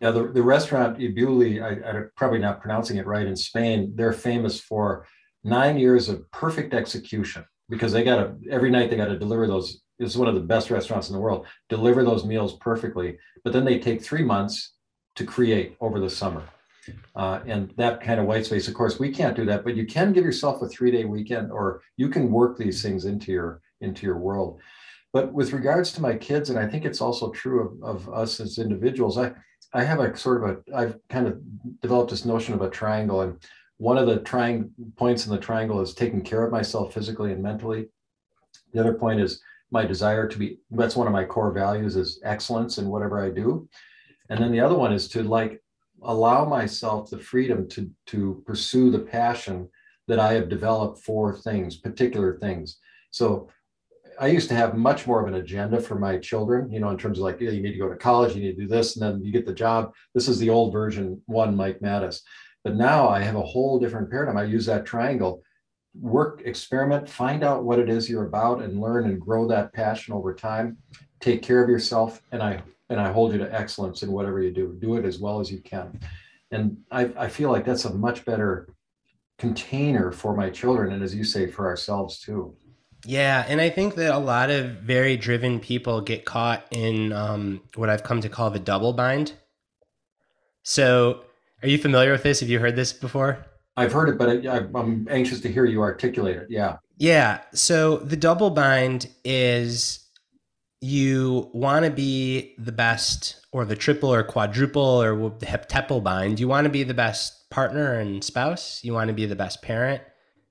Yeah, 0.00 0.10
the, 0.12 0.24
the 0.28 0.42
restaurant 0.42 0.98
Ibuli, 0.98 1.62
I, 1.62 1.88
I'm 1.88 2.10
probably 2.16 2.38
not 2.38 2.60
pronouncing 2.60 2.96
it 2.96 3.06
right 3.06 3.26
in 3.26 3.36
Spain. 3.36 3.92
They're 3.94 4.12
famous 4.14 4.58
for 4.60 5.06
nine 5.44 5.78
years 5.78 6.08
of 6.08 6.30
perfect 6.32 6.74
execution 6.74 7.44
because 7.68 7.92
they 7.92 8.04
got 8.04 8.16
to 8.16 8.34
every 8.50 8.70
night 8.70 8.90
they 8.90 8.96
got 8.96 9.06
to 9.06 9.18
deliver 9.18 9.46
those. 9.46 9.80
It's 9.98 10.16
one 10.16 10.28
of 10.28 10.34
the 10.34 10.40
best 10.40 10.70
restaurants 10.70 11.08
in 11.08 11.14
the 11.14 11.20
world. 11.20 11.46
Deliver 11.68 12.04
those 12.04 12.24
meals 12.24 12.56
perfectly, 12.56 13.18
but 13.44 13.52
then 13.52 13.64
they 13.64 13.78
take 13.78 14.02
three 14.02 14.24
months 14.24 14.74
to 15.16 15.24
create 15.24 15.76
over 15.80 16.00
the 16.00 16.08
summer. 16.08 16.42
Uh, 17.14 17.40
and 17.46 17.72
that 17.76 18.00
kind 18.00 18.18
of 18.18 18.26
white 18.26 18.46
space, 18.46 18.66
of 18.66 18.74
course, 18.74 18.98
we 18.98 19.10
can't 19.10 19.36
do 19.36 19.44
that, 19.44 19.62
but 19.62 19.76
you 19.76 19.86
can 19.86 20.12
give 20.12 20.24
yourself 20.24 20.62
a 20.62 20.68
three-day 20.68 21.04
weekend, 21.04 21.52
or 21.52 21.82
you 21.96 22.08
can 22.08 22.32
work 22.32 22.56
these 22.56 22.82
things 22.82 23.04
into 23.04 23.30
your 23.30 23.60
into 23.80 24.06
your 24.06 24.18
world. 24.18 24.60
But 25.12 25.32
with 25.32 25.52
regards 25.52 25.92
to 25.92 26.02
my 26.02 26.14
kids, 26.16 26.50
and 26.50 26.58
I 26.58 26.66
think 26.66 26.84
it's 26.84 27.00
also 27.00 27.30
true 27.30 27.80
of, 27.82 28.08
of 28.08 28.14
us 28.14 28.40
as 28.40 28.58
individuals, 28.58 29.18
I 29.18 29.32
I 29.72 29.84
have 29.84 30.00
a 30.00 30.16
sort 30.16 30.42
of 30.42 30.50
a, 30.50 30.76
I've 30.76 30.98
kind 31.08 31.26
of 31.26 31.38
developed 31.80 32.10
this 32.10 32.24
notion 32.24 32.54
of 32.54 32.62
a 32.62 32.70
triangle. 32.70 33.20
And 33.20 33.38
one 33.80 33.96
of 33.96 34.06
the 34.06 34.18
trying 34.18 34.70
points 34.98 35.24
in 35.24 35.32
the 35.32 35.38
triangle 35.38 35.80
is 35.80 35.94
taking 35.94 36.20
care 36.20 36.44
of 36.44 36.52
myself 36.52 36.92
physically 36.92 37.32
and 37.32 37.42
mentally. 37.42 37.88
The 38.74 38.80
other 38.80 38.92
point 38.92 39.20
is 39.20 39.40
my 39.70 39.86
desire 39.86 40.28
to 40.28 40.38
be, 40.38 40.58
that's 40.70 40.96
one 40.96 41.06
of 41.06 41.14
my 41.14 41.24
core 41.24 41.50
values 41.50 41.96
is 41.96 42.20
excellence 42.22 42.76
in 42.76 42.88
whatever 42.88 43.24
I 43.24 43.30
do. 43.30 43.66
And 44.28 44.38
then 44.38 44.52
the 44.52 44.60
other 44.60 44.76
one 44.76 44.92
is 44.92 45.08
to 45.08 45.22
like 45.22 45.62
allow 46.02 46.44
myself 46.44 47.08
the 47.08 47.18
freedom 47.18 47.66
to, 47.70 47.90
to 48.08 48.42
pursue 48.46 48.90
the 48.90 48.98
passion 48.98 49.66
that 50.08 50.18
I 50.18 50.34
have 50.34 50.50
developed 50.50 51.02
for 51.02 51.38
things, 51.38 51.78
particular 51.78 52.38
things. 52.38 52.76
So 53.10 53.48
I 54.20 54.26
used 54.26 54.50
to 54.50 54.54
have 54.56 54.76
much 54.76 55.06
more 55.06 55.22
of 55.22 55.28
an 55.28 55.40
agenda 55.40 55.80
for 55.80 55.98
my 55.98 56.18
children, 56.18 56.70
you 56.70 56.80
know, 56.80 56.90
in 56.90 56.98
terms 56.98 57.16
of 57.16 57.24
like, 57.24 57.40
yeah, 57.40 57.48
you 57.48 57.62
need 57.62 57.72
to 57.72 57.78
go 57.78 57.88
to 57.88 57.96
college, 57.96 58.36
you 58.36 58.42
need 58.42 58.56
to 58.56 58.62
do 58.62 58.68
this, 58.68 58.96
and 58.96 59.02
then 59.02 59.24
you 59.24 59.32
get 59.32 59.46
the 59.46 59.54
job. 59.54 59.94
This 60.14 60.28
is 60.28 60.38
the 60.38 60.50
old 60.50 60.70
version 60.74 61.22
one, 61.24 61.56
Mike 61.56 61.80
Maddaus. 61.80 62.20
But 62.64 62.76
now 62.76 63.08
I 63.08 63.20
have 63.20 63.36
a 63.36 63.42
whole 63.42 63.78
different 63.78 64.10
paradigm. 64.10 64.36
I 64.36 64.44
use 64.44 64.66
that 64.66 64.84
triangle 64.84 65.42
work, 65.94 66.42
experiment, 66.44 67.08
find 67.08 67.42
out 67.42 67.64
what 67.64 67.78
it 67.78 67.88
is 67.88 68.08
you're 68.08 68.26
about 68.26 68.62
and 68.62 68.80
learn 68.80 69.06
and 69.06 69.20
grow 69.20 69.46
that 69.48 69.72
passion 69.72 70.14
over 70.14 70.34
time. 70.34 70.76
Take 71.20 71.42
care 71.42 71.62
of 71.62 71.68
yourself. 71.68 72.22
And 72.32 72.42
I 72.42 72.62
and 72.88 73.00
I 73.00 73.12
hold 73.12 73.32
you 73.32 73.38
to 73.38 73.54
excellence 73.54 74.02
in 74.02 74.10
whatever 74.10 74.42
you 74.42 74.50
do. 74.50 74.76
Do 74.80 74.96
it 74.96 75.04
as 75.04 75.18
well 75.18 75.40
as 75.40 75.50
you 75.50 75.58
can. 75.58 75.98
And 76.50 76.76
I, 76.90 77.10
I 77.16 77.28
feel 77.28 77.50
like 77.50 77.64
that's 77.64 77.84
a 77.84 77.94
much 77.94 78.24
better 78.24 78.68
container 79.38 80.10
for 80.10 80.34
my 80.34 80.50
children. 80.50 80.92
And 80.92 81.02
as 81.02 81.14
you 81.14 81.22
say, 81.22 81.46
for 81.46 81.68
ourselves 81.68 82.18
too. 82.18 82.54
Yeah, 83.06 83.46
and 83.48 83.60
I 83.60 83.70
think 83.70 83.94
that 83.94 84.14
a 84.14 84.18
lot 84.18 84.50
of 84.50 84.72
very 84.80 85.16
driven 85.16 85.60
people 85.60 86.00
get 86.00 86.24
caught 86.24 86.66
in 86.70 87.12
um, 87.12 87.62
what 87.76 87.88
I've 87.88 88.02
come 88.02 88.20
to 88.20 88.28
call 88.28 88.50
the 88.50 88.58
double 88.58 88.92
bind. 88.92 89.32
So, 90.62 91.22
are 91.62 91.68
you 91.68 91.78
familiar 91.78 92.12
with 92.12 92.22
this? 92.22 92.40
Have 92.40 92.48
you 92.48 92.58
heard 92.58 92.76
this 92.76 92.92
before? 92.92 93.44
I've 93.76 93.92
heard 93.92 94.08
it, 94.08 94.18
but 94.18 94.46
I, 94.46 94.66
I'm 94.74 95.06
anxious 95.10 95.40
to 95.40 95.52
hear 95.52 95.64
you 95.64 95.80
articulate 95.80 96.36
it. 96.36 96.46
Yeah. 96.50 96.76
Yeah. 96.98 97.40
So, 97.54 97.98
the 97.98 98.16
double 98.16 98.50
bind 98.50 99.08
is 99.24 100.06
you 100.80 101.50
want 101.52 101.84
to 101.84 101.90
be 101.90 102.54
the 102.58 102.72
best, 102.72 103.46
or 103.52 103.64
the 103.64 103.76
triple 103.76 104.12
or 104.12 104.22
quadruple 104.22 104.82
or 104.82 105.30
the 105.38 105.46
heptuple 105.46 106.02
bind. 106.02 106.40
You 106.40 106.48
want 106.48 106.64
to 106.64 106.70
be 106.70 106.82
the 106.82 106.94
best 106.94 107.50
partner 107.50 107.94
and 107.94 108.22
spouse. 108.22 108.82
You 108.82 108.92
want 108.92 109.08
to 109.08 109.14
be 109.14 109.26
the 109.26 109.36
best 109.36 109.62
parent. 109.62 110.02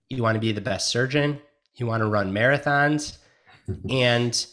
You 0.10 0.24
want 0.24 0.36
to 0.36 0.40
be 0.40 0.52
the 0.52 0.62
best 0.62 0.90
surgeon. 0.90 1.40
You 1.76 1.86
want 1.86 2.02
to 2.02 2.10
run 2.10 2.32
marathons. 2.32 3.18
and 3.90 4.46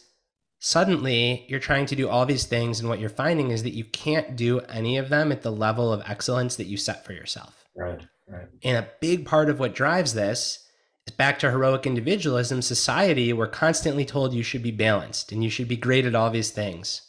suddenly 0.66 1.46
you're 1.48 1.60
trying 1.60 1.86
to 1.86 1.94
do 1.94 2.08
all 2.08 2.26
these 2.26 2.44
things. 2.44 2.80
And 2.80 2.88
what 2.88 2.98
you're 2.98 3.08
finding 3.08 3.52
is 3.52 3.62
that 3.62 3.74
you 3.74 3.84
can't 3.84 4.34
do 4.34 4.58
any 4.62 4.98
of 4.98 5.10
them 5.10 5.30
at 5.30 5.42
the 5.42 5.52
level 5.52 5.92
of 5.92 6.02
excellence 6.06 6.56
that 6.56 6.66
you 6.66 6.76
set 6.76 7.04
for 7.04 7.12
yourself. 7.12 7.64
Right. 7.76 8.00
Right. 8.28 8.48
And 8.64 8.76
a 8.76 8.88
big 9.00 9.24
part 9.26 9.48
of 9.48 9.60
what 9.60 9.76
drives 9.76 10.14
this 10.14 10.66
is 11.06 11.14
back 11.14 11.38
to 11.38 11.52
heroic 11.52 11.86
individualism 11.86 12.62
society. 12.62 13.32
We're 13.32 13.46
constantly 13.46 14.04
told 14.04 14.34
you 14.34 14.42
should 14.42 14.64
be 14.64 14.72
balanced 14.72 15.30
and 15.30 15.44
you 15.44 15.50
should 15.50 15.68
be 15.68 15.76
great 15.76 16.04
at 16.04 16.16
all 16.16 16.30
these 16.30 16.50
things. 16.50 17.00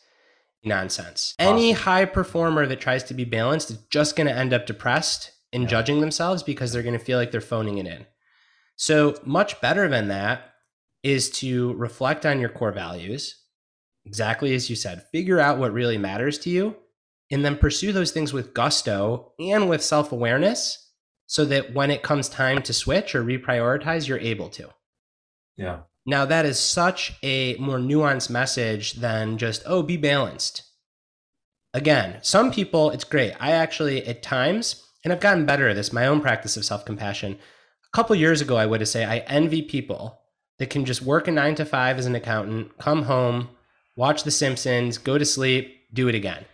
Nonsense. 0.63 1.33
Any 1.39 1.71
high 1.71 2.05
performer 2.05 2.67
that 2.67 2.79
tries 2.79 3.03
to 3.05 3.15
be 3.15 3.25
balanced 3.25 3.71
is 3.71 3.77
just 3.89 4.15
going 4.15 4.27
to 4.27 4.35
end 4.35 4.53
up 4.53 4.67
depressed 4.67 5.31
and 5.51 5.63
Yeah. 5.63 5.69
judging 5.69 5.99
themselves 5.99 6.43
because 6.43 6.71
they're 6.71 6.83
going 6.83 6.97
to 6.97 7.03
feel 7.03 7.17
like 7.17 7.31
they're 7.31 7.41
phoning 7.41 7.79
it 7.79 7.87
in. 7.87 8.05
So, 8.75 9.15
much 9.25 9.59
better 9.61 9.87
than 9.87 10.09
that 10.09 10.53
is 11.01 11.31
to 11.31 11.73
reflect 11.73 12.23
on 12.23 12.39
your 12.39 12.49
core 12.49 12.71
values, 12.71 13.35
exactly 14.07 14.55
as 14.55 14.69
you 14.69 14.75
said, 14.75 15.05
figure 15.11 15.39
out 15.39 15.57
what 15.57 15.73
really 15.73 15.97
matters 15.97 16.39
to 16.39 16.49
you, 16.49 16.75
and 17.29 17.43
then 17.43 17.57
pursue 17.57 17.91
those 17.91 18.11
things 18.11 18.31
with 18.31 18.53
gusto 18.53 19.33
and 19.37 19.69
with 19.69 19.83
self 19.83 20.11
awareness 20.11 20.91
so 21.27 21.43
that 21.43 21.73
when 21.73 21.91
it 21.91 22.01
comes 22.03 22.29
time 22.29 22.61
to 22.61 22.73
switch 22.73 23.13
or 23.13 23.23
reprioritize, 23.23 24.07
you're 24.07 24.17
able 24.19 24.47
to. 24.49 24.69
Yeah. 25.57 25.79
Now, 26.05 26.23
that 26.25 26.45
is 26.45 26.57
such 26.57 27.15
a 27.21 27.55
more 27.55 27.79
nuanced 27.79 28.29
message 28.29 28.93
than 28.93 29.37
just, 29.37 29.61
oh, 29.65 29.83
be 29.83 29.97
balanced. 29.97 30.63
Again, 31.73 32.19
some 32.21 32.49
people, 32.49 32.91
it's 32.91 33.03
great. 33.03 33.33
I 33.41 33.51
actually, 33.51 34.07
at 34.07 34.23
times, 34.23 34.87
and 35.03 35.11
I've 35.11 35.19
gotten 35.19 35.45
better 35.45 35.67
at 35.67 35.75
this, 35.75 35.91
my 35.91 36.07
own 36.07 36.21
practice 36.21 36.55
of 36.55 36.63
self 36.63 36.85
compassion. 36.85 37.33
A 37.33 37.95
couple 37.95 38.15
years 38.15 38.39
ago, 38.39 38.55
I 38.55 38.65
would 38.65 38.79
have 38.79 38.87
say 38.87 39.03
I 39.03 39.17
envy 39.27 39.61
people 39.61 40.21
that 40.59 40.69
can 40.69 40.85
just 40.85 41.01
work 41.01 41.27
a 41.27 41.31
nine 41.31 41.55
to 41.55 41.65
five 41.65 41.97
as 41.97 42.05
an 42.05 42.15
accountant, 42.15 42.77
come 42.77 43.03
home, 43.03 43.49
watch 43.97 44.23
The 44.23 44.31
Simpsons, 44.31 44.97
go 44.97 45.17
to 45.17 45.25
sleep, 45.25 45.81
do 45.93 46.07
it 46.07 46.15
again. 46.15 46.45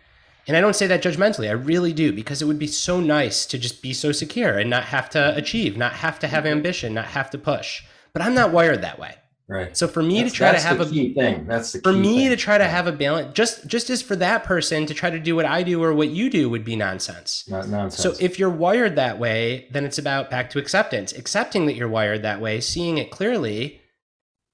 And 0.48 0.58
I 0.58 0.62
don't 0.62 0.76
say 0.76 0.88
that 0.88 1.04
judgmentally. 1.04 1.48
I 1.48 1.54
really 1.54 1.94
do 1.94 2.12
because 2.12 2.42
it 2.42 2.46
would 2.46 2.60
be 2.60 2.68
so 2.68 3.00
nice 3.00 3.46
to 3.46 3.58
just 3.60 3.82
be 3.82 3.94
so 3.94 4.12
secure 4.12 4.58
and 4.58 4.70
not 4.70 4.86
have 4.86 5.10
to 5.12 5.36
achieve, 5.38 5.78
not 5.78 5.94
have 5.94 6.20
to 6.20 6.28
have 6.28 6.46
ambition, 6.46 6.94
not 6.94 7.06
have 7.06 7.30
to 7.30 7.38
push. 7.38 7.84
But 8.12 8.24
I'm 8.24 8.34
not 8.34 8.52
wired 8.52 8.82
that 8.82 9.00
way. 9.00 9.16
Right. 9.48 9.76
So 9.76 9.88
for 9.88 10.02
me 10.02 10.22
that's, 10.22 10.32
to 10.32 10.38
try 10.38 10.52
to 10.54 10.60
have 10.60 10.80
a 10.80 10.86
key 10.86 11.14
thing, 11.14 11.46
that's 11.46 11.74
the 11.74 11.82
for 11.82 11.92
me 11.92 12.22
thing. 12.22 12.30
to 12.30 12.36
try 12.38 12.58
to 12.58 12.66
have 12.66 12.88
a 12.88 12.94
balance, 12.94 13.34
just 13.34 13.68
just 13.68 13.90
as 13.90 14.02
for 14.02 14.16
that 14.16 14.46
person 14.46 14.86
to 14.86 14.94
try 14.94 15.10
to 15.10 15.20
do 15.20 15.36
what 15.36 15.46
I 15.46 15.64
do 15.64 15.84
or 15.84 15.94
what 15.94 16.10
you 16.10 16.30
do 16.30 16.50
would 16.50 16.64
be 16.64 16.78
nonsense. 16.78 17.44
Not 17.50 17.68
nonsense. 17.68 18.02
So 18.02 18.24
if 18.24 18.40
you're 18.40 18.50
wired 18.50 18.96
that 18.96 19.20
way, 19.20 19.68
then 19.72 19.84
it's 19.84 19.98
about 19.98 20.30
back 20.30 20.50
to 20.52 20.60
acceptance, 20.60 21.12
accepting 21.12 21.66
that 21.66 21.76
you're 21.76 21.90
wired 21.90 22.22
that 22.22 22.40
way, 22.40 22.62
seeing 22.62 22.98
it 22.98 23.12
clearly, 23.12 23.82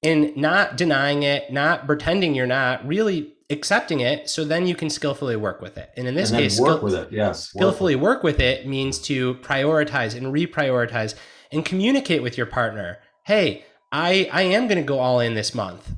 and 0.02 0.36
not 0.36 0.76
denying 0.76 1.22
it, 1.22 1.52
not 1.52 1.86
pretending 1.86 2.34
you're 2.34 2.46
not, 2.46 2.86
really 2.86 3.34
accepting 3.50 4.00
it. 4.00 4.30
So 4.30 4.44
then 4.44 4.66
you 4.66 4.74
can 4.74 4.88
skillfully 4.88 5.36
work 5.36 5.60
with 5.60 5.76
it. 5.76 5.90
And 5.96 6.06
in 6.06 6.14
this 6.14 6.30
and 6.30 6.38
case, 6.38 6.58
work 6.58 6.78
skill- 6.78 6.84
with 6.84 6.94
it. 6.94 7.12
Yes. 7.12 7.48
skillfully 7.48 7.96
work 7.96 8.22
with 8.22 8.40
it 8.40 8.66
means 8.66 8.98
to 9.00 9.34
prioritize 9.36 10.16
and 10.16 10.28
reprioritize 10.28 11.14
and 11.52 11.64
communicate 11.64 12.22
with 12.22 12.36
your 12.36 12.46
partner. 12.46 12.98
Hey, 13.24 13.64
I 13.92 14.28
I 14.32 14.42
am 14.42 14.68
going 14.68 14.78
to 14.78 14.84
go 14.84 15.00
all 15.00 15.20
in 15.20 15.34
this 15.34 15.54
month. 15.54 15.92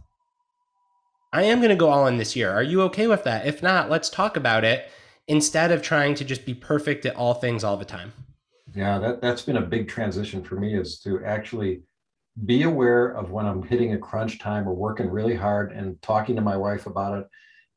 I 1.32 1.44
am 1.44 1.58
going 1.58 1.70
to 1.70 1.76
go 1.76 1.90
all 1.90 2.06
in 2.06 2.16
this 2.18 2.36
year. 2.36 2.50
Are 2.50 2.62
you 2.62 2.82
okay 2.82 3.06
with 3.06 3.24
that? 3.24 3.46
If 3.46 3.62
not, 3.62 3.88
let's 3.88 4.10
talk 4.10 4.36
about 4.36 4.64
it 4.64 4.90
instead 5.28 5.70
of 5.70 5.82
trying 5.82 6.14
to 6.16 6.24
just 6.24 6.44
be 6.44 6.52
perfect 6.54 7.06
at 7.06 7.16
all 7.16 7.34
things 7.34 7.64
all 7.64 7.76
the 7.76 7.84
time. 7.84 8.12
Yeah, 8.74 8.98
that 8.98 9.20
that's 9.20 9.42
been 9.42 9.58
a 9.58 9.62
big 9.62 9.88
transition 9.88 10.42
for 10.42 10.56
me 10.56 10.74
is 10.74 10.98
to 11.00 11.22
actually 11.24 11.82
be 12.46 12.62
aware 12.62 13.08
of 13.10 13.30
when 13.30 13.46
I'm 13.46 13.62
hitting 13.62 13.92
a 13.92 13.98
crunch 13.98 14.38
time 14.38 14.66
or 14.68 14.74
working 14.74 15.08
really 15.10 15.34
hard 15.36 15.72
and 15.72 16.00
talking 16.02 16.34
to 16.36 16.42
my 16.42 16.56
wife 16.56 16.86
about 16.86 17.18
it 17.18 17.26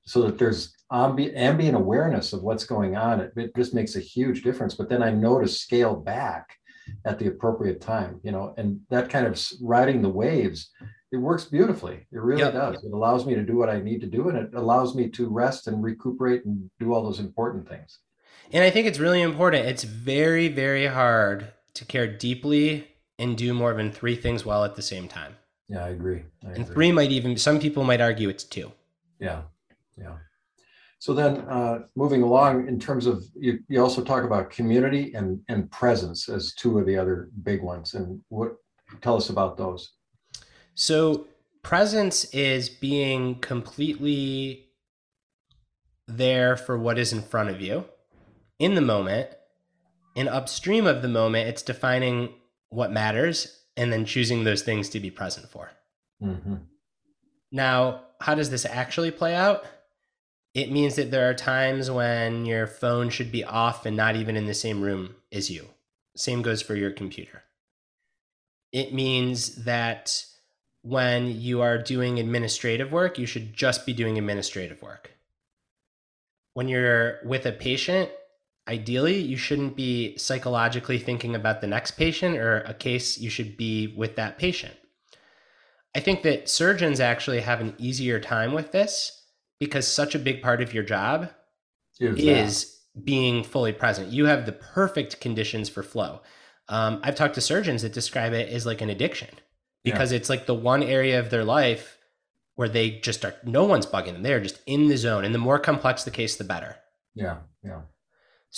so 0.06 0.22
that 0.24 0.38
there's 0.38 0.74
ambi- 0.92 1.36
ambient 1.36 1.76
awareness 1.76 2.32
of 2.32 2.42
what's 2.44 2.64
going 2.64 2.96
on. 2.96 3.20
It, 3.20 3.34
it 3.36 3.56
just 3.56 3.74
makes 3.74 3.96
a 3.96 4.00
huge 4.00 4.44
difference. 4.44 4.76
But 4.76 4.88
then 4.90 5.04
I 5.04 5.12
know 5.12 5.40
to 5.42 5.48
scale 5.48 5.96
back 5.96 6.56
at 7.04 7.20
the 7.20 7.28
appropriate 7.28 7.82
time, 7.82 8.20
you 8.24 8.32
know, 8.32 8.54
and 8.58 8.80
that 8.90 9.10
kind 9.10 9.26
of 9.26 9.42
riding 9.62 10.02
the 10.02 10.10
waves, 10.10 10.72
it 11.12 11.18
works 11.18 11.46
beautifully. 11.46 12.06
It 12.12 12.20
really 12.22 12.44
Yep. 12.44 12.54
does. 12.54 12.84
It 12.84 12.94
allows 12.94 13.26
me 13.26 13.36
to 13.36 13.44
do 13.44 13.58
what 13.58 13.70
I 13.70 13.82
need 13.82 14.02
to 14.02 14.08
do 14.08 14.30
and 14.30 14.38
it 14.38 14.54
allows 14.54 14.96
me 14.96 15.10
to 15.10 15.28
rest 15.28 15.68
and 15.68 15.84
recuperate 15.84 16.46
and 16.46 16.70
do 16.80 16.94
all 16.94 17.04
those 17.04 17.20
important 17.20 17.68
things. 17.68 18.00
And 18.54 18.64
I 18.64 18.70
think 18.70 18.88
it's 18.88 19.00
really 19.00 19.22
important. 19.22 19.66
It's 19.66 19.84
very, 19.84 20.48
very 20.48 20.86
hard 20.86 21.52
to 21.74 21.86
care 21.86 22.08
deeply 22.08 22.88
and 23.20 23.38
do 23.38 23.54
more 23.54 23.74
than 23.74 23.92
three 23.92 24.16
things 24.16 24.46
well 24.46 24.64
at 24.64 24.76
the 24.76 24.82
same 24.82 25.08
time. 25.08 25.36
Yeah, 25.68 25.86
I 25.86 25.90
agree. 25.90 26.24
I 26.44 26.50
And 26.50 26.64
agree. 26.64 26.74
three 26.74 26.92
might 26.92 27.12
even, 27.12 27.38
some 27.38 27.60
people 27.60 27.84
might 27.84 28.02
argue 28.02 28.30
it's 28.30 28.44
two. 28.44 28.72
Yeah, 29.20 29.44
yeah. 29.98 30.18
So 31.00 31.14
then, 31.14 31.42
uh, 31.42 31.80
moving 31.96 32.24
along 32.24 32.68
in 32.68 32.80
terms 32.80 33.06
of 33.06 33.24
you, 33.36 33.60
you 33.68 33.82
also 33.82 34.04
talk 34.04 34.24
about 34.24 34.50
community 34.50 35.14
and 35.14 35.40
and 35.50 35.70
presence 35.70 36.30
as 36.30 36.54
two 36.54 36.80
of 36.80 36.86
the 36.86 36.98
other 36.98 37.30
big 37.44 37.62
ones. 37.62 37.94
And 37.94 38.22
what 38.30 38.56
tell 39.02 39.16
us 39.16 39.30
about 39.30 39.56
those? 39.56 39.92
So 40.74 41.28
presence 41.62 42.26
is 42.34 42.70
being 42.70 43.40
completely 43.40 44.70
there 46.08 46.58
for 46.58 46.78
what 46.78 46.98
is 46.98 47.14
in 47.14 47.22
front 47.22 47.50
of 47.50 47.62
you 47.62 47.86
in 48.58 48.76
the 48.76 48.82
moment. 48.82 49.30
And 50.16 50.30
upstream 50.30 50.88
of 50.88 51.02
the 51.02 51.08
moment, 51.08 51.50
it's 51.50 51.62
defining 51.62 52.34
what 52.70 52.92
matters 52.92 53.62
and 53.78 53.92
then 53.92 54.06
choosing 54.06 54.44
those 54.44 54.62
things 54.62 54.90
to 54.90 55.00
be 55.00 55.12
present 55.12 55.50
for. 55.50 55.72
hmm 56.20 56.56
Now, 57.52 58.02
how 58.22 58.36
does 58.36 58.50
this 58.50 58.66
actually 58.66 59.12
play 59.12 59.36
out? 59.36 59.66
It 60.54 60.72
means 60.72 60.96
that 60.96 61.12
there 61.12 61.30
are 61.30 61.34
times 61.34 61.92
when 61.92 62.46
your 62.46 62.66
phone 62.66 63.10
should 63.10 63.32
be 63.32 63.44
off 63.44 63.86
and 63.86 63.98
not 63.98 64.16
even 64.16 64.38
in 64.38 64.46
the 64.46 64.54
same 64.54 64.82
room 64.82 65.16
as 65.32 65.52
you. 65.52 65.68
Same 66.16 66.42
goes 66.42 66.62
for 66.62 66.76
your 66.76 66.92
computer. 66.92 67.44
It 68.72 68.94
means 68.94 69.66
that 69.66 70.26
when 70.82 71.42
you 71.42 71.62
are 71.62 71.78
doing 71.78 72.20
administrative 72.20 72.92
work, 72.92 73.20
you 73.20 73.26
should 73.26 73.54
just 73.54 73.86
be 73.86 73.94
doing 73.94 74.18
administrative 74.18 74.82
work. 74.82 75.12
When 76.54 76.70
you're 76.70 77.20
with 77.26 77.46
a 77.46 77.52
patient, 77.52 78.10
ideally, 78.68 79.20
you 79.20 79.38
shouldn't 79.38 79.76
be 79.76 80.18
psychologically 80.18 80.98
thinking 80.98 81.36
about 81.36 81.62
the 81.62 81.68
next 81.68 81.92
patient 81.92 82.38
or 82.38 82.60
a 82.62 82.74
case, 82.74 83.18
you 83.18 83.30
should 83.30 83.58
be 83.58 83.94
with 83.96 84.16
that 84.16 84.38
patient. 84.38 84.74
I 85.96 86.00
think 86.00 86.24
that 86.24 86.50
surgeons 86.50 87.00
actually 87.00 87.40
have 87.42 87.62
an 87.62 87.74
easier 87.78 88.20
time 88.20 88.54
with 88.54 88.72
this 88.72 89.24
because 89.60 89.88
such 89.88 90.14
a 90.14 90.20
big 90.20 90.42
part 90.42 90.62
of 90.62 90.74
your 90.74 90.84
job 90.84 91.30
Is, 92.00 92.66
that. 92.94 93.06
being 93.06 93.44
fully 93.44 93.72
present. 93.72 94.12
You 94.12 94.26
have 94.26 94.46
the 94.46 94.52
perfect 94.52 95.22
conditions 95.22 95.70
for 95.70 95.84
flow. 95.84 96.22
Um, 96.68 97.00
I've 97.04 97.16
talked 97.16 97.36
to 97.36 97.42
surgeons 97.42 97.84
that 97.84 97.94
describe 97.94 98.34
it 98.34 98.50
as 98.50 98.66
like 98.66 98.82
an 98.82 98.90
addiction 98.90 99.30
because 99.84 100.12
it's 100.12 100.30
like 100.30 100.48
the 100.48 100.56
one 100.56 100.82
area 100.82 101.20
of 101.20 101.30
their 101.30 101.44
life 101.44 101.98
where 102.56 102.68
they 102.68 102.90
just 102.90 103.24
are, 103.24 103.36
no 103.44 103.66
one's 103.66 103.86
bugging 103.86 104.14
them. 104.14 104.24
They're 104.24 104.42
just 104.42 104.60
in 104.66 104.88
the 104.88 104.98
zone. 104.98 105.24
And 105.24 105.34
the 105.34 105.40
more 105.40 105.60
complex 105.60 106.04
the 106.04 106.12
case, 106.12 106.36
the 106.36 106.44
better. 106.44 106.78
yeah, 107.14 107.38
yeah, 107.64 107.82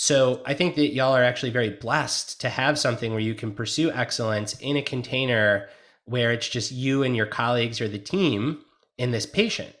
So 0.00 0.42
I 0.46 0.54
think 0.54 0.76
that 0.76 0.94
y'all 0.94 1.12
are 1.16 1.24
actually 1.24 1.50
very 1.50 1.70
blessed 1.70 2.40
to 2.42 2.48
have 2.48 2.78
something 2.78 3.10
where 3.10 3.18
you 3.20 3.34
can 3.34 3.50
pursue 3.52 3.90
excellence 3.90 4.52
in 4.60 4.76
a 4.76 4.82
container 4.82 5.68
where 6.04 6.30
it's 6.30 6.48
just 6.48 6.70
you 6.70 7.02
and 7.02 7.16
your 7.16 7.26
colleagues 7.26 7.80
or 7.80 7.88
the 7.88 7.98
team 7.98 8.60
in 8.96 9.10
this 9.10 9.26
patient. 9.26 9.74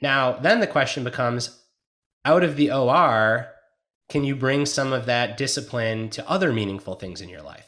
Now, 0.00 0.34
then 0.34 0.60
the 0.60 0.68
question 0.68 1.02
becomes 1.02 1.64
out 2.24 2.44
of 2.44 2.54
the 2.54 2.70
OR, 2.70 3.48
can 4.08 4.22
you 4.22 4.36
bring 4.36 4.66
some 4.66 4.92
of 4.92 5.06
that 5.06 5.36
discipline 5.36 6.10
to 6.10 6.30
other 6.30 6.52
meaningful 6.52 6.94
things 6.94 7.20
in 7.20 7.28
your 7.28 7.42
life? 7.42 7.66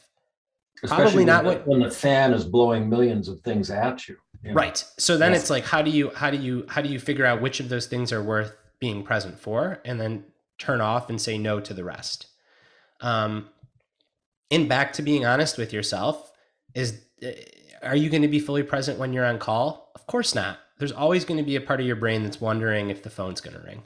Probably 0.87 1.25
not 1.25 1.43
when, 1.43 1.57
what- 1.57 1.67
when 1.67 1.79
the 1.81 1.91
fan 1.91 2.33
is 2.33 2.45
blowing 2.45 2.87
millions 2.87 3.27
of 3.27 3.41
things 3.41 3.69
at 3.69 4.07
you. 4.07 4.15
you 4.41 4.51
know? 4.51 4.55
Right. 4.55 4.81
So 4.97 5.17
then 5.17 5.33
Yeah. 5.33 5.37
it's 5.39 5.49
like 5.49 5.65
how 5.65 5.81
do 5.81 5.91
you 5.91 6.11
how 6.11 6.31
do 6.31 6.37
you 6.37 6.65
how 6.69 6.81
do 6.81 6.87
you 6.87 6.97
figure 6.99 7.25
out 7.25 7.41
which 7.41 7.59
of 7.59 7.67
those 7.67 7.87
things 7.87 8.13
are 8.13 8.23
worth 8.23 8.55
being 8.79 9.03
present 9.03 9.37
for 9.37 9.81
and 9.83 9.99
then 9.99 10.23
turn 10.57 10.81
off 10.81 11.09
and 11.09 11.19
say 11.19 11.37
no 11.37 11.59
to 11.59 11.73
the 11.73 11.83
rest. 11.83 12.27
Um 13.01 13.49
and 14.51 14.69
back 14.69 14.93
to 14.93 15.01
being 15.01 15.25
honest 15.25 15.57
with 15.57 15.73
yourself 15.73 16.31
is 16.75 17.01
uh, 17.23 17.31
are 17.81 17.95
you 17.95 18.09
going 18.09 18.21
to 18.21 18.27
be 18.27 18.39
fully 18.39 18.63
present 18.63 18.99
when 18.99 19.13
you're 19.13 19.25
on 19.25 19.39
call? 19.39 19.91
Of 19.95 20.07
course 20.07 20.33
not. 20.33 20.59
There's 20.77 20.91
always 20.91 21.25
going 21.25 21.37
to 21.37 21.43
be 21.43 21.55
a 21.55 21.61
part 21.61 21.79
of 21.79 21.85
your 21.85 21.95
brain 21.95 22.23
that's 22.23 22.41
wondering 22.41 22.89
if 22.89 23.03
the 23.03 23.09
phone's 23.09 23.41
going 23.41 23.57
to 23.57 23.65
ring. 23.65 23.83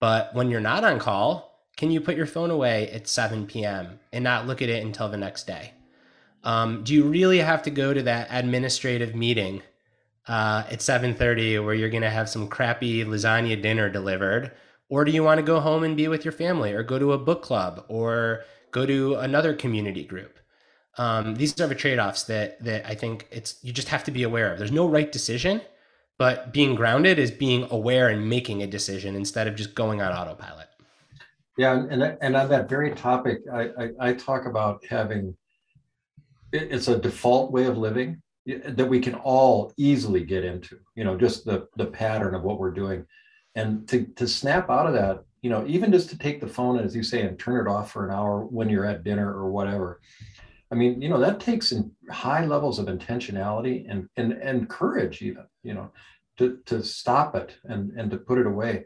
But 0.00 0.34
when 0.34 0.50
you're 0.50 0.60
not 0.60 0.84
on 0.84 0.98
call, 0.98 1.68
can 1.76 1.90
you 1.90 2.00
put 2.00 2.16
your 2.16 2.26
phone 2.26 2.50
away 2.50 2.88
at 2.90 3.08
7 3.08 3.46
p.m. 3.46 4.00
and 4.12 4.24
not 4.24 4.46
look 4.46 4.62
at 4.62 4.68
it 4.68 4.82
until 4.82 5.08
the 5.08 5.16
next 5.16 5.46
day? 5.46 5.72
Um, 6.44 6.84
do 6.84 6.94
you 6.94 7.04
really 7.04 7.38
have 7.38 7.62
to 7.64 7.70
go 7.70 7.92
to 7.92 8.02
that 8.02 8.28
administrative 8.30 9.14
meeting 9.14 9.62
uh, 10.28 10.64
at 10.70 10.78
7.30 10.78 11.64
where 11.64 11.74
you're 11.74 11.90
going 11.90 12.02
to 12.02 12.10
have 12.10 12.28
some 12.28 12.48
crappy 12.48 13.04
lasagna 13.04 13.60
dinner 13.60 13.88
delivered 13.88 14.52
or 14.88 15.04
do 15.04 15.12
you 15.12 15.22
want 15.22 15.38
to 15.38 15.42
go 15.42 15.60
home 15.60 15.82
and 15.84 15.96
be 15.96 16.08
with 16.08 16.24
your 16.24 16.32
family 16.32 16.72
or 16.72 16.82
go 16.82 16.98
to 16.98 17.12
a 17.12 17.18
book 17.18 17.42
club 17.42 17.84
or 17.88 18.42
go 18.70 18.86
to 18.86 19.16
another 19.16 19.54
community 19.54 20.04
group? 20.04 20.38
Um, 20.98 21.34
these 21.34 21.60
are 21.60 21.66
the 21.66 21.74
trade-offs 21.74 22.22
that 22.24 22.62
that 22.64 22.86
i 22.86 22.94
think 22.94 23.28
it's 23.30 23.58
you 23.62 23.70
just 23.70 23.88
have 23.88 24.04
to 24.04 24.10
be 24.10 24.22
aware 24.22 24.50
of. 24.52 24.58
There's 24.58 24.72
no 24.72 24.88
right 24.88 25.10
decision 25.12 25.60
but 26.18 26.52
being 26.52 26.74
grounded 26.74 27.18
is 27.18 27.30
being 27.30 27.66
aware 27.70 28.08
and 28.08 28.28
making 28.28 28.62
a 28.62 28.66
decision 28.66 29.14
instead 29.16 29.46
of 29.46 29.54
just 29.54 29.74
going 29.74 30.00
on 30.00 30.12
autopilot. 30.12 30.68
Yeah, 31.58 31.86
and 31.90 32.02
and- 32.02 32.36
on 32.36 32.48
that 32.48 32.68
very 32.68 32.92
topic, 32.92 33.40
I 33.52 33.70
I, 33.78 33.90
I 34.00 34.12
talk 34.14 34.46
about 34.46 34.84
having 34.86 35.36
it's 36.52 36.88
a 36.88 36.98
default 36.98 37.52
way 37.52 37.66
of 37.66 37.76
living 37.76 38.22
that 38.46 38.88
we 38.88 39.00
can 39.00 39.14
all 39.16 39.72
easily 39.76 40.22
get 40.22 40.44
into. 40.44 40.78
You 40.94 41.04
know, 41.04 41.16
just 41.16 41.44
the 41.44 41.68
the 41.76 41.86
pattern 41.86 42.34
of 42.34 42.42
what 42.42 42.58
we're 42.58 42.70
doing, 42.70 43.06
and 43.56 43.88
to 43.88 44.04
to 44.16 44.28
snap 44.28 44.70
out 44.70 44.86
of 44.86 44.94
that. 44.94 45.24
You 45.42 45.50
know, 45.50 45.64
even 45.66 45.92
just 45.92 46.10
to 46.10 46.18
take 46.18 46.40
the 46.40 46.46
phone, 46.46 46.78
as 46.78 46.94
you 46.94 47.02
say, 47.02 47.22
and 47.22 47.38
turn 47.38 47.66
it 47.66 47.70
off 47.70 47.92
for 47.92 48.04
an 48.06 48.14
hour 48.14 48.44
when 48.44 48.68
you're 48.68 48.86
at 48.86 49.04
dinner 49.04 49.32
or 49.32 49.50
whatever. 49.50 50.00
I 50.72 50.74
mean, 50.74 51.00
you 51.00 51.08
know, 51.08 51.20
that 51.20 51.40
takes 51.40 51.72
in 51.72 51.92
high 52.10 52.44
levels 52.44 52.78
of 52.78 52.86
intentionality 52.86 53.86
and 53.90 54.08
and 54.16 54.32
and 54.32 54.68
courage, 54.68 55.22
even. 55.22 55.46
You 55.62 55.74
know, 55.74 55.92
to 56.38 56.58
to 56.66 56.82
stop 56.82 57.34
it 57.34 57.56
and 57.64 57.90
and 57.98 58.10
to 58.10 58.18
put 58.18 58.38
it 58.38 58.46
away 58.46 58.84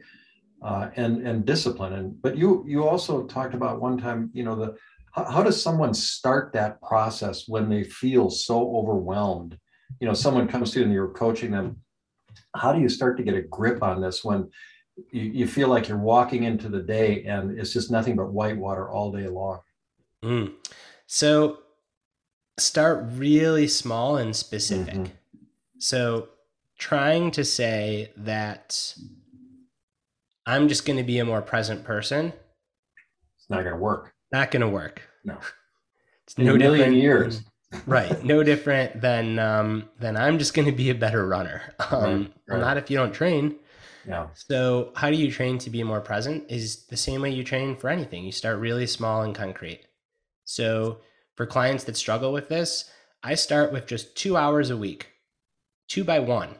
uh, 0.62 0.90
and 0.96 1.26
and 1.26 1.44
discipline. 1.44 1.94
And 1.94 2.20
but 2.22 2.36
you 2.36 2.64
you 2.66 2.86
also 2.86 3.24
talked 3.24 3.54
about 3.54 3.80
one 3.80 3.98
time, 3.98 4.30
you 4.32 4.44
know, 4.44 4.54
the 4.54 4.76
how, 5.12 5.24
how 5.24 5.42
does 5.42 5.60
someone 5.60 5.94
start 5.94 6.52
that 6.52 6.80
process 6.82 7.48
when 7.48 7.68
they 7.68 7.84
feel 7.84 8.30
so 8.30 8.76
overwhelmed? 8.76 9.58
You 10.00 10.06
know, 10.06 10.14
someone 10.14 10.48
comes 10.48 10.72
to 10.72 10.78
you 10.80 10.84
and 10.84 10.94
you're 10.94 11.08
coaching 11.08 11.50
them. 11.50 11.80
How 12.54 12.72
do 12.72 12.80
you 12.80 12.88
start 12.88 13.16
to 13.18 13.22
get 13.22 13.34
a 13.34 13.42
grip 13.42 13.82
on 13.82 14.00
this 14.00 14.24
when 14.24 14.50
you, 15.12 15.22
you 15.22 15.46
feel 15.46 15.68
like 15.68 15.88
you're 15.88 15.98
walking 15.98 16.44
into 16.44 16.68
the 16.68 16.80
day 16.82 17.24
and 17.24 17.58
it's 17.58 17.72
just 17.72 17.90
nothing 17.90 18.16
but 18.16 18.32
white 18.32 18.56
water 18.56 18.90
all 18.90 19.12
day 19.12 19.28
long? 19.28 19.60
Mm. 20.24 20.54
So 21.06 21.58
start 22.58 23.04
really 23.12 23.66
small 23.66 24.16
and 24.18 24.34
specific. 24.36 24.94
Mhm. 24.94 25.10
So 25.78 26.28
trying 26.78 27.30
to 27.32 27.44
say 27.44 28.12
that 28.16 28.94
I'm 30.46 30.68
just 30.68 30.84
going 30.86 30.96
to 30.98 31.02
be 31.04 31.18
a 31.18 31.24
more 31.24 31.42
present 31.42 31.84
person, 31.84 32.32
It's 33.38 33.48
not 33.48 33.62
going 33.62 33.74
to 33.74 33.80
work. 33.80 34.12
not 34.32 34.50
going 34.50 34.60
to 34.62 34.68
work. 34.68 35.02
No. 35.24 35.38
It's 36.26 36.38
a 36.38 36.42
million 36.42 36.92
years. 36.92 37.42
Right. 37.86 38.24
No 38.24 38.42
different 38.42 39.00
than 39.00 39.38
um, 39.38 39.88
than 39.98 40.16
I'm 40.16 40.38
just 40.38 40.54
going 40.54 40.66
to 40.66 40.72
be 40.72 40.90
a 40.90 40.94
better 40.94 41.26
runner. 41.26 41.62
Um, 41.90 42.32
Right. 42.46 42.60
Not 42.60 42.76
if 42.76 42.90
you 42.90 42.96
don't 42.96 43.12
train. 43.12 43.56
Yeah. 44.06 44.28
So, 44.34 44.92
how 44.96 45.10
do 45.10 45.16
you 45.16 45.30
train 45.30 45.58
to 45.58 45.70
be 45.70 45.82
more 45.82 46.00
present? 46.00 46.50
Is 46.50 46.86
the 46.86 46.96
same 46.96 47.22
way 47.22 47.30
you 47.30 47.44
train 47.44 47.76
for 47.76 47.88
anything. 47.88 48.24
You 48.24 48.32
start 48.32 48.58
really 48.58 48.86
small 48.86 49.22
and 49.22 49.34
concrete. 49.34 49.82
So, 50.44 51.00
for 51.36 51.46
clients 51.46 51.84
that 51.84 51.96
struggle 51.96 52.32
with 52.32 52.48
this, 52.48 52.90
I 53.22 53.34
start 53.34 53.72
with 53.72 53.86
just 53.86 54.16
two 54.16 54.36
hours 54.36 54.70
a 54.70 54.76
week, 54.76 55.08
two 55.88 56.02
by 56.04 56.18
one 56.18 56.56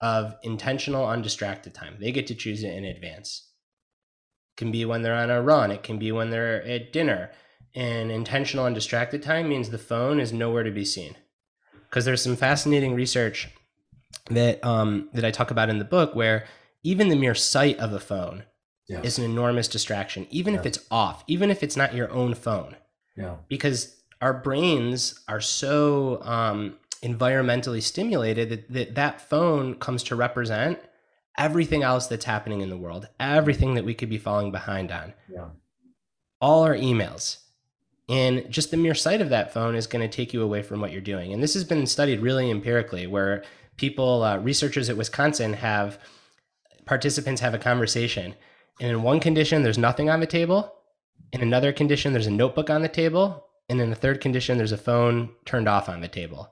of 0.00 0.36
intentional, 0.42 1.08
undistracted 1.08 1.72
time. 1.72 1.96
They 1.98 2.12
get 2.12 2.26
to 2.26 2.34
choose 2.34 2.62
it 2.62 2.74
in 2.74 2.84
advance. 2.84 3.48
It 4.52 4.58
can 4.58 4.70
be 4.70 4.84
when 4.84 5.02
they're 5.02 5.14
on 5.14 5.30
a 5.30 5.40
run, 5.40 5.70
it 5.70 5.82
can 5.82 5.98
be 5.98 6.12
when 6.12 6.30
they're 6.30 6.62
at 6.64 6.92
dinner. 6.92 7.30
And 7.76 8.10
intentional, 8.10 8.64
undistracted 8.64 9.22
time 9.22 9.48
means 9.50 9.68
the 9.68 9.78
phone 9.78 10.18
is 10.18 10.32
nowhere 10.32 10.62
to 10.64 10.70
be 10.70 10.84
seen. 10.84 11.14
Because 11.88 12.04
there's 12.06 12.22
some 12.22 12.34
fascinating 12.36 12.94
research 12.94 13.48
that 14.30 14.64
um, 14.64 15.08
that 15.12 15.24
I 15.24 15.30
talk 15.30 15.50
about 15.50 15.68
in 15.68 15.78
the 15.78 15.84
book, 15.84 16.14
where 16.14 16.46
even 16.82 17.08
the 17.10 17.16
mere 17.16 17.34
sight 17.34 17.78
of 17.78 17.92
a 17.92 18.00
phone 18.00 18.44
Yeah. 18.88 19.02
is 19.02 19.18
an 19.18 19.24
enormous 19.24 19.68
distraction, 19.68 20.26
even 20.30 20.54
if 20.54 20.64
it's 20.66 20.78
off, 20.90 21.22
even 21.26 21.50
if 21.50 21.62
it's 21.62 21.76
not 21.76 21.94
your 21.94 22.10
own 22.10 22.34
phone, 22.34 22.76
Yeah. 23.16 23.36
because 23.48 23.94
our 24.22 24.32
brains 24.32 25.20
are 25.28 25.40
so 25.40 26.22
um, 26.22 26.76
environmentally 27.02 27.82
stimulated 27.82 28.48
that, 28.48 28.72
that 28.72 28.94
that 28.94 29.20
phone 29.20 29.74
comes 29.74 30.02
to 30.04 30.16
represent 30.16 30.78
everything 31.38 31.82
else 31.82 32.06
that's 32.06 32.24
happening 32.24 32.62
in 32.62 32.70
the 32.70 32.76
world, 32.78 33.08
everything 33.20 33.74
that 33.74 33.84
we 33.84 33.92
could 33.94 34.08
be 34.08 34.18
falling 34.18 34.50
behind 34.50 34.90
on, 34.90 35.12
Yeah. 35.30 35.48
all 36.40 36.62
our 36.64 36.74
emails. 36.74 37.38
And 38.08 38.48
just 38.50 38.70
the 38.70 38.76
mere 38.76 38.94
sight 38.94 39.20
of 39.20 39.30
that 39.30 39.52
phone 39.52 39.74
is 39.74 39.86
going 39.86 40.08
to 40.08 40.16
take 40.16 40.32
you 40.32 40.42
away 40.42 40.62
from 40.62 40.80
what 40.80 40.92
you're 40.92 41.00
doing. 41.00 41.32
And 41.32 41.42
this 41.42 41.54
has 41.54 41.64
been 41.64 41.86
studied 41.86 42.20
really 42.20 42.50
empirically, 42.50 43.06
where 43.06 43.42
people, 43.76 44.22
uh, 44.22 44.38
researchers 44.38 44.88
at 44.88 44.96
Wisconsin, 44.96 45.54
have 45.54 45.98
participants 46.84 47.40
have 47.40 47.54
a 47.54 47.58
conversation. 47.58 48.34
And 48.80 48.90
in 48.90 49.02
one 49.02 49.18
condition, 49.20 49.62
there's 49.62 49.78
nothing 49.78 50.08
on 50.08 50.20
the 50.20 50.26
table. 50.26 50.72
In 51.32 51.40
another 51.40 51.72
condition, 51.72 52.12
there's 52.12 52.28
a 52.28 52.30
notebook 52.30 52.70
on 52.70 52.82
the 52.82 52.88
table. 52.88 53.44
And 53.68 53.80
in 53.80 53.90
the 53.90 53.96
third 53.96 54.20
condition, 54.20 54.56
there's 54.58 54.72
a 54.72 54.76
phone 54.78 55.30
turned 55.44 55.66
off 55.68 55.88
on 55.88 56.00
the 56.00 56.08
table. 56.08 56.50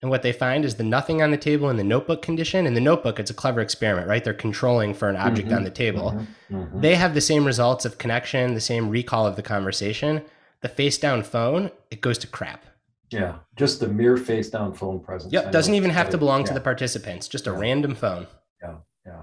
And 0.00 0.10
what 0.10 0.22
they 0.22 0.32
find 0.32 0.64
is 0.64 0.74
the 0.76 0.84
nothing 0.84 1.22
on 1.22 1.30
the 1.30 1.36
table 1.36 1.70
in 1.70 1.76
the 1.76 1.82
notebook 1.82 2.22
condition. 2.22 2.66
In 2.66 2.74
the 2.74 2.80
notebook, 2.80 3.18
it's 3.18 3.30
a 3.30 3.34
clever 3.34 3.60
experiment, 3.62 4.06
right? 4.06 4.22
They're 4.22 4.34
controlling 4.34 4.92
for 4.94 5.08
an 5.08 5.16
object 5.16 5.48
Mhm, 5.48 5.56
on 5.56 5.64
the 5.64 5.70
table 5.70 6.12
Mhm, 6.12 6.26
mhm. 6.52 6.80
they 6.82 6.94
have 6.94 7.14
the 7.14 7.22
same 7.22 7.44
results 7.46 7.86
of 7.86 7.96
connection, 7.98 8.52
the 8.54 8.60
same 8.60 8.90
recall 8.90 9.26
of 9.26 9.36
the 9.36 9.42
conversation. 9.42 10.22
The 10.64 10.68
face 10.70 10.96
down 10.96 11.22
phone, 11.22 11.70
it 11.90 12.00
goes 12.00 12.16
to 12.18 12.26
crap. 12.26 12.64
yeah. 13.10 13.34
Just 13.54 13.80
the 13.80 13.86
mere 13.86 14.16
face 14.16 14.48
down 14.48 14.72
phone 14.74 14.98
presence. 14.98 15.30
Yep, 15.32 15.52
doesn't 15.52 15.74
even 15.74 15.90
have 15.90 16.08
to 16.10 16.18
belong 16.18 16.42
to 16.44 16.54
the 16.54 16.60
participants, 16.70 17.28
just 17.28 17.46
a 17.46 17.50
Yeah. 17.50 17.58
random 17.66 17.94
phone. 17.94 18.26
Yeah, 18.62 18.76
yeah 19.06 19.22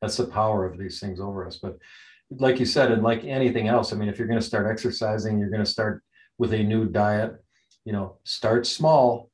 that's 0.00 0.16
the 0.16 0.24
power 0.26 0.64
of 0.64 0.78
these 0.78 0.98
things 1.00 1.20
over 1.20 1.46
us 1.46 1.56
but 1.64 1.76
like 2.46 2.58
you 2.60 2.64
said 2.64 2.90
and 2.92 3.02
like 3.02 3.22
anything 3.24 3.66
else 3.68 3.92
i 3.92 3.96
mean 3.96 4.08
if 4.08 4.16
you're 4.18 4.28
going 4.32 4.40
to 4.44 4.50
start 4.52 4.66
exercising 4.74 5.38
you're 5.38 5.50
going 5.56 5.64
to 5.68 5.70
start 5.78 6.02
with 6.38 6.52
a 6.54 6.62
new 6.72 6.86
diet 6.86 7.32
you 7.84 7.92
know 7.92 8.16
start 8.24 8.62
small 8.66 9.30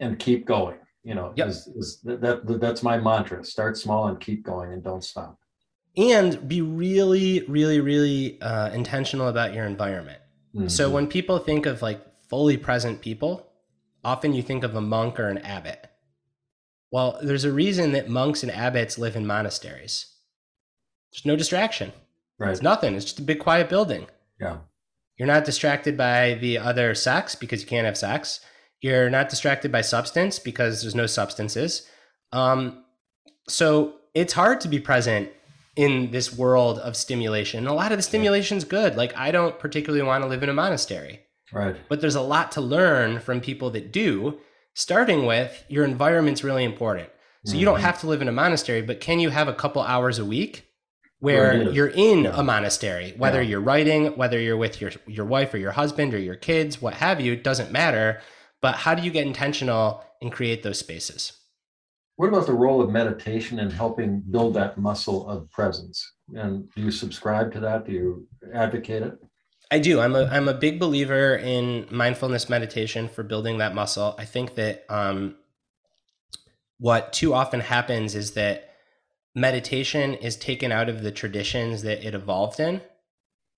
and 0.00 0.18
keep 0.18 0.44
going 0.46 0.76
you 1.02 1.14
know 1.16 1.32
Yep. 1.36 1.48
is, 1.48 1.56
is 1.80 2.00
that, 2.04 2.20
that 2.20 2.60
that's 2.60 2.82
my 2.82 2.96
mantra 2.98 3.42
start 3.44 3.76
small 3.76 4.06
and 4.08 4.20
keep 4.20 4.40
going 4.44 4.72
and 4.74 4.82
don't 4.84 5.02
stop 5.12 5.36
And 5.96 6.30
be 6.48 6.60
really, 6.84 7.44
really, 7.56 7.80
really 7.80 8.40
uh, 8.40 8.68
intentional 8.80 9.28
about 9.28 9.52
your 9.56 9.66
environment. 9.66 10.20
So 10.68 10.88
Mhm. 10.88 10.92
when 10.92 11.06
people 11.06 11.38
think 11.38 11.64
of 11.66 11.80
like 11.82 12.00
fully 12.28 12.56
present 12.56 13.00
people, 13.00 13.50
often 14.04 14.34
you 14.34 14.42
think 14.42 14.64
of 14.64 14.74
a 14.74 14.80
monk 14.80 15.18
or 15.18 15.28
an 15.28 15.38
abbot. 15.38 15.88
Well, 16.90 17.18
there's 17.22 17.44
a 17.44 17.52
reason 17.52 17.92
that 17.92 18.08
monks 18.08 18.42
and 18.42 18.52
abbots 18.52 18.98
live 18.98 19.16
in 19.16 19.26
monasteries. 19.26 20.06
There's 21.12 21.24
no 21.26 21.36
distraction. 21.36 21.92
right 22.38 22.50
It's 22.50 22.62
nothing. 22.62 22.94
It's 22.94 23.04
just 23.04 23.18
a 23.20 23.22
big 23.22 23.38
quiet 23.38 23.68
building. 23.68 24.08
yeah 24.40 24.58
You're 25.16 25.28
not 25.28 25.44
distracted 25.44 25.96
by 25.96 26.34
the 26.34 26.58
other 26.58 26.94
sex 26.94 27.34
because 27.34 27.60
you 27.62 27.68
can't 27.68 27.84
have 27.86 27.96
sex. 27.96 28.40
You're 28.80 29.10
not 29.10 29.28
distracted 29.28 29.70
by 29.70 29.82
substance 29.82 30.38
because 30.40 30.82
there's 30.82 30.94
no 30.94 31.06
substances. 31.06 31.86
Um, 32.32 32.84
so 33.48 33.94
it's 34.14 34.32
hard 34.32 34.60
to 34.62 34.68
be 34.68 34.80
present 34.80 35.30
in 35.76 36.10
this 36.10 36.36
world 36.36 36.78
of 36.78 36.96
stimulation. 36.96 37.66
A 37.66 37.74
lot 37.74 37.92
of 37.92 37.98
the 37.98 38.02
stimulation's 38.02 38.64
good. 38.64 38.96
Like 38.96 39.16
I 39.16 39.30
don't 39.30 39.58
particularly 39.58 40.04
want 40.04 40.22
to 40.24 40.28
live 40.28 40.42
in 40.42 40.48
a 40.50 40.54
monastery, 40.54 41.20
right 41.52 41.76
but 41.88 42.00
there's 42.00 42.14
a 42.14 42.20
lot 42.20 42.52
to 42.52 42.60
learn 42.60 43.20
from 43.20 43.40
people 43.40 43.70
that 43.70 43.92
do. 43.92 44.38
Starting 44.74 45.26
with 45.26 45.64
your 45.68 45.84
environment's 45.84 46.42
really 46.42 46.64
important. 46.64 47.08
So 47.44 47.56
you 47.56 47.64
don't 47.66 47.80
Mhm. 47.80 47.82
have 47.82 48.00
to 48.00 48.06
live 48.06 48.22
in 48.22 48.28
a 48.28 48.32
monastery, 48.32 48.80
but 48.82 49.00
can 49.00 49.18
you 49.20 49.28
have 49.30 49.48
a 49.48 49.52
couple 49.52 49.82
hours 49.82 50.18
a 50.18 50.24
week 50.24 50.64
Where 51.18 51.52
is. 51.68 51.74
you're 51.74 51.88
in 51.88 52.24
Yeah. 52.24 52.32
a 52.40 52.42
monastery, 52.42 53.12
whether 53.18 53.42
Yeah. 53.42 53.50
you're 53.50 53.60
writing, 53.60 54.16
whether 54.16 54.38
you're 54.40 54.56
with 54.56 54.80
your 54.80 54.92
your 55.06 55.26
wife 55.26 55.52
or 55.52 55.58
your 55.58 55.72
husband 55.72 56.14
or 56.14 56.18
your 56.18 56.36
kids, 56.36 56.80
what 56.80 56.94
have 56.94 57.20
you, 57.20 57.32
it 57.34 57.44
doesn't 57.44 57.70
matter. 57.70 58.20
But 58.62 58.76
how 58.76 58.94
do 58.94 59.02
you 59.02 59.10
get 59.10 59.26
intentional 59.26 60.02
and 60.22 60.30
create 60.32 60.62
those 60.62 60.78
spaces? 60.78 61.32
What 62.16 62.28
about 62.28 62.46
the 62.46 62.52
role 62.52 62.80
of 62.80 62.90
meditation 62.90 63.58
in 63.58 63.70
helping 63.70 64.22
build 64.30 64.54
that 64.54 64.78
muscle 64.78 65.26
of 65.28 65.50
presence 65.50 66.12
and 66.34 66.68
do 66.74 66.82
you 66.82 66.90
subscribe 66.90 67.52
to 67.52 67.60
that 67.60 67.84
do 67.86 67.92
you 67.92 68.28
advocate 68.52 69.02
it 69.02 69.18
I 69.72 69.78
do. 69.78 70.00
I'm 70.00 70.14
a 70.14 70.26
I'm 70.26 70.48
a 70.48 70.54
big 70.54 70.78
believer 70.78 71.34
in 71.34 71.86
mindfulness 71.90 72.50
meditation 72.50 73.08
for 73.08 73.22
building 73.22 73.56
that 73.56 73.74
muscle. 73.74 74.14
I 74.18 74.26
think 74.26 74.54
that 74.56 74.84
um, 74.90 75.36
what 76.78 77.14
too 77.14 77.32
often 77.32 77.60
happens 77.60 78.14
is 78.14 78.32
that 78.32 78.68
meditation 79.34 80.12
is 80.12 80.36
taken 80.36 80.72
out 80.72 80.90
of 80.90 81.02
the 81.02 81.10
traditions 81.10 81.82
that 81.82 82.06
it 82.06 82.14
evolved 82.14 82.60
in 82.60 82.82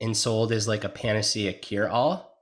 and 0.01 0.17
sold 0.17 0.53
as 0.53 0.69
like 0.69 0.85
a 0.85 0.89
panacea 0.89 1.53
cure 1.53 1.89
all. 1.89 2.34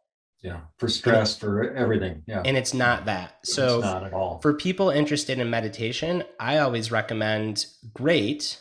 Yeah 0.43 0.61
for 0.79 0.89
stress 0.89 1.37
for 1.37 1.73
everything 1.75 2.23
yeah 2.27 2.43
And 2.45 2.57
it's 2.57 2.75
not 2.75 3.07
that. 3.07 3.39
So 3.45 3.77
it's 3.79 3.85
not 3.85 4.05
at 4.05 4.13
all 4.13 4.41
for 4.41 4.55
people 4.55 4.91
interested 4.91 5.39
in 5.39 5.49
meditation, 5.51 6.25
I 6.41 6.59
always 6.59 6.91
recommend 6.91 7.67
great 7.95 8.59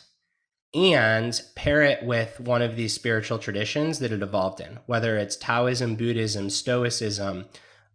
and 0.74 1.38
pair 1.54 1.82
it 1.82 2.02
with 2.04 2.40
one 2.40 2.62
of 2.62 2.76
these 2.76 2.94
spiritual 2.94 3.38
traditions 3.38 3.98
that 3.98 4.10
it 4.12 4.22
evolved 4.22 4.60
in, 4.60 4.78
whether 4.86 5.18
it's 5.18 5.36
Taoism, 5.36 5.96
Buddhism, 5.96 6.48
Stoicism, 6.48 7.44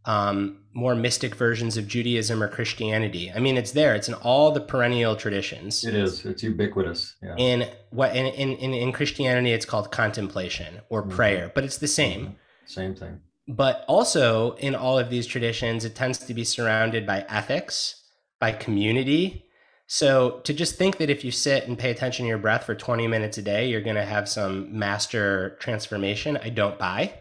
um, 0.05 0.59
more 0.73 0.95
mystic 0.95 1.35
versions 1.35 1.75
of 1.75 1.87
Judaism 1.87 2.41
or 2.41 2.47
Christianity. 2.47 3.31
I 3.35 3.39
mean, 3.39 3.57
it's 3.57 3.71
there. 3.71 3.95
It's 3.95 4.07
in 4.07 4.13
all 4.13 4.51
the 4.51 4.61
perennial 4.61 5.15
traditions. 5.15 5.83
It 5.83 5.95
is. 5.95 6.23
It's 6.25 6.43
ubiquitous. 6.43 7.15
Yeah. 7.21 7.35
In 7.37 7.67
what 7.89 8.15
in, 8.15 8.27
in, 8.27 8.73
in, 8.73 8.91
Christianity, 8.91 9.51
it's 9.51 9.65
called 9.65 9.91
contemplation 9.91 10.81
or 10.89 11.03
Mhm. 11.03 11.09
prayer, 11.09 11.51
but 11.53 11.63
it's 11.63 11.77
the 11.79 11.87
same. 11.87 12.35
Same 12.65 12.95
thing. 12.95 13.21
But 13.47 13.85
also 13.87 14.53
in 14.55 14.75
all 14.75 14.99
of 14.99 15.09
these 15.09 15.25
traditions, 15.25 15.85
it 15.85 15.95
tends 15.95 16.19
to 16.19 16.33
be 16.33 16.43
surrounded 16.43 17.05
by 17.05 17.25
ethics, 17.29 18.03
by 18.39 18.51
community. 18.51 19.45
So 19.87 20.41
to 20.43 20.53
just 20.53 20.75
think 20.75 20.97
that 20.97 21.09
if 21.09 21.23
you 21.23 21.31
sit 21.31 21.65
and 21.65 21.79
pay 21.79 21.91
attention 21.91 22.25
to 22.25 22.27
your 22.29 22.37
breath 22.37 22.65
for 22.65 22.75
20 22.75 23.07
minutes 23.07 23.37
a 23.37 23.41
day, 23.41 23.67
you're 23.69 23.81
going 23.81 23.95
to 23.95 24.05
have 24.05 24.27
some 24.27 24.77
master 24.77 25.55
transformation, 25.59 26.37
I 26.37 26.49
don't 26.49 26.77
buy. 26.77 27.13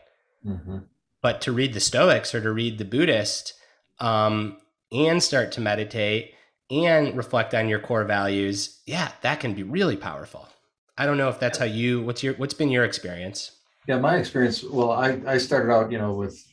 hmm 0.42 0.78
But 1.22 1.40
to 1.42 1.52
read 1.52 1.74
the 1.74 1.80
Stoics 1.80 2.34
or 2.34 2.40
to 2.40 2.50
read 2.50 2.78
the 2.78 2.84
Buddhist 2.84 3.54
um, 4.00 4.56
and 4.90 5.22
start 5.22 5.52
to 5.52 5.60
meditate 5.60 6.34
and 6.68 7.16
reflect 7.16 7.54
on 7.54 7.68
your 7.68 7.78
core 7.78 8.04
values, 8.04 8.80
yeah, 8.86 9.12
that 9.22 9.38
can 9.38 9.54
be 9.54 9.62
really 9.62 9.96
powerful. 9.96 10.48
I 10.98 11.06
don't 11.06 11.18
know 11.18 11.28
if 11.28 11.38
that's 11.38 11.58
how 11.58 11.66
you. 11.66 12.02
What's 12.02 12.22
your 12.22 12.34
What's 12.34 12.54
been 12.54 12.70
your 12.70 12.84
experience? 12.84 13.52
Yeah, 13.86 13.98
my 13.98 14.16
experience. 14.16 14.62
Well, 14.62 14.90
I 14.90 15.20
I 15.26 15.38
started 15.38 15.72
out, 15.72 15.92
you 15.92 15.98
know, 15.98 16.12
with 16.12 16.44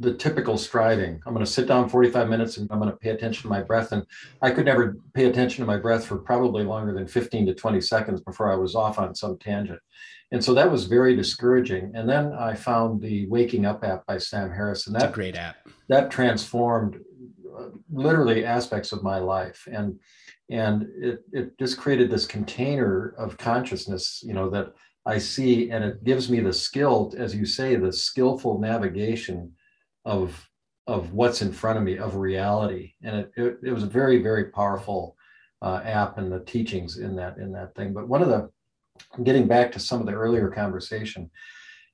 the 0.00 0.14
typical 0.14 0.56
striving. 0.56 1.20
I'm 1.26 1.34
going 1.34 1.44
to 1.44 1.50
sit 1.50 1.68
down 1.68 1.88
45 1.88 2.28
minutes 2.28 2.56
and 2.56 2.66
I'm 2.72 2.78
going 2.78 2.90
to 2.90 2.96
pay 2.96 3.10
attention 3.10 3.42
to 3.42 3.48
my 3.48 3.60
breath. 3.60 3.92
And 3.92 4.04
I 4.40 4.50
could 4.50 4.64
never 4.64 4.96
pay 5.12 5.26
attention 5.26 5.62
to 5.62 5.66
my 5.66 5.76
breath 5.76 6.06
for 6.06 6.16
probably 6.16 6.64
longer 6.64 6.94
than 6.94 7.06
15 7.06 7.46
to 7.46 7.54
20 7.54 7.80
seconds 7.82 8.22
before 8.22 8.50
I 8.50 8.56
was 8.56 8.74
off 8.74 8.98
on 8.98 9.14
some 9.14 9.36
tangent. 9.36 9.78
And 10.32 10.42
so 10.42 10.54
that 10.54 10.70
was 10.70 10.86
very 10.86 11.14
discouraging. 11.14 11.92
And 11.94 12.08
then 12.08 12.32
I 12.32 12.54
found 12.54 13.02
the 13.02 13.26
Waking 13.26 13.66
Up 13.66 13.84
app 13.84 14.06
by 14.06 14.16
Sam 14.16 14.50
Harris, 14.50 14.86
and 14.86 14.96
that 14.96 15.12
great 15.12 15.36
app. 15.36 15.56
that 15.88 16.10
transformed 16.10 16.98
uh, 17.58 17.68
literally 17.92 18.44
aspects 18.44 18.92
of 18.92 19.02
my 19.02 19.18
life 19.18 19.68
and 19.70 19.98
and 20.50 20.88
it, 21.00 21.22
it 21.32 21.58
just 21.58 21.78
created 21.78 22.10
this 22.10 22.26
container 22.26 23.14
of 23.18 23.36
consciousness 23.36 24.22
you 24.24 24.32
know 24.32 24.48
that 24.48 24.72
i 25.06 25.18
see 25.18 25.70
and 25.70 25.84
it 25.84 26.04
gives 26.04 26.30
me 26.30 26.40
the 26.40 26.52
skill 26.52 27.12
as 27.16 27.34
you 27.34 27.44
say 27.44 27.76
the 27.76 27.92
skillful 27.92 28.58
navigation 28.58 29.52
of 30.04 30.50
of 30.90 31.12
what's 31.12 31.40
in 31.40 31.52
front 31.52 31.78
of 31.78 31.84
me 31.84 31.98
of 31.98 32.16
reality. 32.16 32.94
And 33.02 33.16
it 33.16 33.32
it, 33.36 33.58
it 33.64 33.72
was 33.72 33.84
a 33.84 33.98
very 34.00 34.22
very 34.22 34.46
powerful 34.46 35.16
uh, 35.62 35.80
app 35.84 36.18
and 36.18 36.32
the 36.32 36.40
teachings 36.40 36.98
in 36.98 37.14
that 37.16 37.38
in 37.38 37.52
that 37.52 37.74
thing. 37.74 37.92
But 37.92 38.08
one 38.08 38.22
of 38.22 38.28
the 38.28 38.50
getting 39.22 39.46
back 39.46 39.70
to 39.72 39.78
some 39.78 40.00
of 40.00 40.06
the 40.06 40.12
earlier 40.12 40.48
conversation, 40.48 41.30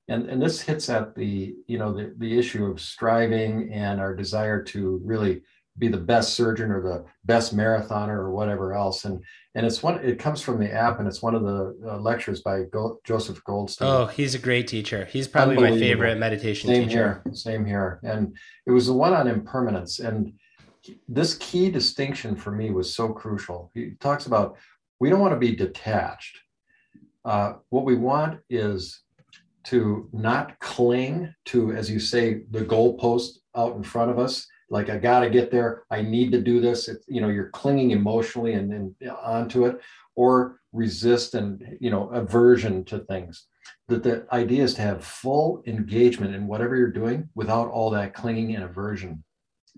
and 0.09 0.29
and 0.31 0.41
this 0.41 0.63
hits 0.63 0.89
at 0.89 1.15
the 1.15 1.55
you 1.67 1.79
know 1.79 1.93
the 1.93 2.15
the 2.17 2.39
issue 2.39 2.65
of 2.65 2.81
striving 2.81 3.71
and 3.73 4.01
our 4.01 4.15
desire 4.15 4.63
to 4.65 5.01
really 5.05 5.43
be 5.79 5.89
the 5.89 5.99
best 5.99 6.33
surgeon 6.33 6.71
or 6.71 6.81
the 6.81 7.05
best 7.27 7.55
marathoner 7.55 8.17
or 8.17 8.31
whatever 8.31 8.73
else. 8.73 9.05
And 9.05 9.23
and 9.57 9.65
it's 9.65 9.83
one 9.83 9.99
it 10.05 10.19
comes 10.19 10.43
from 10.43 10.61
the 10.61 10.71
app 10.71 10.99
and 10.99 11.09
it's 11.09 11.23
one 11.23 11.35
of 11.35 11.43
the 11.43 11.75
uh, 11.87 11.97
lectures 11.97 12.43
by 12.43 12.65
Go, 12.65 13.01
joseph 13.05 13.43
goldstein. 13.43 13.89
Oh 13.89 14.07
he's 14.07 14.35
a 14.35 14.39
great 14.39 14.69
teacher. 14.69 15.07
He's 15.07 15.27
probably 15.27 15.57
my 15.57 15.77
favorite 15.77 16.19
meditation 16.19 16.69
teacher. 16.69 16.81
same 16.81 16.89
teacher. 16.89 17.23
here 17.25 17.35
same 17.35 17.65
here. 17.65 17.99
And 18.03 18.37
it 18.67 18.71
was 18.71 18.87
the 18.87 18.93
one 18.93 19.15
on 19.15 19.27
impermanence. 19.27 19.99
And 19.99 20.35
this 21.09 21.35
key 21.39 21.71
distinction 21.71 22.37
for 22.37 22.53
me 22.53 22.71
was 22.71 22.95
so 22.95 23.09
crucial. 23.09 23.71
He 23.75 23.93
talks 23.99 24.27
about 24.27 24.59
we 25.01 25.09
don't 25.09 25.21
want 25.21 25.33
to 25.33 25.41
be 25.41 25.57
detached. 25.57 26.39
Uh, 27.25 27.55
what 27.71 27.87
we 27.87 27.97
want 27.97 28.41
is 28.51 29.01
to 29.65 30.09
not 30.13 30.59
cling 30.61 31.35
to 31.47 31.73
as 31.73 31.91
you 31.91 31.99
say 31.99 32.43
the 32.51 32.61
goalpost 32.61 33.39
out 33.57 33.75
in 33.75 33.83
front 33.83 34.11
of 34.11 34.19
us 34.19 34.47
like 34.69 34.91
I 34.91 34.99
got 34.99 35.21
to 35.21 35.31
get 35.31 35.51
there. 35.51 35.85
I 35.91 36.03
need 36.03 36.33
to 36.33 36.41
do 36.41 36.61
this. 36.61 36.89
It's, 36.89 37.05
you 37.09 37.21
know, 37.21 37.29
you're 37.29 37.51
clinging 37.51 37.93
emotionally 37.93 38.55
and 38.55 38.71
then 38.71 38.95
onto 39.23 39.67
it, 39.67 39.81
or 40.17 40.61
resist 40.73 41.35
and 41.35 41.77
you 41.81 41.91
know 41.91 42.09
aversion 42.11 42.85
to 42.85 43.01
things. 43.01 43.47
That 43.89 44.03
the 44.03 44.27
idea 44.33 44.64
is 44.64 44.75
to 44.75 44.83
have 44.83 45.05
full 45.05 45.62
engagement 45.67 46.35
in 46.35 46.47
whatever 46.47 46.77
you're 46.77 46.91
doing 46.91 47.29
without 47.35 47.69
all 47.69 47.91
that 47.91 48.14
clinging 48.14 48.55
and 48.55 48.64
aversion, 48.64 49.23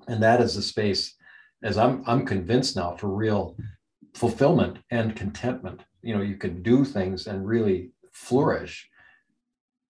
and 0.07 0.23
that 0.23 0.41
is 0.41 0.55
the 0.55 0.63
space, 0.63 1.15
as 1.63 1.77
I'm 1.77 2.03
I'm 2.07 2.25
convinced 2.25 2.77
now 2.77 2.97
for 2.97 3.09
real 3.09 3.57
fulfillment 4.15 4.79
and 4.91 5.15
contentment. 5.17 5.83
You 6.03 6.15
know, 6.15 6.23
you 6.23 6.37
can 6.37 6.63
do 6.63 6.85
things 6.85 7.27
and 7.27 7.47
really 7.47 7.93
flourish 8.13 8.89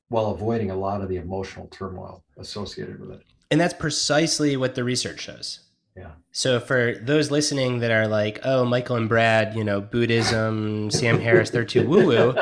while 0.08 0.30
avoiding 0.30 0.70
a 0.70 0.76
lot 0.76 1.02
of 1.02 1.08
the 1.08 1.16
emotional 1.16 1.68
turmoil 1.68 2.24
associated 2.38 3.00
with 3.00 3.10
it. 3.12 3.22
And 3.50 3.60
that's 3.60 3.74
precisely 3.74 4.56
what 4.56 4.74
the 4.74 4.84
research 4.84 5.20
shows. 5.20 5.60
Yeah. 5.96 6.12
So 6.30 6.60
for 6.60 6.94
those 7.00 7.30
listening 7.30 7.80
that 7.80 7.90
are 7.90 8.06
like, 8.06 8.40
oh, 8.44 8.64
Michael 8.64 8.96
and 8.96 9.08
Brad, 9.08 9.56
you 9.56 9.64
know, 9.64 9.80
Buddhism, 9.80 10.90
Sam 10.90 11.18
Harris, 11.20 11.50
they're 11.50 11.64
too 11.64 11.88
woo 11.88 12.06
woo. 12.06 12.34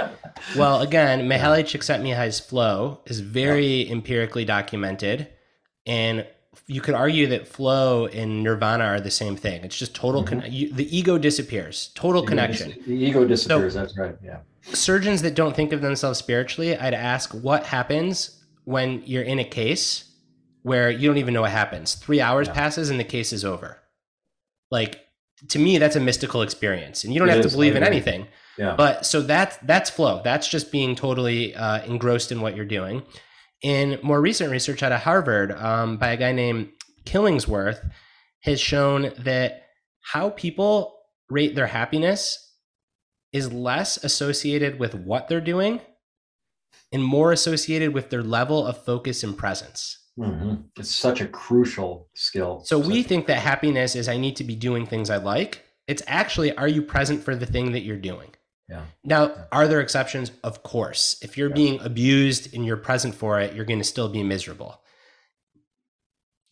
Well, 0.57 0.83
again, 0.83 1.29
Mihaly 1.29 1.63
Csikszentmihalyi's 1.63 2.41
flow 2.41 3.01
is 3.07 3.21
very 3.21 3.91
empirically 3.91 4.45
documented, 4.45 5.29
and 5.87 6.27
you 6.67 6.81
could 6.81 6.95
argue 6.95 7.27
that 7.29 7.47
flow 7.49 8.07
and 8.07 8.43
nirvana 8.43 8.85
are 8.85 9.01
the 9.01 9.11
same 9.11 9.37
thing. 9.37 9.65
It's 9.65 9.79
just 9.79 9.95
total. 9.95 10.23
Mm-hmm. 10.25 10.41
Con- 10.41 10.53
you, 10.53 10.73
the 10.73 10.97
ego 10.97 11.17
disappears. 11.17 11.91
Total 11.95 12.23
the 12.23 12.29
connection. 12.29 12.73
Ego, 12.73 12.83
the 12.87 12.95
ego 12.95 13.25
disappears. 13.25 13.73
So, 13.75 13.81
that's 13.81 13.97
right. 13.97 14.17
Yeah. 14.23 14.41
Surgeons 14.73 15.23
that 15.23 15.35
don't 15.35 15.55
think 15.57 15.73
of 15.73 15.81
themselves 15.81 16.19
spiritually, 16.19 16.77
I'd 16.77 16.93
ask 16.93 17.33
what 17.33 17.65
happens 17.65 18.43
when 18.65 19.03
you're 19.07 19.23
in 19.23 19.39
a 19.39 19.45
case 19.45 20.06
where 20.67 20.91
you 20.91 21.09
don't 21.09 21.19
even 21.19 21.33
know 21.33 21.43
what 21.43 21.53
happens. 21.53 21.95
Three 21.95 22.21
hours 22.21 22.49
yeah. 22.49 22.55
passes 22.55 22.91
and 22.91 22.99
the 22.99 23.05
case 23.05 23.33
is 23.33 23.45
over. 23.45 23.79
Like 24.69 25.07
to 25.51 25.61
me, 25.61 25.79
that's 25.79 25.95
a 25.95 26.01
mystical 26.01 26.43
experience, 26.43 27.05
and 27.05 27.15
you 27.15 27.21
don't 27.21 27.29
it 27.29 27.37
have 27.37 27.45
is, 27.45 27.53
to 27.53 27.57
believe 27.57 27.77
in 27.77 27.85
anything. 27.85 28.27
Yeah. 28.59 28.75
But 28.77 29.07
so 29.07 29.21
that's 29.21 29.57
that's 29.59 29.91
flow. 29.91 30.23
That's 30.25 30.49
just 30.49 30.73
being 30.73 30.97
totally 30.97 31.55
uh, 31.55 31.85
engrossed 31.85 32.33
in 32.33 32.41
what 32.41 32.57
you're 32.57 32.65
doing. 32.65 33.05
In 33.63 34.01
more 34.03 34.21
recent 34.21 34.51
research 34.51 34.83
out 34.83 34.91
of 34.91 35.03
Harvard 35.03 35.53
um, 35.53 35.99
by 35.99 36.09
a 36.09 36.17
guy 36.17 36.33
named 36.33 36.71
Killingsworth 37.05 37.89
has 38.41 38.61
shown 38.61 39.13
that 39.19 39.69
how 40.01 40.31
people 40.31 40.99
rate 41.31 41.55
their 41.55 41.69
happiness 41.69 42.55
is 43.33 43.53
less 43.53 44.03
associated 44.03 44.81
with 44.81 44.97
what 44.97 45.29
they're 45.29 45.41
doing 45.41 45.81
and 46.93 47.05
more 47.05 47.31
associated 47.31 47.95
with 47.95 48.11
their 48.11 48.25
level 48.25 48.67
of 48.67 48.85
focus 48.85 49.23
and 49.23 49.39
presence. 49.39 49.99
Mm-hmm. 50.19 50.55
It's 50.77 50.95
such 50.95 51.21
a 51.21 51.27
crucial 51.27 52.09
skill. 52.15 52.63
So 52.65 52.79
we 52.79 53.03
think 53.03 53.27
that 53.27 53.39
happiness 53.39 53.95
is 53.95 54.09
I 54.09 54.17
need 54.17 54.37
to 54.37 54.45
be 54.45 54.57
doing 54.57 54.87
things 54.87 55.11
I 55.11 55.19
like. 55.19 55.63
It's 55.87 56.03
actually, 56.07 56.57
are 56.57 56.69
you 56.69 56.83
present 56.83 57.23
for 57.23 57.37
the 57.37 57.47
thing 57.47 57.73
that 57.73 57.83
you're 57.83 57.97
doing? 57.97 58.31
Yeah. 58.69 58.83
Now, 59.05 59.27
yeah. 59.27 59.45
are 59.53 59.69
there 59.69 59.81
exceptions? 59.81 60.33
Of 60.43 60.63
course. 60.63 61.19
If 61.23 61.37
you're 61.37 61.51
yeah. 61.51 61.55
being 61.55 61.81
abused 61.81 62.55
and 62.55 62.65
you're 62.65 62.77
present 62.77 63.15
for 63.15 63.41
it, 63.41 63.55
you're 63.55 63.65
going 63.65 63.79
to 63.79 63.85
still 63.85 64.09
be 64.09 64.23
miserable. 64.23 64.81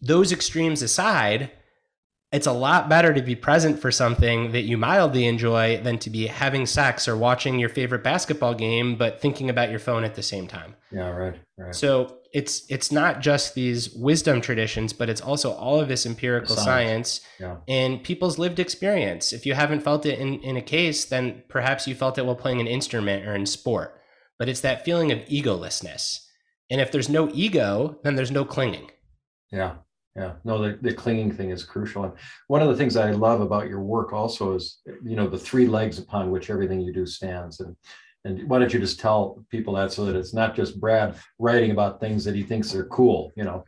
Those 0.00 0.30
extremes 0.30 0.82
aside, 0.82 1.50
it's 2.35 2.49
a 2.49 2.53
lot 2.53 2.89
better 2.89 3.14
to 3.14 3.22
be 3.22 3.37
present 3.37 3.78
for 3.78 3.93
something 3.93 4.51
that 4.51 4.62
you 4.62 4.76
mildly 4.76 5.26
enjoy 5.26 5.80
than 5.80 5.99
to 6.01 6.11
be 6.11 6.26
having 6.26 6.66
sex 6.66 7.07
or 7.07 7.16
watching 7.16 7.61
your 7.61 7.68
favorite 7.68 8.03
basketball 8.03 8.55
game 8.55 8.97
but 8.97 9.20
thinking 9.20 9.49
about 9.49 9.70
your 9.70 9.78
phone 9.78 10.03
at 10.03 10.16
the 10.16 10.22
same 10.22 10.49
time. 10.49 10.74
Yeah, 10.91 11.11
right, 11.11 11.39
right. 11.57 11.72
So 11.72 12.18
it's 12.32 12.64
it's 12.68 12.91
not 12.91 13.20
just 13.20 13.55
these 13.55 13.95
wisdom 13.95 14.41
traditions, 14.41 14.93
but 14.93 15.09
it's 15.09 15.20
also 15.20 15.53
all 15.53 15.78
of 15.78 15.87
this 15.87 16.07
empirical 16.07 16.57
science, 16.57 17.20
science 17.20 17.20
yeah. 17.39 17.57
and 17.68 18.03
people's 18.03 18.37
lived 18.37 18.59
experience. 18.59 19.32
If 19.32 19.47
you 19.47 19.55
haven't 19.55 19.85
felt 19.85 20.05
it 20.05 20.18
in, 20.18 20.41
in 20.41 20.57
a 20.57 20.62
case, 20.62 21.05
then 21.05 21.45
perhaps 21.49 21.87
you 21.87 21.95
felt 21.95 22.18
it 22.18 22.26
while 22.26 22.35
playing 22.35 22.61
an 22.61 22.66
instrument 22.66 23.28
or 23.28 23.37
in 23.37 23.47
sport. 23.47 24.01
But 24.41 24.49
it's 24.49 24.62
that 24.62 24.85
feeling 24.85 25.12
of 25.12 25.20
egolessness. 25.26 26.18
And 26.68 26.80
if 26.80 26.91
there's 26.91 27.09
no 27.09 27.30
ego, 27.32 28.01
then 28.03 28.16
there's 28.16 28.32
no 28.32 28.45
clinging. 28.45 28.91
Yeah. 29.53 29.76
Yeah, 30.16 30.34
no, 30.44 30.62
the, 30.62 30.78
the 30.80 30.94
clinging 30.94 31.32
thing 31.32 31.50
is 31.50 31.64
crucial. 31.64 32.04
And 32.04 32.12
one 32.46 32.62
of 32.62 32.68
the 32.68 32.76
things 32.76 32.96
I 32.96 33.10
love 33.10 33.40
about 33.40 33.68
your 33.68 33.80
work 33.80 34.12
also 34.12 34.54
is, 34.54 34.78
you 35.02 35.16
know, 35.16 35.26
the 35.26 35.38
three 35.38 35.66
legs 35.66 35.98
upon 35.98 36.30
which 36.30 36.50
everything 36.50 36.80
you 36.80 36.92
do 36.92 37.04
stands. 37.04 37.60
And 37.60 37.76
and 38.26 38.48
why 38.48 38.58
don't 38.58 38.72
you 38.72 38.80
just 38.80 38.98
tell 38.98 39.44
people 39.50 39.74
that 39.74 39.92
so 39.92 40.06
that 40.06 40.16
it's 40.16 40.32
not 40.32 40.56
just 40.56 40.80
Brad 40.80 41.16
writing 41.38 41.72
about 41.72 42.00
things 42.00 42.24
that 42.24 42.34
he 42.34 42.42
thinks 42.42 42.74
are 42.74 42.86
cool, 42.86 43.30
you 43.36 43.44
know? 43.44 43.66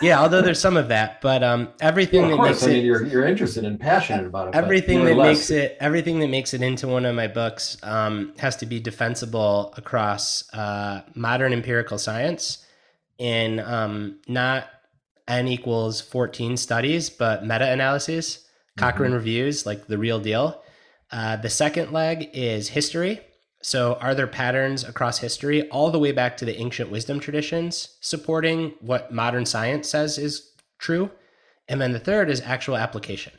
yeah, 0.00 0.18
although 0.18 0.40
there's 0.40 0.60
some 0.60 0.78
of 0.78 0.88
that, 0.88 1.20
but 1.20 1.42
um, 1.42 1.68
everything 1.82 2.22
well, 2.22 2.30
that 2.30 2.36
course. 2.36 2.48
makes 2.48 2.64
I 2.64 2.70
it, 2.70 2.84
you're 2.84 3.04
you're 3.04 3.26
interested 3.26 3.64
and 3.64 3.78
passionate 3.78 4.26
about 4.26 4.48
it. 4.48 4.54
Everything 4.54 5.04
that 5.04 5.16
makes 5.16 5.50
it 5.50 5.76
everything 5.78 6.20
that 6.20 6.28
makes 6.28 6.54
it 6.54 6.62
into 6.62 6.88
one 6.88 7.04
of 7.04 7.14
my 7.14 7.26
books 7.26 7.76
um, 7.82 8.32
has 8.38 8.56
to 8.56 8.66
be 8.66 8.80
defensible 8.80 9.74
across 9.76 10.50
uh, 10.54 11.02
modern 11.14 11.52
empirical 11.52 11.98
science, 11.98 12.64
in 13.18 13.60
um, 13.60 14.20
not 14.26 14.68
n 15.28 15.46
equals 15.46 16.00
14 16.00 16.56
studies, 16.56 17.10
but 17.10 17.44
meta 17.44 17.70
analyses, 17.70 18.46
Cochrane 18.76 19.10
mm-hmm. 19.10 19.18
reviews, 19.18 19.66
like 19.66 19.86
the 19.86 19.98
real 19.98 20.18
deal. 20.18 20.62
Uh, 21.10 21.36
the 21.36 21.50
second 21.50 21.92
leg 21.92 22.30
is 22.32 22.68
history 22.68 23.20
so, 23.60 23.94
are 23.94 24.14
there 24.14 24.28
patterns 24.28 24.84
across 24.84 25.18
history, 25.18 25.68
all 25.70 25.90
the 25.90 25.98
way 25.98 26.12
back 26.12 26.36
to 26.36 26.44
the 26.44 26.56
ancient 26.58 26.90
wisdom 26.90 27.18
traditions, 27.18 27.96
supporting 28.00 28.74
what 28.80 29.12
modern 29.12 29.46
science 29.46 29.88
says 29.88 30.16
is 30.16 30.52
true? 30.78 31.10
And 31.68 31.80
then 31.80 31.92
the 31.92 31.98
third 31.98 32.30
is 32.30 32.40
actual 32.40 32.76
application. 32.76 33.32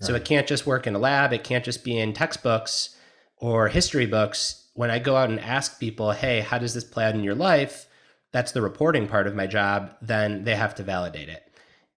Right. 0.00 0.06
So, 0.06 0.14
it 0.14 0.24
can't 0.24 0.46
just 0.46 0.66
work 0.66 0.86
in 0.86 0.94
a 0.94 0.98
lab, 0.98 1.32
it 1.32 1.44
can't 1.44 1.64
just 1.64 1.84
be 1.84 1.98
in 1.98 2.14
textbooks 2.14 2.96
or 3.36 3.68
history 3.68 4.06
books. 4.06 4.68
When 4.74 4.90
I 4.90 4.98
go 4.98 5.16
out 5.16 5.30
and 5.30 5.40
ask 5.40 5.78
people, 5.78 6.12
hey, 6.12 6.40
how 6.40 6.58
does 6.58 6.74
this 6.74 6.84
play 6.84 7.04
out 7.04 7.14
in 7.14 7.24
your 7.24 7.34
life? 7.34 7.86
That's 8.32 8.52
the 8.52 8.62
reporting 8.62 9.08
part 9.08 9.26
of 9.26 9.34
my 9.34 9.46
job, 9.46 9.94
then 10.02 10.44
they 10.44 10.56
have 10.56 10.74
to 10.76 10.82
validate 10.82 11.28
it. 11.28 11.42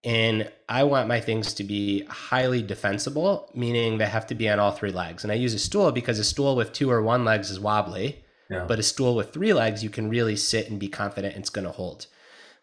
And 0.02 0.50
I 0.68 0.84
want 0.84 1.08
my 1.08 1.20
things 1.20 1.52
to 1.54 1.64
be 1.64 2.04
highly 2.06 2.62
defensible, 2.62 3.50
meaning 3.54 3.98
they 3.98 4.06
have 4.06 4.26
to 4.28 4.34
be 4.34 4.48
on 4.48 4.58
all 4.58 4.72
three 4.72 4.92
legs. 4.92 5.24
And 5.24 5.32
I 5.32 5.36
use 5.36 5.52
a 5.52 5.58
stool 5.58 5.92
because 5.92 6.18
a 6.18 6.24
stool 6.24 6.56
with 6.56 6.72
two 6.72 6.90
or 6.90 7.02
one 7.02 7.24
legs 7.24 7.50
is 7.50 7.60
wobbly, 7.60 8.24
yeah. 8.48 8.64
but 8.66 8.78
a 8.78 8.82
stool 8.82 9.14
with 9.14 9.32
three 9.32 9.52
legs, 9.52 9.84
you 9.84 9.90
can 9.90 10.08
really 10.08 10.36
sit 10.36 10.70
and 10.70 10.80
be 10.80 10.88
confident 10.88 11.36
it's 11.36 11.50
going 11.50 11.66
to 11.66 11.72
hold. 11.72 12.06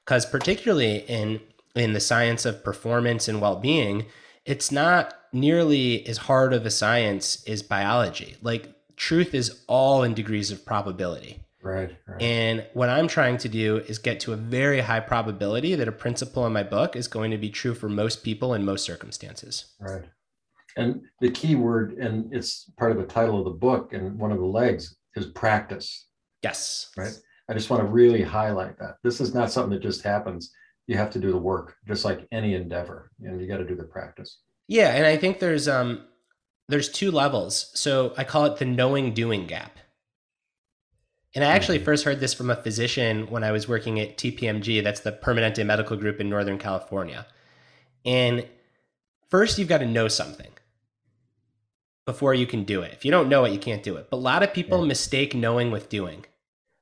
Because 0.03 0.25
particularly 0.25 0.99
in 1.07 1.41
in 1.75 1.93
the 1.93 1.99
science 1.99 2.43
of 2.43 2.63
performance 2.63 3.27
and 3.27 3.39
well-being, 3.39 4.07
it's 4.45 4.71
not 4.71 5.13
nearly 5.31 6.07
as 6.07 6.17
hard 6.17 6.53
of 6.53 6.65
a 6.65 6.71
science 6.71 7.43
as 7.47 7.61
biology. 7.61 8.35
Like 8.41 8.73
truth 8.95 9.35
is 9.35 9.61
all 9.67 10.01
in 10.01 10.15
degrees 10.15 10.49
of 10.49 10.65
probability. 10.65 11.43
Right, 11.61 11.97
right. 12.07 12.21
And 12.21 12.65
what 12.73 12.89
I'm 12.89 13.07
trying 13.07 13.37
to 13.39 13.49
do 13.49 13.77
is 13.77 13.97
get 13.97 14.19
to 14.21 14.33
a 14.33 14.35
very 14.35 14.79
high 14.79 14.99
probability 14.99 15.75
that 15.75 15.87
a 15.87 15.91
principle 15.91 16.45
in 16.45 16.53
my 16.53 16.63
book 16.63 16.95
is 16.95 17.07
going 17.07 17.31
to 17.31 17.37
be 17.37 17.49
true 17.49 17.73
for 17.73 17.89
most 17.89 18.23
people 18.23 18.53
in 18.53 18.63
most 18.63 18.85
circumstances. 18.85 19.73
Right. 19.79 20.03
And 20.77 21.01
the 21.19 21.31
key 21.31 21.55
word, 21.55 21.93
and 21.93 22.33
it's 22.33 22.69
part 22.77 22.91
of 22.91 22.97
the 22.97 23.05
title 23.05 23.39
of 23.39 23.45
the 23.45 23.51
book, 23.51 23.93
and 23.93 24.17
one 24.19 24.31
of 24.31 24.37
the 24.37 24.45
legs 24.45 24.95
is 25.15 25.25
practice. 25.25 26.07
Yes. 26.43 26.91
Right. 26.95 27.17
I 27.49 27.53
just 27.53 27.69
want 27.69 27.81
to 27.81 27.87
really 27.87 28.21
highlight 28.21 28.77
that. 28.77 28.97
This 29.03 29.19
is 29.19 29.33
not 29.33 29.51
something 29.51 29.71
that 29.71 29.81
just 29.81 30.03
happens. 30.03 30.51
You 30.85 30.97
have 30.97 31.09
to 31.11 31.19
do 31.19 31.31
the 31.31 31.37
work, 31.37 31.75
just 31.87 32.05
like 32.05 32.27
any 32.31 32.53
endeavor, 32.53 33.11
and 33.21 33.41
you 33.41 33.47
got 33.47 33.57
to 33.57 33.65
do 33.65 33.75
the 33.75 33.83
practice. 33.83 34.39
Yeah, 34.67 34.89
and 34.89 35.05
I 35.05 35.17
think 35.17 35.39
there's 35.39 35.67
um 35.67 36.05
there's 36.69 36.89
two 36.89 37.11
levels. 37.11 37.71
So 37.73 38.13
I 38.17 38.23
call 38.23 38.45
it 38.45 38.57
the 38.57 38.65
knowing 38.65 39.13
doing 39.13 39.47
gap. 39.47 39.79
And 41.35 41.43
I 41.43 41.49
actually 41.49 41.77
mm-hmm. 41.77 41.85
first 41.85 42.05
heard 42.05 42.19
this 42.19 42.33
from 42.33 42.49
a 42.49 42.55
physician 42.55 43.27
when 43.29 43.43
I 43.43 43.51
was 43.51 43.67
working 43.67 43.99
at 43.99 44.17
TPMG, 44.17 44.83
that's 44.83 45.01
the 45.01 45.11
Permanente 45.11 45.65
Medical 45.65 45.97
Group 45.97 46.19
in 46.19 46.29
Northern 46.29 46.57
California. 46.57 47.27
And 48.05 48.45
first, 49.29 49.59
you've 49.59 49.67
got 49.67 49.79
to 49.79 49.85
know 49.85 50.07
something. 50.07 50.51
before 52.07 52.33
you 52.33 52.47
can 52.47 52.63
do 52.63 52.81
it. 52.81 52.93
If 52.93 53.05
you 53.05 53.11
don't 53.11 53.29
know 53.29 53.43
it, 53.43 53.51
you 53.51 53.59
can't 53.59 53.83
do 53.83 53.97
it. 53.97 54.09
But 54.09 54.17
a 54.17 54.19
lot 54.19 54.41
of 54.41 54.53
people 54.53 54.79
yeah. 54.79 54.87
mistake 54.87 55.35
knowing 55.35 55.69
with 55.69 55.89
doing. 55.89 56.25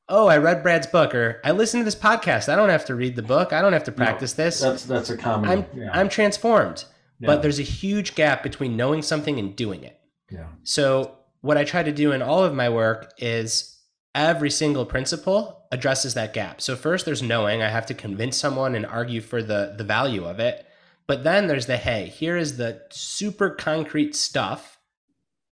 Oh, 0.07 0.27
I 0.27 0.37
read 0.37 0.61
Brad's 0.61 0.85
book, 0.85 1.15
or 1.15 1.41
I 1.43 1.51
listened 1.51 1.81
to 1.81 1.85
this 1.85 1.95
podcast. 1.95 2.47
I 2.47 2.55
don't 2.55 2.69
have 2.69 2.85
to 2.85 2.95
read 2.95 3.15
the 3.15 3.23
book. 3.23 3.51
I 3.51 3.61
don't 3.61 3.73
have 3.73 3.85
to 3.85 3.91
practice 3.91 4.37
no, 4.37 4.43
this. 4.43 4.59
That's 4.59 4.85
that's 4.85 5.09
a 5.09 5.17
common. 5.17 5.49
I'm 5.49 5.65
yeah. 5.75 5.89
I'm 5.91 6.09
transformed. 6.09 6.85
Yeah. 7.19 7.27
But 7.27 7.41
there's 7.41 7.57
a 7.57 7.63
huge 7.63 8.13
gap 8.13 8.43
between 8.43 8.77
knowing 8.77 9.01
something 9.01 9.39
and 9.39 9.55
doing 9.55 9.83
it. 9.83 9.99
Yeah. 10.29 10.45
So 10.61 11.17
what 11.41 11.57
I 11.57 11.63
try 11.63 11.81
to 11.81 11.91
do 11.91 12.11
in 12.11 12.21
all 12.21 12.43
of 12.43 12.53
my 12.53 12.69
work 12.69 13.13
is 13.17 13.74
every 14.15 14.49
single 14.49 14.85
principle 14.85 15.67
addresses 15.71 16.15
that 16.15 16.33
gap. 16.33 16.61
So 16.61 16.75
first 16.75 17.05
there's 17.05 17.21
knowing, 17.21 17.61
I 17.61 17.69
have 17.69 17.85
to 17.87 17.93
convince 17.93 18.37
someone 18.37 18.73
and 18.73 18.85
argue 18.85 19.21
for 19.21 19.43
the 19.43 19.75
the 19.77 19.83
value 19.83 20.25
of 20.25 20.39
it. 20.39 20.65
But 21.05 21.23
then 21.23 21.45
there's 21.47 21.67
the 21.67 21.77
hey, 21.77 22.07
here 22.07 22.37
is 22.37 22.57
the 22.57 22.81
super 22.89 23.51
concrete 23.51 24.15
stuff 24.15 24.79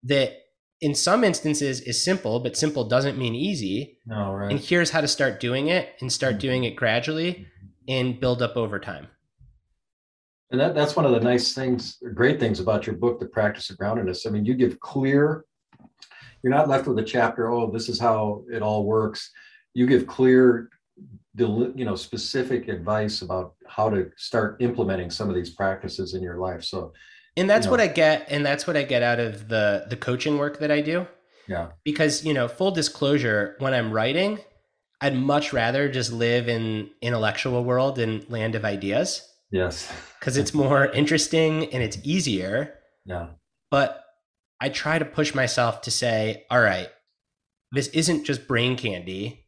that 0.04 0.34
in 0.80 0.94
some 0.94 1.24
instances 1.24 1.80
is 1.80 2.02
simple, 2.02 2.40
but 2.40 2.56
simple 2.56 2.84
doesn't 2.84 3.18
mean 3.18 3.34
easy. 3.34 3.98
No, 4.06 4.32
right. 4.32 4.50
And 4.50 4.60
here's 4.60 4.90
how 4.90 5.00
to 5.00 5.08
start 5.08 5.40
doing 5.40 5.68
it 5.68 5.90
and 6.00 6.12
start 6.12 6.34
mm-hmm. 6.34 6.40
doing 6.40 6.64
it 6.64 6.76
gradually 6.76 7.32
mm-hmm. 7.32 7.66
and 7.88 8.20
build 8.20 8.42
up 8.42 8.56
over 8.56 8.78
time. 8.78 9.08
And 10.50 10.60
that, 10.60 10.74
that's 10.74 10.96
one 10.96 11.04
of 11.04 11.12
the 11.12 11.20
nice 11.20 11.54
things, 11.54 11.98
great 12.14 12.40
things 12.40 12.58
about 12.60 12.86
your 12.86 12.96
book, 12.96 13.20
The 13.20 13.26
Practice 13.26 13.70
of 13.70 13.76
Groundedness. 13.76 14.26
I 14.26 14.30
mean, 14.30 14.44
you 14.44 14.54
give 14.54 14.80
clear, 14.80 15.44
you're 16.42 16.52
not 16.52 16.68
left 16.68 16.86
with 16.86 16.98
a 16.98 17.04
chapter, 17.04 17.50
oh, 17.50 17.70
this 17.70 17.88
is 17.88 17.98
how 17.98 18.44
it 18.52 18.62
all 18.62 18.84
works. 18.84 19.30
You 19.74 19.86
give 19.86 20.06
clear, 20.06 20.68
you 21.36 21.84
know, 21.84 21.94
specific 21.94 22.68
advice 22.68 23.22
about 23.22 23.54
how 23.66 23.90
to 23.90 24.10
start 24.16 24.60
implementing 24.60 25.10
some 25.10 25.28
of 25.28 25.34
these 25.34 25.50
practices 25.50 26.14
in 26.14 26.22
your 26.22 26.38
life. 26.38 26.64
So 26.64 26.92
and 27.36 27.48
that's 27.48 27.66
you 27.66 27.68
know, 27.68 27.72
what 27.72 27.80
I 27.80 27.86
get, 27.86 28.26
and 28.28 28.44
that's 28.44 28.66
what 28.66 28.76
I 28.76 28.82
get 28.82 29.02
out 29.02 29.20
of 29.20 29.48
the 29.48 29.86
the 29.88 29.96
coaching 29.96 30.38
work 30.38 30.58
that 30.58 30.70
I 30.70 30.80
do. 30.80 31.06
Yeah. 31.48 31.68
Because 31.84 32.24
you 32.24 32.34
know, 32.34 32.48
full 32.48 32.70
disclosure, 32.70 33.56
when 33.58 33.74
I'm 33.74 33.92
writing, 33.92 34.38
I'd 35.00 35.16
much 35.16 35.52
rather 35.52 35.88
just 35.88 36.12
live 36.12 36.48
in 36.48 36.90
intellectual 37.00 37.64
world 37.64 37.98
and 37.98 38.28
land 38.28 38.54
of 38.54 38.64
ideas. 38.64 39.26
Yes. 39.50 39.90
Because 40.20 40.36
it's 40.36 40.52
more 40.52 40.84
interesting 40.84 41.72
and 41.72 41.82
it's 41.82 41.96
easier. 42.04 42.74
Yeah. 43.06 43.28
But 43.70 44.04
I 44.60 44.68
try 44.68 44.98
to 44.98 45.04
push 45.04 45.34
myself 45.34 45.82
to 45.82 45.90
say, 45.90 46.44
all 46.50 46.60
right, 46.60 46.88
this 47.72 47.88
isn't 47.88 48.24
just 48.24 48.46
brain 48.46 48.76
candy. 48.76 49.46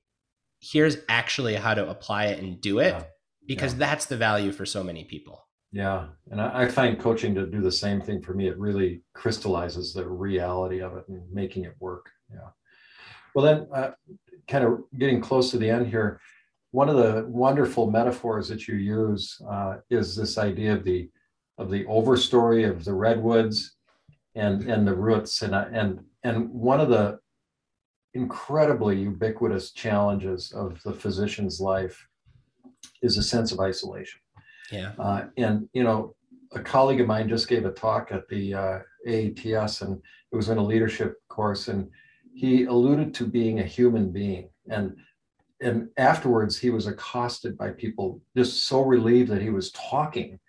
Here's 0.60 0.96
actually 1.08 1.54
how 1.56 1.74
to 1.74 1.88
apply 1.88 2.26
it 2.26 2.42
and 2.42 2.60
do 2.60 2.78
it. 2.78 2.94
Yeah. 2.94 3.04
Because 3.46 3.72
yeah. 3.72 3.80
that's 3.80 4.06
the 4.06 4.16
value 4.16 4.52
for 4.52 4.64
so 4.64 4.82
many 4.82 5.04
people. 5.04 5.44
Yeah, 5.72 6.08
and 6.30 6.40
I, 6.40 6.64
I, 6.64 6.68
find 6.68 6.98
coaching 6.98 7.34
to 7.34 7.46
do 7.46 7.62
the 7.62 7.72
same 7.72 8.02
thing 8.02 8.20
for 8.20 8.34
me. 8.34 8.46
It 8.46 8.58
really 8.58 9.02
crystallizes 9.14 9.94
the 9.94 10.06
reality 10.06 10.82
of 10.82 10.94
it 10.98 11.08
and 11.08 11.22
making 11.32 11.64
it 11.64 11.74
work. 11.80 12.10
Yeah. 12.30 12.50
Well, 13.34 13.44
then, 13.46 13.66
uh, 13.74 13.92
kind 14.48 14.64
of 14.64 14.80
getting 14.98 15.22
close 15.22 15.50
to 15.50 15.58
the 15.58 15.70
end 15.70 15.86
here. 15.86 16.20
One 16.72 16.90
of 16.90 16.96
the 16.96 17.24
wonderful 17.26 17.90
metaphors 17.90 18.48
that 18.48 18.68
you 18.68 18.74
use 18.74 19.40
uh, 19.50 19.76
is 19.88 20.14
this 20.14 20.36
idea 20.36 20.74
of 20.74 20.84
the 20.84 21.08
of 21.58 21.70
the 21.70 21.84
overstory 21.84 22.68
of 22.68 22.84
the 22.84 22.94
redwoods 22.94 23.76
and 24.34 24.62
and 24.68 24.86
the 24.86 24.94
roots 24.94 25.42
and 25.42 25.54
and 25.54 26.00
and 26.24 26.50
one 26.50 26.80
of 26.80 26.88
the 26.88 27.18
incredibly 28.14 29.00
ubiquitous 29.00 29.72
challenges 29.72 30.52
of 30.52 30.82
the 30.82 30.92
physician's 30.92 31.60
life 31.60 32.06
is 33.02 33.16
a 33.16 33.22
sense 33.22 33.52
of 33.52 33.60
isolation 33.60 34.20
yeah. 34.72 34.92
Uh, 34.98 35.26
and, 35.36 35.68
you 35.74 35.84
know, 35.84 36.14
a 36.52 36.60
colleague 36.60 37.00
of 37.00 37.06
mine 37.06 37.28
just 37.28 37.48
gave 37.48 37.64
a 37.64 37.70
talk 37.70 38.10
at 38.10 38.26
the 38.28 38.54
uh, 38.54 38.78
AATS 39.06 39.82
and 39.82 40.00
it 40.32 40.36
was 40.36 40.48
in 40.48 40.58
a 40.58 40.64
leadership 40.64 41.16
course 41.28 41.68
and 41.68 41.88
he 42.34 42.64
alluded 42.64 43.14
to 43.14 43.26
being 43.26 43.60
a 43.60 43.64
human 43.64 44.10
being. 44.10 44.48
And 44.68 44.96
and 45.60 45.88
afterwards 45.96 46.58
he 46.58 46.70
was 46.70 46.88
accosted 46.88 47.56
by 47.56 47.70
people 47.70 48.20
just 48.36 48.64
so 48.64 48.82
relieved 48.82 49.30
that 49.30 49.42
he 49.42 49.50
was 49.50 49.70
talking 49.72 50.40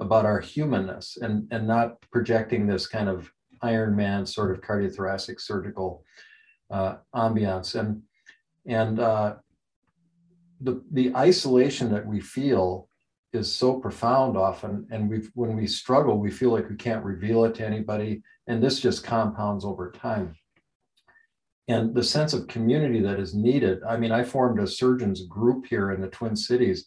about 0.00 0.24
our 0.24 0.40
humanness 0.40 1.18
and, 1.20 1.46
and 1.50 1.66
not 1.66 2.00
projecting 2.10 2.66
this 2.66 2.86
kind 2.86 3.08
of 3.08 3.30
Iron 3.62 3.94
Man 3.94 4.24
sort 4.24 4.50
of 4.50 4.62
cardiothoracic 4.62 5.40
surgical 5.40 6.04
uh, 6.70 6.96
ambiance. 7.14 7.78
And 7.78 8.02
and 8.66 8.98
uh, 8.98 9.36
the 10.60 10.82
the 10.92 11.14
isolation 11.14 11.92
that 11.92 12.06
we 12.06 12.20
feel 12.20 12.88
is 13.32 13.52
so 13.52 13.74
profound 13.74 14.36
often. 14.36 14.86
And 14.90 15.08
we 15.08 15.18
when 15.34 15.56
we 15.56 15.66
struggle 15.66 16.18
we 16.18 16.30
feel 16.30 16.50
like 16.50 16.68
we 16.68 16.76
can't 16.76 17.04
reveal 17.04 17.44
it 17.44 17.54
to 17.56 17.66
anybody. 17.66 18.22
And 18.46 18.62
this 18.62 18.80
just 18.80 19.04
compounds 19.04 19.64
over 19.64 19.90
time. 19.90 20.34
And 21.68 21.94
the 21.94 22.02
sense 22.02 22.32
of 22.32 22.48
community 22.48 23.00
that 23.00 23.20
is 23.20 23.34
needed. 23.34 23.82
I 23.86 23.96
mean 23.98 24.12
i 24.12 24.24
formed 24.24 24.58
a 24.60 24.66
surgeons 24.66 25.26
group 25.26 25.66
here 25.66 25.92
in 25.92 26.00
the 26.00 26.08
twin 26.08 26.34
cities 26.34 26.86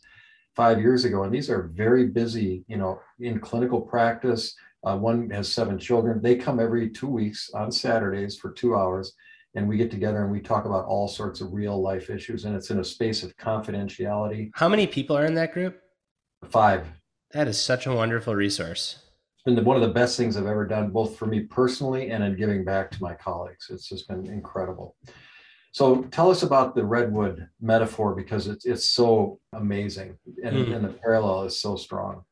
five 0.56 0.80
years 0.80 1.06
ago 1.06 1.24
and 1.24 1.34
these 1.34 1.50
are 1.50 1.72
very 1.74 2.08
busy 2.08 2.64
you 2.68 2.78
know 2.78 3.00
in 3.20 3.40
clinical 3.40 3.82
practice 3.82 4.56
uh, 4.86 4.98
one 4.98 5.30
has 5.30 5.52
seven 5.52 5.78
children 5.78 6.22
they 6.22 6.36
come 6.36 6.60
every 6.60 6.90
two 6.90 7.08
weeks 7.08 7.50
on 7.54 7.72
saturdays 7.72 8.38
for 8.38 8.52
two 8.52 8.76
hours 8.76 9.14
and 9.56 9.68
we 9.68 9.78
get 9.78 9.92
together 9.92 10.24
and 10.24 10.32
we 10.32 10.40
talk 10.40 10.66
about 10.66 10.86
all 10.86 11.08
sorts 11.08 11.42
of 11.42 11.54
real 11.54 11.82
life 11.82 12.10
issues 12.10 12.46
and 12.46 12.56
it's 12.56 12.70
in 12.70 12.80
a 12.80 12.84
space 12.84 13.24
of 13.24 13.36
confidentiality 13.38 14.50
how 14.54 14.70
many 14.70 14.86
people 14.86 15.18
are 15.18 15.26
in 15.26 15.34
that 15.34 15.54
group 15.54 15.80
Five. 16.50 16.88
That 17.32 17.48
is 17.48 17.60
such 17.60 17.88
a 17.88 17.94
wonderful 17.94 18.36
resource. 18.36 19.00
It's 19.36 19.44
been 19.44 19.66
one 19.66 19.76
of 19.76 19.82
the 19.82 19.94
best 19.94 20.18
things 20.18 20.38
I've 20.38 20.46
ever 20.46 20.68
done, 20.68 20.92
both 20.92 21.18
for 21.18 21.26
me 21.26 21.42
personally 21.42 22.12
and 22.12 22.24
in 22.24 22.36
giving 22.38 22.64
back 22.64 22.92
to 22.92 23.02
my 23.02 23.14
colleagues. 23.14 23.68
It's 23.70 23.90
just 23.90 24.08
been 24.08 24.26
incredible. 24.28 24.96
So 25.74 26.04
tell 26.04 26.30
us 26.30 26.44
about 26.44 26.76
the 26.76 26.86
redwood 26.86 27.50
metaphor 27.60 28.14
because 28.14 28.48
it's 28.48 28.64
it's 28.66 28.88
so 28.88 29.40
amazing 29.54 30.20
and, 30.44 30.56
mm. 30.56 30.76
and 30.76 30.86
the 30.86 30.90
parallel 30.90 31.46
is 31.46 31.60
so 31.60 31.76
strong. 31.76 32.24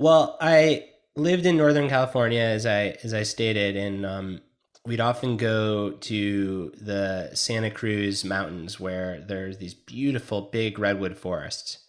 Well, 0.00 0.36
I 0.40 0.86
lived 1.14 1.46
in 1.46 1.56
Northern 1.56 1.88
California 1.88 2.40
as 2.40 2.66
I 2.66 2.96
as 3.04 3.14
I 3.14 3.22
stated, 3.22 3.76
and 3.76 4.04
um, 4.04 4.40
we'd 4.84 5.00
often 5.00 5.36
go 5.36 5.92
to 5.92 6.72
the 6.76 7.30
Santa 7.34 7.70
Cruz 7.70 8.24
Mountains 8.24 8.80
where 8.80 9.20
there's 9.20 9.58
these 9.58 9.74
beautiful 9.74 10.42
big 10.42 10.80
redwood 10.80 11.16
forests 11.16 11.83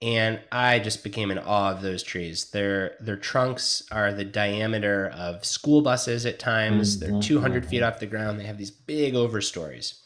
and 0.00 0.40
I 0.52 0.78
just 0.78 1.02
became 1.02 1.30
in 1.30 1.38
awe 1.38 1.72
of 1.72 1.82
those 1.82 2.02
trees. 2.02 2.50
Their 2.50 2.96
their 3.00 3.16
trunks 3.16 3.82
are 3.90 4.12
the 4.12 4.24
diameter 4.24 5.08
of 5.08 5.44
school 5.44 5.80
buses 5.82 6.24
at 6.24 6.38
times. 6.38 6.96
Mm-hmm. 6.96 7.12
They're 7.14 7.22
200 7.22 7.66
feet 7.66 7.82
off 7.82 7.98
the 7.98 8.06
ground. 8.06 8.38
They 8.38 8.44
have 8.44 8.58
these 8.58 8.70
big 8.70 9.14
overstories. 9.14 9.98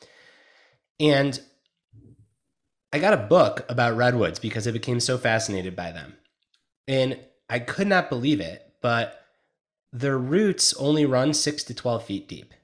And 0.98 1.38
I 2.92 2.98
got 2.98 3.14
a 3.14 3.18
book 3.18 3.66
about 3.68 3.96
redwoods 3.96 4.38
because 4.38 4.66
I 4.66 4.70
became 4.70 5.00
so 5.00 5.18
fascinated 5.18 5.76
by 5.76 5.92
them. 5.92 6.14
And 6.88 7.18
I 7.50 7.58
could 7.58 7.86
not 7.86 8.08
believe 8.08 8.40
it, 8.40 8.74
but 8.80 9.20
their 9.92 10.18
roots 10.18 10.74
only 10.74 11.04
run 11.04 11.34
6 11.34 11.64
to 11.64 11.74
12 11.74 12.04
feet 12.04 12.28
deep. 12.28 12.54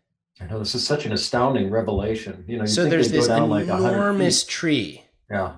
I 0.40 0.46
know 0.46 0.58
this 0.58 0.74
is 0.74 0.86
such 0.86 1.04
an 1.04 1.12
astounding 1.12 1.70
revelation. 1.70 2.44
You 2.46 2.58
know, 2.58 2.62
you 2.62 2.68
so 2.68 2.88
there's 2.88 3.10
this 3.10 3.28
enormous 3.28 4.44
like 4.44 4.48
tree. 4.48 5.04
Yeah 5.30 5.56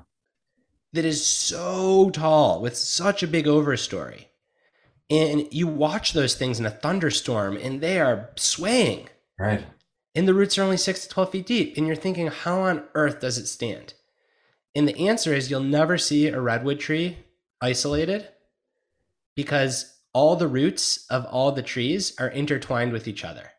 that 0.93 1.05
is 1.05 1.24
so 1.24 2.11
tall 2.11 2.61
with 2.61 2.76
such 2.76 3.22
a 3.22 3.28
big 3.28 3.47
overstory. 3.47 4.26
And 5.09 5.49
you 5.53 5.66
watch 5.66 6.12
those 6.12 6.34
things 6.34 6.61
in 6.61 6.66
a 6.66 6.70
thunderstorm 6.70 7.57
and 7.57 7.80
they 7.80 8.01
are 8.01 8.30
swaying. 8.36 9.09
Right. 9.38 9.64
And 10.14 10.26
the 10.26 10.34
roots 10.34 10.59
are 10.59 10.62
only 10.62 10.76
six 10.76 11.03
to 11.03 11.09
12 11.09 11.32
feet 11.32 11.47
deep. 11.47 11.76
And 11.76 11.86
you're 11.86 11.97
thinking, 11.97 12.28
how 12.28 12.61
on 12.62 12.84
earth 12.95 13.20
does 13.20 13.38
it 13.38 13.47
stand? 13.47 13.95
And 14.74 14.86
the 14.86 15.09
answer 15.09 15.32
is 15.32 15.51
you'll 15.51 15.61
never 15.61 15.99
see 15.99 16.28
a 16.28 16.41
redwood 16.41 16.78
tree 16.78 17.18
isolated 17.61 18.28
because 19.34 19.97
all 20.12 20.36
the 20.36 20.49
roots 20.49 21.07
of 21.11 21.24
all 21.26 21.53
the 21.53 21.62
trees 21.62 22.14
are 22.18 22.28
intertwined 22.28 22.93
with 22.93 23.09
each 23.09 23.24
other. 23.24 23.51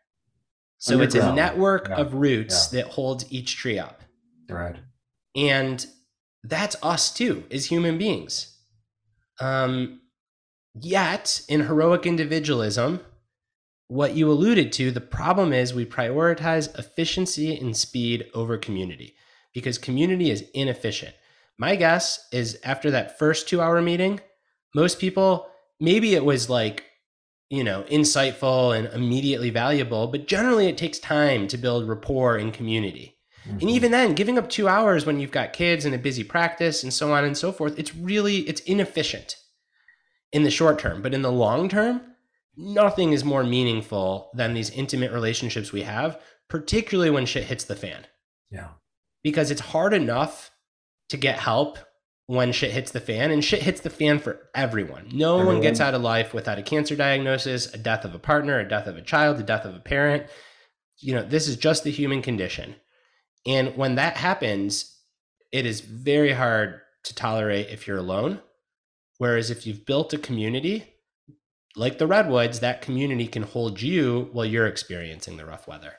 So 0.77 0.99
it's 1.01 1.15
a 1.15 1.33
network 1.33 1.89
yeah. 1.89 1.97
of 1.97 2.15
roots 2.15 2.73
yeah. 2.73 2.81
that 2.81 2.91
holds 2.91 3.31
each 3.31 3.55
tree 3.55 3.77
up. 3.77 4.01
Right. 4.49 4.77
And 5.35 5.85
that's 6.43 6.75
us 6.81 7.13
too 7.13 7.43
as 7.51 7.65
human 7.65 7.97
beings. 7.97 8.57
Um, 9.39 10.01
yet, 10.73 11.41
in 11.47 11.61
heroic 11.61 12.05
individualism, 12.05 13.01
what 13.87 14.15
you 14.15 14.31
alluded 14.31 14.71
to, 14.73 14.91
the 14.91 15.01
problem 15.01 15.51
is 15.51 15.73
we 15.73 15.85
prioritize 15.85 16.77
efficiency 16.79 17.57
and 17.57 17.75
speed 17.75 18.27
over 18.33 18.57
community 18.57 19.15
because 19.53 19.77
community 19.77 20.31
is 20.31 20.45
inefficient. 20.53 21.13
My 21.57 21.75
guess 21.75 22.27
is 22.31 22.57
after 22.63 22.89
that 22.91 23.19
first 23.19 23.47
two 23.47 23.61
hour 23.61 23.81
meeting, 23.81 24.21
most 24.73 24.99
people, 24.99 25.47
maybe 25.79 26.15
it 26.15 26.23
was 26.23 26.49
like, 26.49 26.85
you 27.49 27.63
know, 27.63 27.83
insightful 27.91 28.77
and 28.77 28.87
immediately 28.93 29.49
valuable, 29.49 30.07
but 30.07 30.25
generally 30.25 30.67
it 30.67 30.77
takes 30.77 30.99
time 30.99 31.47
to 31.49 31.57
build 31.57 31.87
rapport 31.87 32.37
and 32.37 32.53
community. 32.53 33.17
Mm-hmm. 33.47 33.59
And 33.59 33.69
even 33.69 33.91
then, 33.91 34.13
giving 34.13 34.37
up 34.37 34.49
two 34.49 34.67
hours 34.67 35.05
when 35.05 35.19
you've 35.19 35.31
got 35.31 35.53
kids 35.53 35.85
and 35.85 35.95
a 35.95 35.99
busy 35.99 36.23
practice 36.23 36.83
and 36.83 36.93
so 36.93 37.11
on 37.11 37.23
and 37.23 37.37
so 37.37 37.51
forth, 37.51 37.77
it's 37.79 37.95
really 37.95 38.39
it's 38.39 38.61
inefficient 38.61 39.35
in 40.31 40.43
the 40.43 40.51
short 40.51 40.79
term. 40.79 41.01
But 41.01 41.13
in 41.13 41.21
the 41.21 41.31
long 41.31 41.67
term, 41.67 42.01
nothing 42.55 43.13
is 43.13 43.23
more 43.23 43.43
meaningful 43.43 44.29
than 44.33 44.53
these 44.53 44.69
intimate 44.69 45.11
relationships 45.11 45.71
we 45.71 45.81
have, 45.83 46.19
particularly 46.49 47.09
when 47.09 47.25
shit 47.25 47.45
hits 47.45 47.63
the 47.63 47.75
fan. 47.75 48.05
Yeah. 48.49 48.69
Because 49.23 49.51
it's 49.51 49.61
hard 49.61 49.93
enough 49.93 50.51
to 51.09 51.17
get 51.17 51.39
help 51.39 51.77
when 52.27 52.53
shit 52.53 52.71
hits 52.71 52.91
the 52.91 52.99
fan, 53.01 53.29
and 53.29 53.43
shit 53.43 53.61
hits 53.61 53.81
the 53.81 53.89
fan 53.89 54.17
for 54.17 54.47
everyone. 54.55 55.09
No 55.11 55.33
Everyone. 55.33 55.55
one 55.55 55.61
gets 55.61 55.81
out 55.81 55.93
of 55.93 56.01
life 56.01 56.33
without 56.33 56.57
a 56.57 56.63
cancer 56.63 56.95
diagnosis, 56.95 57.73
a 57.73 57.77
death 57.77 58.05
of 58.05 58.15
a 58.15 58.19
partner, 58.19 58.57
a 58.57 58.67
death 58.67 58.87
of 58.87 58.95
a 58.95 59.01
child, 59.01 59.37
a 59.39 59.43
death 59.43 59.65
of 59.65 59.75
a 59.75 59.79
parent. 59.79 60.27
You 60.99 61.15
know, 61.15 61.23
this 61.23 61.49
is 61.49 61.57
just 61.57 61.83
the 61.83 61.91
human 61.91 62.21
condition. 62.21 62.75
And 63.45 63.75
when 63.75 63.95
that 63.95 64.17
happens, 64.17 64.97
it 65.51 65.65
is 65.65 65.81
very 65.81 66.33
hard 66.33 66.81
to 67.03 67.15
tolerate 67.15 67.69
if 67.69 67.87
you're 67.87 67.97
alone. 67.97 68.39
Whereas 69.17 69.49
if 69.49 69.65
you've 69.67 69.85
built 69.85 70.13
a 70.13 70.17
community, 70.17 70.93
like 71.75 71.97
the 71.97 72.07
Redwoods, 72.07 72.59
that 72.59 72.81
community 72.81 73.27
can 73.27 73.43
hold 73.43 73.81
you 73.81 74.29
while 74.31 74.45
you're 74.45 74.67
experiencing 74.67 75.37
the 75.37 75.45
rough 75.45 75.67
weather. 75.67 75.93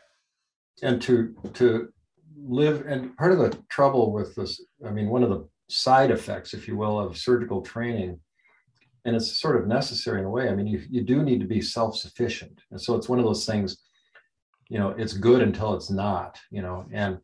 and 0.83 1.01
to 1.03 1.35
to 1.55 1.89
live 2.45 2.85
and 2.87 3.17
part 3.17 3.33
of 3.33 3.39
the 3.39 3.57
trouble 3.71 4.13
with 4.13 4.35
this 4.35 4.61
i 4.87 4.91
mean 4.91 5.09
one 5.09 5.23
of 5.23 5.31
the 5.31 5.47
side 5.69 6.11
effects 6.11 6.55
if 6.55 6.67
you 6.67 6.77
will 6.77 6.99
of 6.99 7.17
surgical 7.17 7.63
training 7.63 8.19
and 9.05 9.15
it's 9.15 9.39
sort 9.39 9.57
of 9.57 9.67
necessary 9.67 10.19
in 10.19 10.27
a 10.27 10.31
way 10.31 10.49
i 10.49 10.55
mean 10.55 10.67
you, 10.67 10.83
you 10.91 11.03
do 11.03 11.23
need 11.23 11.41
to 11.41 11.47
be 11.47 11.61
self-sufficient 11.61 12.61
and 12.71 12.81
so 12.81 12.97
it's 12.97 13.09
one 13.09 13.19
of 13.19 13.25
those 13.25 13.47
things 13.47 13.79
you 14.69 14.79
know 14.79 14.91
it's 14.91 15.13
good 15.13 15.43
until 15.43 15.75
it's 15.75 15.91
not 15.91 16.39
you 16.51 16.63
know 16.63 16.85
and 16.93 17.19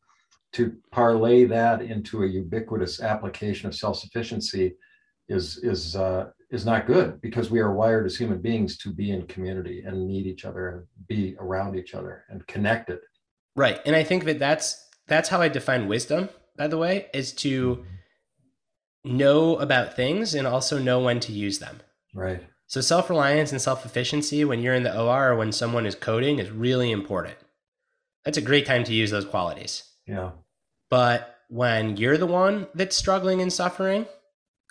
to 0.52 0.76
parlay 0.90 1.44
that 1.44 1.82
into 1.82 2.22
a 2.22 2.26
ubiquitous 2.26 3.00
application 3.00 3.68
of 3.68 3.74
self-sufficiency 3.74 4.76
is 5.28 5.58
is 5.58 5.94
uh, 5.96 6.26
is 6.50 6.64
not 6.64 6.86
good 6.86 7.20
because 7.20 7.50
we 7.50 7.60
are 7.60 7.74
wired 7.74 8.06
as 8.06 8.16
human 8.16 8.40
beings 8.40 8.78
to 8.78 8.90
be 8.90 9.10
in 9.10 9.26
community 9.26 9.82
and 9.86 10.06
need 10.06 10.26
each 10.26 10.44
other 10.44 10.68
and 10.68 11.06
be 11.06 11.36
around 11.38 11.76
each 11.76 11.94
other 11.94 12.24
and 12.30 12.46
connected 12.46 12.98
Right. 13.58 13.80
And 13.84 13.96
I 13.96 14.04
think 14.04 14.24
that 14.24 14.38
that's 14.38 14.86
that's 15.08 15.28
how 15.28 15.40
I 15.40 15.48
define 15.48 15.88
wisdom, 15.88 16.28
by 16.56 16.68
the 16.68 16.78
way, 16.78 17.06
is 17.12 17.32
to 17.32 17.84
know 19.04 19.56
about 19.56 19.96
things 19.96 20.32
and 20.32 20.46
also 20.46 20.78
know 20.78 21.00
when 21.00 21.18
to 21.20 21.32
use 21.32 21.58
them. 21.58 21.80
right 22.14 22.40
So 22.68 22.80
self-reliance 22.80 23.50
and 23.50 23.60
self-efficiency 23.60 24.44
when 24.44 24.60
you're 24.60 24.74
in 24.74 24.84
the 24.84 24.96
OR 24.96 25.30
or 25.32 25.36
when 25.36 25.50
someone 25.50 25.86
is 25.86 25.96
coding 25.96 26.38
is 26.38 26.50
really 26.50 26.92
important. 26.92 27.36
That's 28.24 28.38
a 28.38 28.42
great 28.42 28.64
time 28.64 28.84
to 28.84 28.94
use 28.94 29.10
those 29.10 29.24
qualities. 29.24 29.82
Yeah 30.08 30.30
But 30.90 31.36
when 31.48 31.96
you're 31.96 32.16
the 32.18 32.26
one 32.26 32.66
that's 32.74 32.96
struggling 32.96 33.40
and 33.40 33.52
suffering 33.52 34.06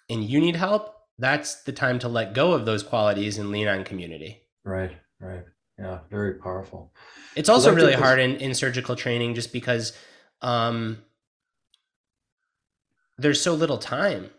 and 0.10 0.24
you 0.24 0.40
need 0.40 0.56
help, 0.56 0.96
that's 1.20 1.64
the 1.64 1.72
time 1.72 2.00
to 2.00 2.08
let 2.08 2.34
go 2.34 2.54
of 2.54 2.66
those 2.66 2.84
qualities 2.84 3.38
and 3.38 3.52
lean 3.52 3.68
on 3.68 3.84
community. 3.84 4.42
Right, 4.64 4.92
right. 5.20 5.44
Yeah, 5.80 6.00
very 6.10 6.36
powerful. 6.36 6.92
It's 7.36 7.50
also 7.50 7.74
really 7.74 7.94
us- 7.94 8.00
hard 8.00 8.20
in, 8.20 8.36
in 8.38 8.54
surgical 8.54 8.96
training 8.96 9.36
just 9.36 9.54
because 9.54 9.96
um, 10.42 11.00
there's 13.18 13.42
so 13.42 13.54
little 13.54 13.78
time 13.78 14.30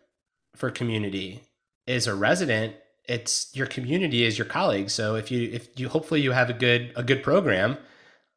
for 0.56 0.70
community. 0.70 1.42
As 1.86 2.06
a 2.06 2.14
resident, 2.14 2.74
it's 3.04 3.50
your 3.54 3.66
community 3.66 4.24
is 4.24 4.36
your 4.36 4.46
colleagues. 4.46 4.92
So 4.92 5.14
if 5.14 5.30
you 5.30 5.48
if 5.50 5.68
you 5.78 5.88
hopefully 5.88 6.20
you 6.20 6.32
have 6.32 6.50
a 6.50 6.52
good 6.52 6.92
a 6.94 7.02
good 7.02 7.22
program, 7.22 7.78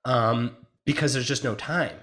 um, 0.06 0.56
because 0.86 1.14
there's 1.14 1.28
just 1.28 1.44
no 1.44 1.56
time. 1.56 1.96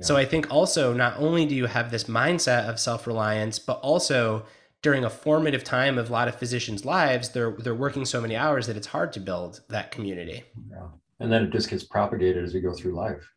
So 0.00 0.16
I 0.16 0.24
think 0.26 0.50
also 0.50 0.92
not 0.92 1.16
only 1.18 1.46
do 1.46 1.54
you 1.54 1.66
have 1.66 1.90
this 1.90 2.04
mindset 2.04 2.68
of 2.68 2.78
self 2.78 3.06
reliance, 3.06 3.58
but 3.58 3.80
also 3.80 4.44
during 4.82 5.04
a 5.04 5.10
formative 5.10 5.64
time 5.64 5.98
of 5.98 6.10
a 6.10 6.12
lot 6.12 6.28
of 6.28 6.36
physicians' 6.36 6.84
lives, 6.84 7.30
they're 7.30 7.52
they're 7.52 7.74
working 7.74 8.04
so 8.04 8.20
many 8.20 8.36
hours 8.36 8.66
that 8.66 8.76
it's 8.76 8.88
hard 8.88 9.12
to 9.14 9.20
build 9.20 9.62
that 9.68 9.90
community. 9.90 10.44
Yeah. 10.70 10.88
And 11.18 11.32
then 11.32 11.44
it 11.44 11.50
just 11.50 11.70
gets 11.70 11.82
propagated 11.82 12.44
as 12.44 12.52
we 12.52 12.60
go 12.60 12.74
through 12.74 12.94
life. 12.94 13.32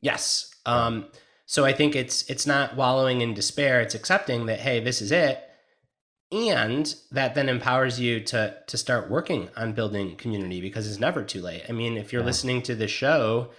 Yes. 0.00 0.52
Um, 0.66 1.06
so 1.46 1.64
I 1.64 1.72
think 1.72 1.94
it's 1.94 2.28
it's 2.28 2.46
not 2.46 2.76
wallowing 2.76 3.20
in 3.20 3.34
despair. 3.34 3.80
It's 3.80 3.94
accepting 3.94 4.46
that 4.46 4.60
hey, 4.60 4.80
this 4.80 5.00
is 5.00 5.12
it, 5.12 5.42
and 6.32 6.92
that 7.12 7.34
then 7.34 7.48
empowers 7.48 8.00
you 8.00 8.20
to 8.24 8.56
to 8.66 8.76
start 8.76 9.10
working 9.10 9.48
on 9.56 9.72
building 9.72 10.16
community 10.16 10.60
because 10.60 10.88
it's 10.88 11.00
never 11.00 11.22
too 11.22 11.40
late. 11.40 11.62
I 11.68 11.72
mean, 11.72 11.96
if 11.96 12.12
you're 12.12 12.22
Yeah. 12.22 12.26
listening 12.26 12.62
to 12.62 12.74
this 12.74 12.90
show, 12.90 13.50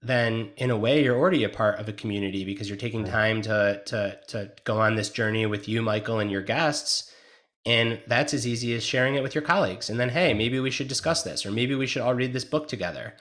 then 0.00 0.50
in 0.56 0.70
a 0.70 0.76
way 0.76 1.02
you're 1.02 1.18
already 1.18 1.44
a 1.44 1.48
part 1.48 1.78
of 1.80 1.88
a 1.88 1.92
community 1.92 2.44
because 2.44 2.68
you're 2.68 2.76
taking 2.76 3.04
time 3.04 3.42
to 3.42 3.82
to 3.86 4.18
to 4.28 4.52
go 4.64 4.80
on 4.80 4.94
this 4.94 5.10
journey 5.10 5.46
with 5.46 5.68
you, 5.68 5.82
Michael, 5.82 6.20
and 6.20 6.30
your 6.30 6.42
guests. 6.42 7.12
And 7.66 8.00
that's 8.06 8.32
as 8.32 8.46
easy 8.46 8.74
as 8.74 8.84
sharing 8.84 9.16
it 9.16 9.22
with 9.22 9.34
your 9.34 9.42
colleagues. 9.42 9.90
And 9.90 10.00
then, 10.00 10.08
hey, 10.08 10.32
maybe 10.32 10.58
we 10.58 10.70
should 10.70 10.88
discuss 10.88 11.22
this, 11.22 11.44
or 11.44 11.50
maybe 11.50 11.74
we 11.74 11.86
should 11.86 12.00
all 12.00 12.14
read 12.14 12.32
this 12.32 12.44
book 12.44 12.66
together. 12.68 13.14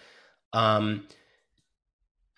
Um, 0.54 1.08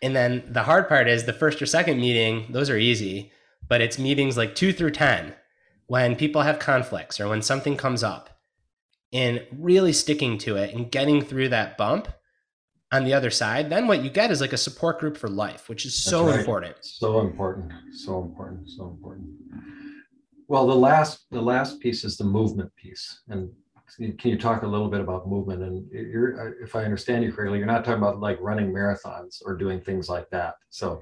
and 0.01 0.15
then 0.15 0.43
the 0.47 0.63
hard 0.63 0.87
part 0.87 1.07
is 1.07 1.25
the 1.25 1.33
first 1.33 1.61
or 1.61 1.65
second 1.65 1.99
meeting, 1.99 2.47
those 2.49 2.69
are 2.69 2.77
easy, 2.77 3.31
but 3.67 3.81
it's 3.81 3.99
meetings 3.99 4.37
like 4.37 4.55
two 4.55 4.73
through 4.73 4.91
10 4.91 5.35
when 5.87 6.15
people 6.15 6.43
have 6.43 6.59
conflicts 6.59 7.19
or 7.19 7.27
when 7.27 7.41
something 7.41 7.75
comes 7.75 8.03
up 8.03 8.29
and 9.11 9.45
really 9.51 9.91
sticking 9.91 10.37
to 10.37 10.55
it 10.55 10.73
and 10.73 10.91
getting 10.91 11.21
through 11.21 11.49
that 11.49 11.77
bump 11.77 12.07
on 12.91 13.03
the 13.03 13.13
other 13.13 13.29
side. 13.29 13.69
Then 13.69 13.87
what 13.87 14.03
you 14.03 14.09
get 14.09 14.31
is 14.31 14.41
like 14.41 14.53
a 14.53 14.57
support 14.57 14.99
group 14.99 15.17
for 15.17 15.29
life, 15.29 15.69
which 15.69 15.85
is 15.85 15.93
so 15.93 16.27
right. 16.27 16.39
important. 16.39 16.75
So 16.81 17.19
important. 17.19 17.71
So 17.93 18.21
important. 18.21 18.69
So 18.69 18.87
important. 18.87 19.29
Well, 20.47 20.65
the 20.65 20.75
last 20.75 21.25
the 21.29 21.41
last 21.41 21.79
piece 21.79 22.03
is 22.03 22.17
the 22.17 22.23
movement 22.23 22.75
piece. 22.75 23.21
And 23.27 23.49
can 23.97 24.31
you 24.31 24.37
talk 24.37 24.63
a 24.63 24.67
little 24.67 24.89
bit 24.89 25.01
about 25.01 25.27
movement? 25.27 25.63
And 25.63 25.89
you're, 25.91 26.55
if 26.61 26.75
I 26.75 26.83
understand 26.83 27.23
you 27.23 27.31
correctly, 27.31 27.57
you're 27.57 27.67
not 27.67 27.85
talking 27.85 28.01
about 28.01 28.19
like 28.19 28.37
running 28.39 28.71
marathons 28.71 29.41
or 29.45 29.55
doing 29.55 29.81
things 29.81 30.09
like 30.09 30.29
that. 30.29 30.55
So, 30.69 31.01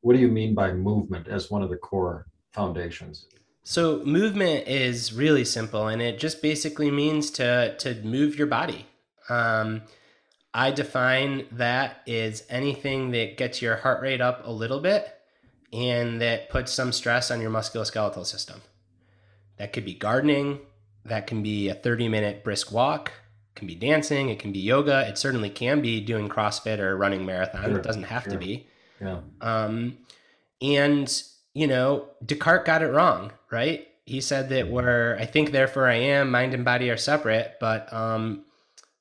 what 0.00 0.14
do 0.14 0.20
you 0.20 0.28
mean 0.28 0.54
by 0.54 0.72
movement 0.72 1.28
as 1.28 1.50
one 1.50 1.62
of 1.62 1.70
the 1.70 1.76
core 1.76 2.26
foundations? 2.52 3.26
So 3.64 4.02
movement 4.04 4.66
is 4.66 5.12
really 5.12 5.44
simple, 5.44 5.88
and 5.88 6.00
it 6.00 6.18
just 6.18 6.40
basically 6.40 6.90
means 6.90 7.30
to 7.32 7.76
to 7.76 7.94
move 8.02 8.38
your 8.38 8.46
body. 8.46 8.86
Um, 9.28 9.82
I 10.54 10.70
define 10.70 11.46
that 11.52 12.08
as 12.08 12.44
anything 12.48 13.10
that 13.12 13.36
gets 13.36 13.60
your 13.60 13.76
heart 13.76 14.02
rate 14.02 14.20
up 14.20 14.46
a 14.46 14.50
little 14.50 14.80
bit 14.80 15.14
and 15.72 16.20
that 16.20 16.48
puts 16.48 16.72
some 16.72 16.92
stress 16.92 17.30
on 17.30 17.40
your 17.40 17.50
musculoskeletal 17.50 18.24
system. 18.24 18.62
That 19.58 19.72
could 19.72 19.84
be 19.84 19.94
gardening. 19.94 20.60
That 21.04 21.26
can 21.26 21.42
be 21.42 21.68
a 21.68 21.74
30 21.74 22.08
minute 22.08 22.44
brisk 22.44 22.72
walk. 22.72 23.12
It 23.54 23.58
can 23.58 23.66
be 23.66 23.74
dancing. 23.74 24.30
It 24.30 24.38
can 24.38 24.52
be 24.52 24.60
yoga. 24.60 25.06
It 25.08 25.18
certainly 25.18 25.50
can 25.50 25.80
be 25.80 26.00
doing 26.00 26.28
CrossFit 26.28 26.78
or 26.78 26.96
running 26.96 27.26
marathon. 27.26 27.64
Sure, 27.64 27.78
it 27.78 27.82
doesn't 27.82 28.04
have 28.04 28.24
to 28.28 28.38
be. 28.38 28.66
Yeah. 29.00 29.20
Um, 29.40 29.98
and 30.60 31.22
you 31.54 31.66
know, 31.66 32.08
Descartes 32.24 32.64
got 32.64 32.82
it 32.82 32.86
wrong, 32.86 33.32
right? 33.50 33.88
He 34.04 34.20
said 34.20 34.48
that 34.50 34.68
we're, 34.68 35.16
I 35.18 35.26
think, 35.26 35.50
therefore 35.50 35.88
I 35.88 35.96
am, 35.96 36.30
mind 36.30 36.54
and 36.54 36.64
body 36.64 36.88
are 36.88 36.96
separate, 36.96 37.56
but 37.60 37.92
um, 37.92 38.44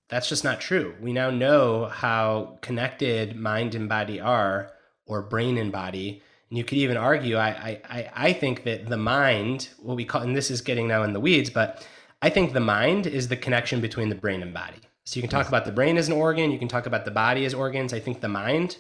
that's 0.10 0.30
just 0.30 0.44
not 0.44 0.62
true. 0.62 0.96
We 1.02 1.14
now 1.14 1.30
know 1.30 1.86
how 1.86 2.58
connected 2.62 3.36
mind 3.36 3.76
and 3.76 3.90
body 3.90 4.20
are, 4.20 4.72
or 5.06 5.22
brain 5.22 5.58
and 5.58 5.72
body. 5.72 6.22
And 6.50 6.58
you 6.58 6.64
could 6.64 6.78
even 6.78 6.98
argue, 6.98 7.36
I, 7.38 7.50
I, 7.50 7.82
I- 7.90 8.12
I 8.28 8.34
think 8.34 8.64
that 8.64 8.88
the 8.88 8.98
mind, 8.98 9.70
what 9.82 9.96
we 9.98 10.06
call, 10.06 10.22
and 10.22 10.36
this 10.36 10.50
is 10.52 10.62
getting 10.62 10.88
now 10.88 11.04
in 11.04 11.14
the 11.14 11.20
weeds, 11.20 11.50
but 11.50 11.86
I 12.22 12.30
think 12.30 12.54
the 12.54 12.60
mind 12.62 13.06
is 13.08 13.28
the 13.28 13.38
connection 13.38 13.82
between 13.82 14.10
the 14.10 14.16
brain 14.16 14.42
and 14.42 14.54
body. 14.54 14.80
So 15.06 15.18
you 15.18 15.22
can 15.22 15.30
talk 15.30 15.48
about 15.48 15.66
the 15.66 15.72
brain 15.72 15.98
as 15.98 16.08
an 16.08 16.14
organ, 16.14 16.52
you 16.52 16.60
can 16.60 16.68
talk 16.68 16.86
about 16.86 17.06
the 17.06 17.12
body 17.12 17.46
as 17.46 17.54
organs. 17.54 17.94
I 17.94 18.00
think 18.00 18.20
the 18.22 18.28
mind 18.28 18.78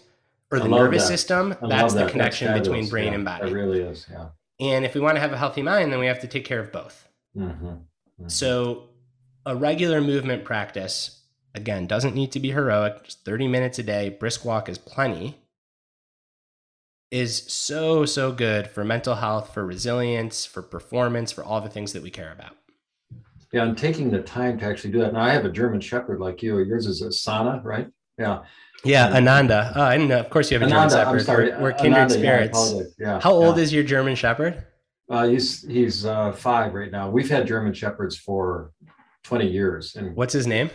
or 0.51 0.59
the 0.59 0.67
nervous 0.67 1.03
that. 1.03 1.07
system, 1.09 1.55
that's 1.61 1.93
the 1.93 2.01
that. 2.01 2.11
connection 2.11 2.53
between 2.57 2.87
brain 2.89 3.07
Yeah, 3.07 3.13
and 3.15 3.25
body. 3.25 3.49
It 3.49 3.53
really 3.53 3.79
is. 3.81 4.05
Yeah. 4.11 4.29
And 4.59 4.83
if 4.85 4.95
we 4.95 5.01
want 5.01 5.15
to 5.15 5.21
have 5.21 5.31
a 5.33 5.37
healthy 5.37 5.61
mind, 5.61 5.91
then 5.91 5.99
we 5.99 6.07
have 6.07 6.19
to 6.21 6.27
take 6.27 6.45
care 6.45 6.59
of 6.59 6.71
both. 6.71 7.07
Mm-hmm. 7.37 8.27
So, 8.27 8.89
a 9.45 9.55
regular 9.55 10.01
movement 10.01 10.43
practice, 10.43 11.16
again, 11.57 11.87
doesn't 11.87 12.15
need 12.15 12.31
to 12.31 12.39
be 12.39 12.51
heroic, 12.51 13.03
just 13.03 13.25
30 13.25 13.47
minutes 13.47 13.79
a 13.79 13.83
day, 13.83 14.09
brisk 14.09 14.45
walk 14.45 14.69
is 14.69 14.77
plenty, 14.77 15.37
is 17.11 17.43
so, 17.51 18.05
so 18.05 18.31
good 18.31 18.67
for 18.67 18.85
mental 18.85 19.15
health, 19.15 19.53
for 19.53 19.65
resilience, 19.65 20.45
for 20.45 20.61
performance, 20.61 21.31
for 21.31 21.43
all 21.43 21.59
the 21.59 21.69
things 21.69 21.91
that 21.93 22.03
we 22.03 22.09
care 22.09 22.31
about. 22.31 22.55
Yeah, 23.51 23.63
and 23.63 23.77
taking 23.77 24.11
the 24.11 24.21
time 24.21 24.59
to 24.59 24.65
actually 24.65 24.91
do 24.91 24.99
that. 24.99 25.13
Now, 25.13 25.21
I 25.21 25.31
have 25.31 25.45
a 25.45 25.51
German 25.51 25.79
Shepherd 25.79 26.19
like 26.19 26.43
you. 26.43 26.59
Yours 26.59 26.85
is 26.85 27.01
a 27.01 27.11
Sana, 27.11 27.61
right? 27.63 27.87
Yeah. 28.17 28.43
Yeah, 28.83 29.09
Yeah. 29.09 29.15
Ananda. 29.15 29.73
Oh, 29.75 29.81
I 29.81 29.97
didn't 29.97 30.09
know. 30.09 30.19
Of 30.19 30.29
course, 30.29 30.51
you 30.51 30.59
have 30.59 30.67
a 30.67 30.69
German 30.69 30.89
Ananda, 30.89 31.09
I'm 31.09 31.19
Shepherd. 31.19 31.53
We're, 31.55 31.61
we're 31.61 31.71
kindred 31.73 31.93
Ananda, 31.93 32.13
spirits. 32.13 32.59
apologize. 32.59 32.95
Yeah. 32.99 33.19
How 33.21 33.31
old 33.31 33.57
yeah. 33.57 33.63
is 33.63 33.73
your 33.73 33.83
German 33.83 34.15
Shepherd? 34.15 34.65
Uh, 35.09 35.27
he's 35.27 35.65
he's 35.65 36.05
uh, 36.05 36.33
five 36.33 36.73
right 36.73 36.91
now. 36.91 37.09
We've 37.09 37.29
had 37.29 37.47
German 37.47 37.73
Shepherds 37.73 38.17
for 38.17 38.73
twenty 39.23 39.47
years, 39.49 39.95
and 39.95 40.13
What's 40.15 40.33
his 40.33 40.45
name? 40.45 40.69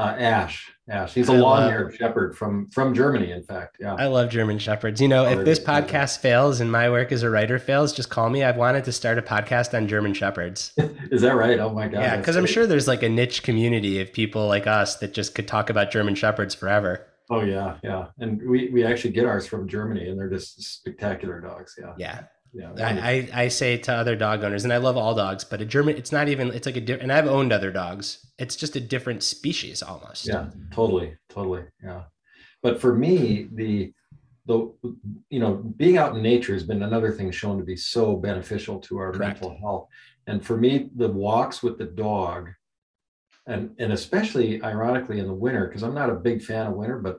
Uh, 0.00 0.16
Ash, 0.18 0.72
Yeah, 0.88 1.06
she's 1.06 1.28
a 1.28 1.32
long-haired 1.32 1.94
shepherd 1.94 2.36
from 2.36 2.68
from 2.70 2.94
Germany, 2.94 3.30
in 3.32 3.42
fact. 3.42 3.76
Yeah, 3.80 3.94
I 3.94 4.06
love 4.06 4.30
German 4.30 4.58
shepherds. 4.58 5.00
You 5.00 5.08
know, 5.08 5.26
if 5.26 5.44
this 5.44 5.60
podcast 5.60 6.18
fails 6.18 6.60
and 6.60 6.72
my 6.72 6.88
work 6.90 7.12
as 7.12 7.22
a 7.22 7.30
writer 7.30 7.58
fails, 7.58 7.92
just 7.92 8.10
call 8.10 8.30
me. 8.30 8.42
I've 8.42 8.56
wanted 8.56 8.84
to 8.84 8.92
start 8.92 9.18
a 9.18 9.22
podcast 9.22 9.76
on 9.76 9.86
German 9.88 10.14
shepherds. 10.14 10.72
Is 11.10 11.22
that 11.22 11.36
right? 11.36 11.58
Oh 11.58 11.70
my 11.72 11.88
god! 11.88 12.00
Yeah, 12.00 12.16
because 12.16 12.36
I'm 12.36 12.46
sure 12.46 12.66
there's 12.66 12.88
like 12.88 13.02
a 13.02 13.08
niche 13.08 13.42
community 13.42 14.00
of 14.00 14.12
people 14.12 14.48
like 14.48 14.66
us 14.66 14.96
that 14.96 15.12
just 15.14 15.34
could 15.34 15.46
talk 15.46 15.70
about 15.70 15.90
German 15.90 16.14
shepherds 16.14 16.54
forever. 16.54 17.06
Oh 17.30 17.42
yeah, 17.42 17.76
yeah, 17.84 18.06
and 18.18 18.42
we 18.42 18.70
we 18.70 18.84
actually 18.84 19.12
get 19.12 19.26
ours 19.26 19.46
from 19.46 19.68
Germany, 19.68 20.08
and 20.08 20.18
they're 20.18 20.30
just 20.30 20.60
spectacular 20.62 21.40
dogs. 21.40 21.76
Yeah, 21.78 21.94
yeah, 21.96 22.22
yeah. 22.52 22.72
I, 22.78 23.10
I, 23.10 23.44
I 23.44 23.48
say 23.48 23.76
to 23.78 23.92
other 23.92 24.16
dog 24.16 24.42
owners, 24.44 24.64
and 24.64 24.72
I 24.72 24.78
love 24.78 24.96
all 24.96 25.14
dogs, 25.14 25.44
but 25.44 25.60
a 25.60 25.64
German, 25.64 25.96
it's 25.96 26.12
not 26.12 26.28
even. 26.28 26.50
It's 26.50 26.66
like 26.66 26.76
a 26.76 26.80
different. 26.80 27.04
And 27.04 27.12
I've 27.12 27.26
owned 27.26 27.52
other 27.52 27.70
dogs. 27.70 28.26
It's 28.38 28.56
just 28.56 28.76
a 28.76 28.80
different 28.80 29.22
species 29.22 29.82
almost. 29.82 30.26
Yeah, 30.26 30.50
totally, 30.72 31.16
totally. 31.28 31.64
Yeah, 31.82 32.04
but 32.62 32.80
for 32.80 32.94
me, 32.94 33.48
the 33.52 33.92
the 34.46 34.72
you 35.30 35.38
know 35.38 35.54
being 35.76 35.96
out 35.96 36.16
in 36.16 36.22
nature 36.22 36.54
has 36.54 36.64
been 36.64 36.82
another 36.82 37.12
thing 37.12 37.30
shown 37.30 37.58
to 37.58 37.64
be 37.64 37.76
so 37.76 38.16
beneficial 38.16 38.80
to 38.80 38.98
our 38.98 39.12
Correct. 39.12 39.40
mental 39.40 39.58
health. 39.60 39.88
And 40.26 40.44
for 40.44 40.56
me, 40.56 40.90
the 40.94 41.08
walks 41.08 41.62
with 41.62 41.78
the 41.78 41.86
dog 41.86 42.50
and 43.46 43.74
and 43.78 43.92
especially 43.92 44.62
ironically 44.62 45.18
in 45.18 45.26
the 45.26 45.32
winter 45.32 45.66
because 45.66 45.82
i'm 45.82 45.94
not 45.94 46.10
a 46.10 46.14
big 46.14 46.42
fan 46.42 46.66
of 46.66 46.74
winter 46.74 46.98
but 46.98 47.18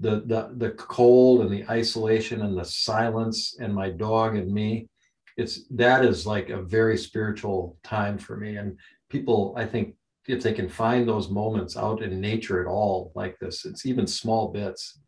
the 0.00 0.22
the 0.26 0.54
the 0.56 0.70
cold 0.72 1.42
and 1.42 1.50
the 1.50 1.64
isolation 1.70 2.42
and 2.42 2.58
the 2.58 2.64
silence 2.64 3.56
and 3.60 3.72
my 3.72 3.90
dog 3.90 4.36
and 4.36 4.52
me 4.52 4.88
it's 5.36 5.66
that 5.70 6.04
is 6.04 6.26
like 6.26 6.50
a 6.50 6.62
very 6.62 6.96
spiritual 6.96 7.76
time 7.82 8.18
for 8.18 8.36
me. 8.36 8.56
And 8.56 8.78
people 9.10 9.54
i 9.56 9.64
think 9.64 9.94
if 10.26 10.42
they 10.42 10.52
can 10.52 10.68
find 10.68 11.06
those 11.06 11.28
moments 11.28 11.76
out 11.76 12.02
in 12.02 12.20
nature 12.20 12.60
at 12.60 12.66
all 12.66 13.12
like 13.14 13.38
this 13.38 13.64
it's 13.64 13.84
even 13.86 14.06
small 14.06 14.48
bits 14.48 15.00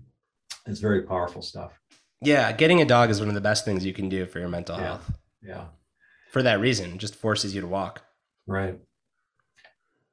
it's 0.67 0.81
very 0.81 1.03
powerful 1.03 1.43
stuff. 1.43 1.73
Yeah 2.21 2.53
getting 2.53 2.81
a 2.81 2.85
dog 2.85 3.11
is 3.11 3.21
one 3.21 3.29
of 3.29 3.35
the 3.35 3.41
best 3.41 3.65
things 3.65 3.85
you 3.85 3.93
can 3.93 4.09
do 4.09 4.27
for 4.27 4.39
your 4.39 4.49
mental 4.49 4.77
yeah. 4.77 4.85
health. 4.85 5.11
yeah. 5.43 5.65
For 6.31 6.43
that 6.43 6.61
reason 6.61 6.99
just 6.99 7.15
forces 7.15 7.55
you 7.55 7.61
to 7.61 7.67
walk. 7.67 8.03
Right 8.47 8.79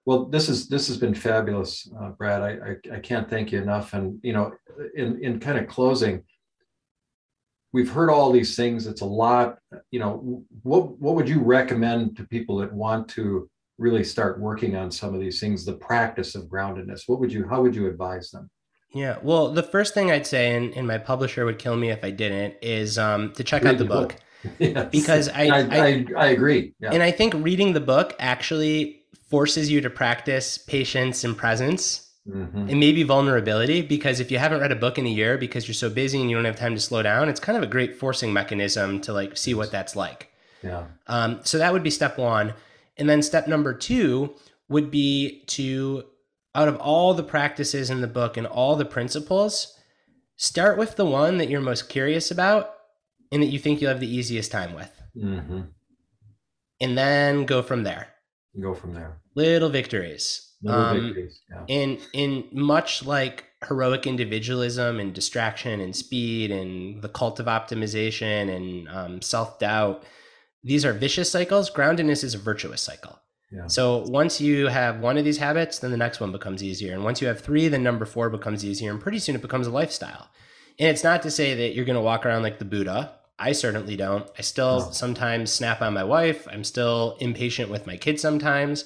well, 0.05 0.25
this 0.25 0.49
is 0.49 0.67
this 0.67 0.87
has 0.87 0.97
been 0.97 1.13
fabulous, 1.13 1.89
uh, 1.99 2.09
Brad. 2.09 2.41
I, 2.41 2.49
I, 2.49 2.97
I 2.97 2.99
can't 2.99 3.29
thank 3.29 3.51
you 3.51 3.61
enough. 3.61 3.93
And 3.93 4.19
you 4.21 4.33
know, 4.33 4.51
in 4.95 5.23
in 5.23 5.39
kind 5.39 5.57
of 5.57 5.67
closing, 5.67 6.23
we've 7.71 7.89
heard 7.89 8.09
all 8.09 8.31
these 8.31 8.55
things. 8.55 8.85
It's 8.85 9.01
a 9.01 9.05
lot. 9.05 9.59
You 9.91 9.99
know, 9.99 10.43
what 10.63 10.99
what 10.99 11.15
would 11.15 11.29
you 11.29 11.39
recommend 11.41 12.17
to 12.17 12.25
people 12.25 12.57
that 12.57 12.73
want 12.73 13.07
to 13.09 13.49
really 13.77 14.03
start 14.03 14.39
working 14.39 14.75
on 14.75 14.91
some 14.91 15.13
of 15.13 15.21
these 15.21 15.39
things? 15.39 15.63
The 15.63 15.73
practice 15.73 16.35
of 16.35 16.43
groundedness. 16.43 17.03
What 17.07 17.21
would 17.21 17.31
you? 17.31 17.47
How 17.47 17.61
would 17.61 17.75
you 17.75 17.87
advise 17.87 18.29
them? 18.29 18.49
Yeah, 18.93 19.17
well, 19.23 19.51
the 19.51 19.63
first 19.63 19.95
thing 19.95 20.11
I'd 20.11 20.27
say, 20.27 20.55
and, 20.55 20.71
and 20.75 20.85
my 20.85 20.99
publisher 20.99 21.45
would 21.45 21.57
kill 21.57 21.75
me 21.75 21.89
if 21.89 22.03
I 22.03 22.11
didn't, 22.11 22.53
is 22.61 22.99
um, 22.99 23.33
to 23.33 23.43
check 23.43 23.63
Read 23.63 23.75
out 23.75 23.77
the, 23.79 23.85
book. 23.85 24.09
book. 24.09 24.19
Yes. 24.59 24.89
Because 24.91 25.29
I 25.29 25.47
I, 25.47 25.59
I, 25.71 26.05
I 26.17 26.27
agree. 26.27 26.73
Yeah. 26.81 26.91
And 26.91 27.01
I 27.01 27.11
think 27.11 27.33
reading 27.33 27.71
the 27.71 27.79
book 27.79 28.13
actually 28.19 29.02
forces 29.33 29.71
you 29.71 29.81
to 29.81 29.89
practice 29.89 30.59
patience 30.59 31.23
and 31.23 31.35
presence 31.35 32.11
mm-hmm. 32.29 32.69
and 32.69 32.79
maybe 32.79 33.01
vulnerability 33.01 33.81
because 33.81 34.19
if 34.19 34.29
you 34.29 34.37
haven't 34.37 34.61
read 34.61 34.71
a 34.71 34.75
book 34.75 34.99
in 34.99 35.07
a 35.07 35.09
year 35.09 35.39
because 35.39 35.67
you're 35.67 35.73
so 35.73 35.89
busy 35.89 36.21
and 36.21 36.29
you 36.29 36.35
don't 36.35 36.45
have 36.45 36.55
time 36.55 36.75
to 36.75 36.79
slow 36.79 37.01
down 37.01 37.27
it's 37.27 37.39
kind 37.39 37.57
of 37.57 37.63
a 37.63 37.71
great 37.75 37.95
forcing 37.95 38.31
mechanism 38.31 39.01
to 39.01 39.11
like 39.11 39.35
see 39.35 39.55
what 39.55 39.71
that's 39.71 39.95
like. 39.95 40.29
Yeah. 40.61 40.83
Um, 41.07 41.39
so 41.43 41.57
that 41.57 41.73
would 41.73 41.81
be 41.81 41.89
step 41.89 42.19
one. 42.19 42.53
And 42.95 43.09
then 43.09 43.23
step 43.23 43.47
number 43.47 43.73
two 43.73 44.35
would 44.69 44.91
be 44.91 45.43
to 45.47 46.03
out 46.53 46.67
of 46.67 46.75
all 46.75 47.15
the 47.15 47.23
practices 47.23 47.89
in 47.89 48.01
the 48.01 48.07
book 48.07 48.37
and 48.37 48.45
all 48.45 48.75
the 48.75 48.85
principles 48.85 49.75
start 50.35 50.77
with 50.77 50.95
the 50.95 51.05
one 51.05 51.39
that 51.39 51.49
you're 51.49 51.59
most 51.59 51.89
curious 51.89 52.29
about 52.29 52.69
and 53.31 53.41
that 53.41 53.47
you 53.47 53.57
think 53.57 53.81
you'll 53.81 53.89
have 53.89 53.99
the 53.99 54.15
easiest 54.15 54.51
time 54.51 54.75
with. 54.75 54.91
Mm-hmm. 55.17 55.61
and 56.81 56.95
then 56.95 57.45
go 57.45 57.63
from 57.63 57.81
there. 57.81 58.09
Go 58.61 58.75
from 58.75 58.93
there 58.93 59.22
little 59.35 59.69
victories. 59.69 60.53
Little 60.61 60.81
um, 60.81 61.01
victories. 61.05 61.41
Yeah. 61.49 61.65
In 61.67 61.99
in 62.13 62.45
much 62.51 63.05
like 63.05 63.45
heroic 63.67 64.05
individualism 64.05 64.99
and 64.99 65.13
distraction 65.13 65.79
and 65.79 65.95
speed 65.95 66.51
and 66.51 67.01
the 67.01 67.09
cult 67.09 67.39
of 67.39 67.45
optimization 67.45 68.53
and 68.53 68.89
um, 68.89 69.21
self 69.21 69.59
doubt, 69.59 70.03
these 70.63 70.85
are 70.85 70.93
vicious 70.93 71.31
cycles. 71.31 71.69
Groundedness 71.69 72.23
is 72.23 72.33
a 72.33 72.39
virtuous 72.39 72.81
cycle. 72.81 73.19
Yeah. 73.51 73.67
So 73.67 74.03
once 74.07 74.41
you 74.41 74.67
have 74.67 74.99
one 74.99 75.17
of 75.17 75.25
these 75.25 75.37
habits, 75.37 75.79
then 75.79 75.91
the 75.91 75.97
next 75.97 76.19
one 76.19 76.31
becomes 76.31 76.63
easier. 76.63 76.93
And 76.93 77.03
once 77.03 77.21
you 77.21 77.27
have 77.27 77.39
three, 77.39 77.67
then 77.67 77.83
number 77.83 78.05
four 78.05 78.29
becomes 78.29 78.65
easier. 78.65 78.89
And 78.89 78.99
pretty 78.99 79.19
soon 79.19 79.35
it 79.35 79.43
becomes 79.43 79.67
a 79.67 79.71
lifestyle. 79.71 80.29
And 80.79 80.89
it's 80.89 81.03
not 81.03 81.21
to 81.21 81.31
say 81.31 81.53
that 81.53 81.75
you're 81.75 81.85
going 81.85 81.95
to 81.95 82.01
walk 82.01 82.25
around 82.25 82.41
like 82.41 82.57
the 82.57 82.65
Buddha. 82.65 83.13
I 83.37 83.51
certainly 83.51 83.95
don't. 83.95 84.27
I 84.37 84.41
still 84.41 84.79
no. 84.79 84.91
sometimes 84.91 85.51
snap 85.51 85.81
on 85.81 85.93
my 85.93 86.03
wife. 86.03 86.47
I'm 86.51 86.63
still 86.63 87.15
impatient 87.19 87.69
with 87.69 87.85
my 87.85 87.97
kids 87.97 88.21
sometimes. 88.21 88.85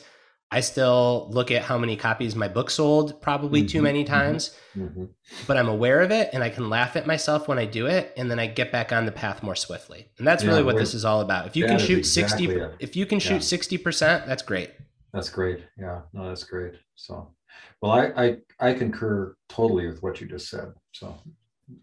I 0.49 0.61
still 0.61 1.27
look 1.31 1.51
at 1.51 1.61
how 1.61 1.77
many 1.77 1.97
copies 1.97 2.33
my 2.33 2.47
book 2.47 2.69
sold, 2.69 3.21
probably 3.21 3.61
mm-hmm, 3.61 3.67
too 3.67 3.81
many 3.81 4.05
mm-hmm, 4.05 4.13
times, 4.13 4.55
mm-hmm. 4.77 5.05
but 5.45 5.57
I'm 5.57 5.67
aware 5.67 5.99
of 5.99 6.11
it 6.11 6.29
and 6.31 6.41
I 6.41 6.49
can 6.49 6.69
laugh 6.69 6.95
at 6.95 7.05
myself 7.05 7.49
when 7.49 7.59
I 7.59 7.65
do 7.65 7.87
it. 7.87 8.13
And 8.15 8.31
then 8.31 8.39
I 8.39 8.47
get 8.47 8.71
back 8.71 8.93
on 8.93 9.05
the 9.05 9.11
path 9.11 9.43
more 9.43 9.55
swiftly. 9.55 10.07
And 10.17 10.25
that's 10.25 10.43
yeah, 10.43 10.51
really 10.51 10.63
what 10.63 10.77
this 10.77 10.93
is 10.93 11.03
all 11.03 11.19
about. 11.19 11.47
If 11.47 11.57
you 11.57 11.65
can 11.65 11.77
shoot 11.77 11.99
exactly 11.99 12.47
60, 12.47 12.61
it. 12.61 12.75
if 12.79 12.95
you 12.95 13.05
can 13.05 13.19
shoot 13.19 13.51
yeah. 13.51 13.79
60%, 13.79 14.25
that's 14.25 14.41
great. 14.41 14.71
That's 15.11 15.29
great. 15.29 15.65
Yeah, 15.77 16.01
no, 16.13 16.27
that's 16.29 16.43
great. 16.43 16.75
So, 16.95 17.33
well, 17.81 17.91
I, 17.91 18.37
I, 18.59 18.69
I 18.69 18.73
concur 18.73 19.35
totally 19.49 19.87
with 19.87 20.01
what 20.01 20.21
you 20.21 20.27
just 20.27 20.49
said. 20.49 20.73
So 20.93 21.17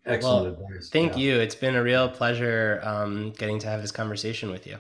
excellent 0.07 0.57
well, 0.57 0.67
advice. 0.67 0.89
Thank 0.91 1.13
yeah. 1.13 1.19
you. 1.19 1.41
It's 1.41 1.55
been 1.55 1.77
a 1.77 1.83
real 1.83 2.09
pleasure 2.09 2.81
um, 2.83 3.33
getting 3.33 3.59
to 3.59 3.67
have 3.67 3.83
this 3.83 3.93
conversation 3.93 4.51
with 4.51 4.67
you. 4.67 4.79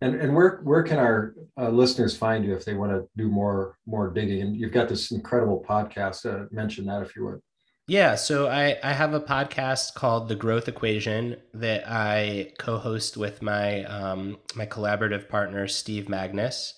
And 0.00 0.14
and 0.14 0.34
where 0.34 0.60
where 0.62 0.82
can 0.82 0.98
our 0.98 1.34
uh, 1.58 1.70
listeners 1.70 2.16
find 2.16 2.44
you 2.44 2.54
if 2.54 2.64
they 2.64 2.74
want 2.74 2.92
to 2.92 3.08
do 3.16 3.28
more 3.28 3.76
more 3.86 4.10
digging? 4.10 4.42
And 4.42 4.56
you've 4.56 4.72
got 4.72 4.88
this 4.88 5.10
incredible 5.10 5.64
podcast. 5.68 6.24
Uh, 6.24 6.46
mention 6.50 6.86
that 6.86 7.02
if 7.02 7.16
you 7.16 7.24
would. 7.26 7.40
Yeah, 7.88 8.16
so 8.16 8.48
I, 8.48 8.76
I 8.84 8.92
have 8.92 9.14
a 9.14 9.20
podcast 9.20 9.94
called 9.94 10.28
The 10.28 10.36
Growth 10.36 10.68
Equation 10.68 11.36
that 11.54 11.84
I 11.88 12.52
co-host 12.58 13.16
with 13.16 13.40
my 13.40 13.82
um, 13.84 14.36
my 14.54 14.66
collaborative 14.66 15.28
partner 15.30 15.66
Steve 15.66 16.04
Magness, 16.04 16.74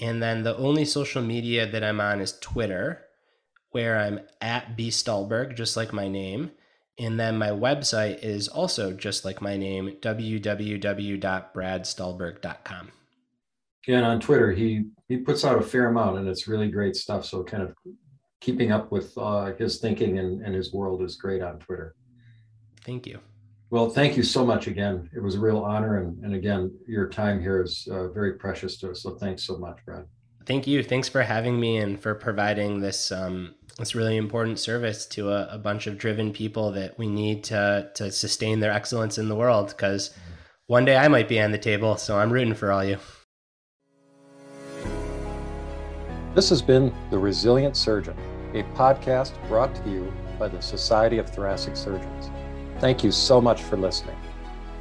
and 0.00 0.22
then 0.22 0.44
the 0.44 0.56
only 0.56 0.84
social 0.84 1.22
media 1.22 1.66
that 1.66 1.82
I'm 1.82 2.00
on 2.00 2.20
is 2.20 2.38
Twitter, 2.38 3.02
where 3.72 3.98
I'm 3.98 4.20
at 4.40 4.76
B 4.76 4.90
Stulberg, 4.90 5.56
just 5.56 5.76
like 5.76 5.92
my 5.92 6.06
name, 6.06 6.52
and 6.98 7.18
then 7.18 7.38
my 7.38 7.48
website 7.50 8.22
is 8.24 8.48
also 8.48 8.92
just 8.92 9.24
like 9.24 9.40
my 9.40 9.56
name, 9.56 9.96
www.bradstulberg.com. 10.00 12.92
Yeah, 13.86 13.96
and 13.96 14.06
on 14.06 14.20
Twitter, 14.20 14.52
he 14.52 14.84
he 15.08 15.16
puts 15.16 15.44
out 15.44 15.58
a 15.58 15.62
fair 15.62 15.88
amount, 15.88 16.18
and 16.18 16.28
it's 16.28 16.46
really 16.48 16.70
great 16.70 16.96
stuff. 16.96 17.24
So 17.24 17.44
kind 17.44 17.62
of 17.62 17.74
keeping 18.40 18.72
up 18.72 18.90
with 18.92 19.16
uh, 19.16 19.54
his 19.54 19.78
thinking 19.78 20.18
and, 20.18 20.42
and 20.42 20.54
his 20.54 20.74
world 20.74 21.02
is 21.02 21.16
great 21.16 21.42
on 21.42 21.58
Twitter. 21.58 21.94
Thank 22.84 23.06
you. 23.06 23.20
Well, 23.70 23.88
thank 23.90 24.16
you 24.16 24.22
so 24.22 24.44
much 24.44 24.66
again. 24.66 25.08
It 25.14 25.22
was 25.22 25.36
a 25.36 25.40
real 25.40 25.58
honor, 25.58 25.98
and 25.98 26.22
and 26.24 26.34
again, 26.34 26.76
your 26.86 27.08
time 27.08 27.40
here 27.40 27.62
is 27.62 27.88
uh, 27.90 28.08
very 28.08 28.34
precious 28.34 28.76
to 28.78 28.90
us. 28.90 29.02
So 29.02 29.16
thanks 29.16 29.44
so 29.44 29.56
much, 29.56 29.78
Brad. 29.86 30.04
Thank 30.48 30.66
you. 30.66 30.82
Thanks 30.82 31.10
for 31.10 31.20
having 31.20 31.60
me 31.60 31.76
and 31.76 32.00
for 32.00 32.14
providing 32.14 32.80
this 32.80 33.12
um, 33.12 33.54
this 33.76 33.94
really 33.94 34.16
important 34.16 34.58
service 34.58 35.04
to 35.08 35.28
a, 35.28 35.46
a, 35.52 35.58
bunch 35.58 35.86
of 35.86 35.98
driven 35.98 36.32
people 36.32 36.72
that 36.72 36.98
we 36.98 37.06
need 37.06 37.44
to 37.44 37.90
to 37.96 38.10
sustain 38.10 38.58
their 38.58 38.72
excellence 38.72 39.18
in 39.18 39.28
the 39.28 39.34
world. 39.36 39.68
Because 39.68 40.16
one 40.66 40.86
day 40.86 40.96
I 40.96 41.06
might 41.06 41.28
be 41.28 41.38
on 41.38 41.52
the 41.52 41.58
table, 41.58 41.98
so 41.98 42.18
I'm 42.18 42.32
rooting 42.32 42.54
for 42.54 42.72
all 42.72 42.82
you. 42.82 42.96
This 46.34 46.48
has 46.48 46.62
been 46.62 46.94
The 47.10 47.18
Resilient 47.18 47.76
Surgeon, 47.76 48.16
a 48.54 48.62
podcast 48.74 49.32
brought 49.48 49.74
to 49.74 49.90
you 49.90 50.10
by 50.38 50.48
the 50.48 50.62
Society 50.62 51.18
of 51.18 51.28
Thoracic 51.28 51.76
Surgeons. 51.76 52.30
Thank 52.80 53.04
you 53.04 53.12
so 53.12 53.38
much 53.38 53.60
for 53.60 53.76
listening. 53.76 54.16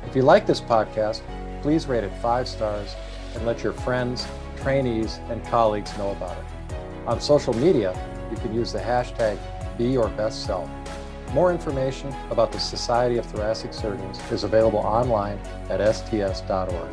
If 0.06 0.16
you 0.16 0.22
like 0.22 0.48
this 0.48 0.62
podcast, 0.62 1.24
please 1.62 1.88
rate 1.88 2.06
it 2.06 2.14
five 2.22 2.48
stars 2.48 2.96
and 3.36 3.46
let 3.46 3.64
your 3.64 3.74
friends, 3.74 4.26
trainees, 4.68 5.22
and 5.30 5.42
colleagues 5.46 5.98
know 5.98 6.12
about 6.12 6.38
it. 6.38 6.76
On 7.08 7.22
social 7.22 7.54
media, 7.54 7.98
you 8.30 8.36
can 8.36 8.54
use 8.54 8.74
the 8.74 8.80
hashtag 8.80 9.38
BeYourBestSelf. 9.80 10.70
More 11.32 11.54
information 11.54 12.14
about 12.32 12.52
the 12.52 12.60
Society 12.60 13.18
of 13.18 13.26
Thoracic 13.28 13.74
Surgeons 13.74 14.20
is 14.30 14.44
available 14.44 14.80
online 14.80 15.40
at 15.70 15.80
sts.org. 15.96 16.90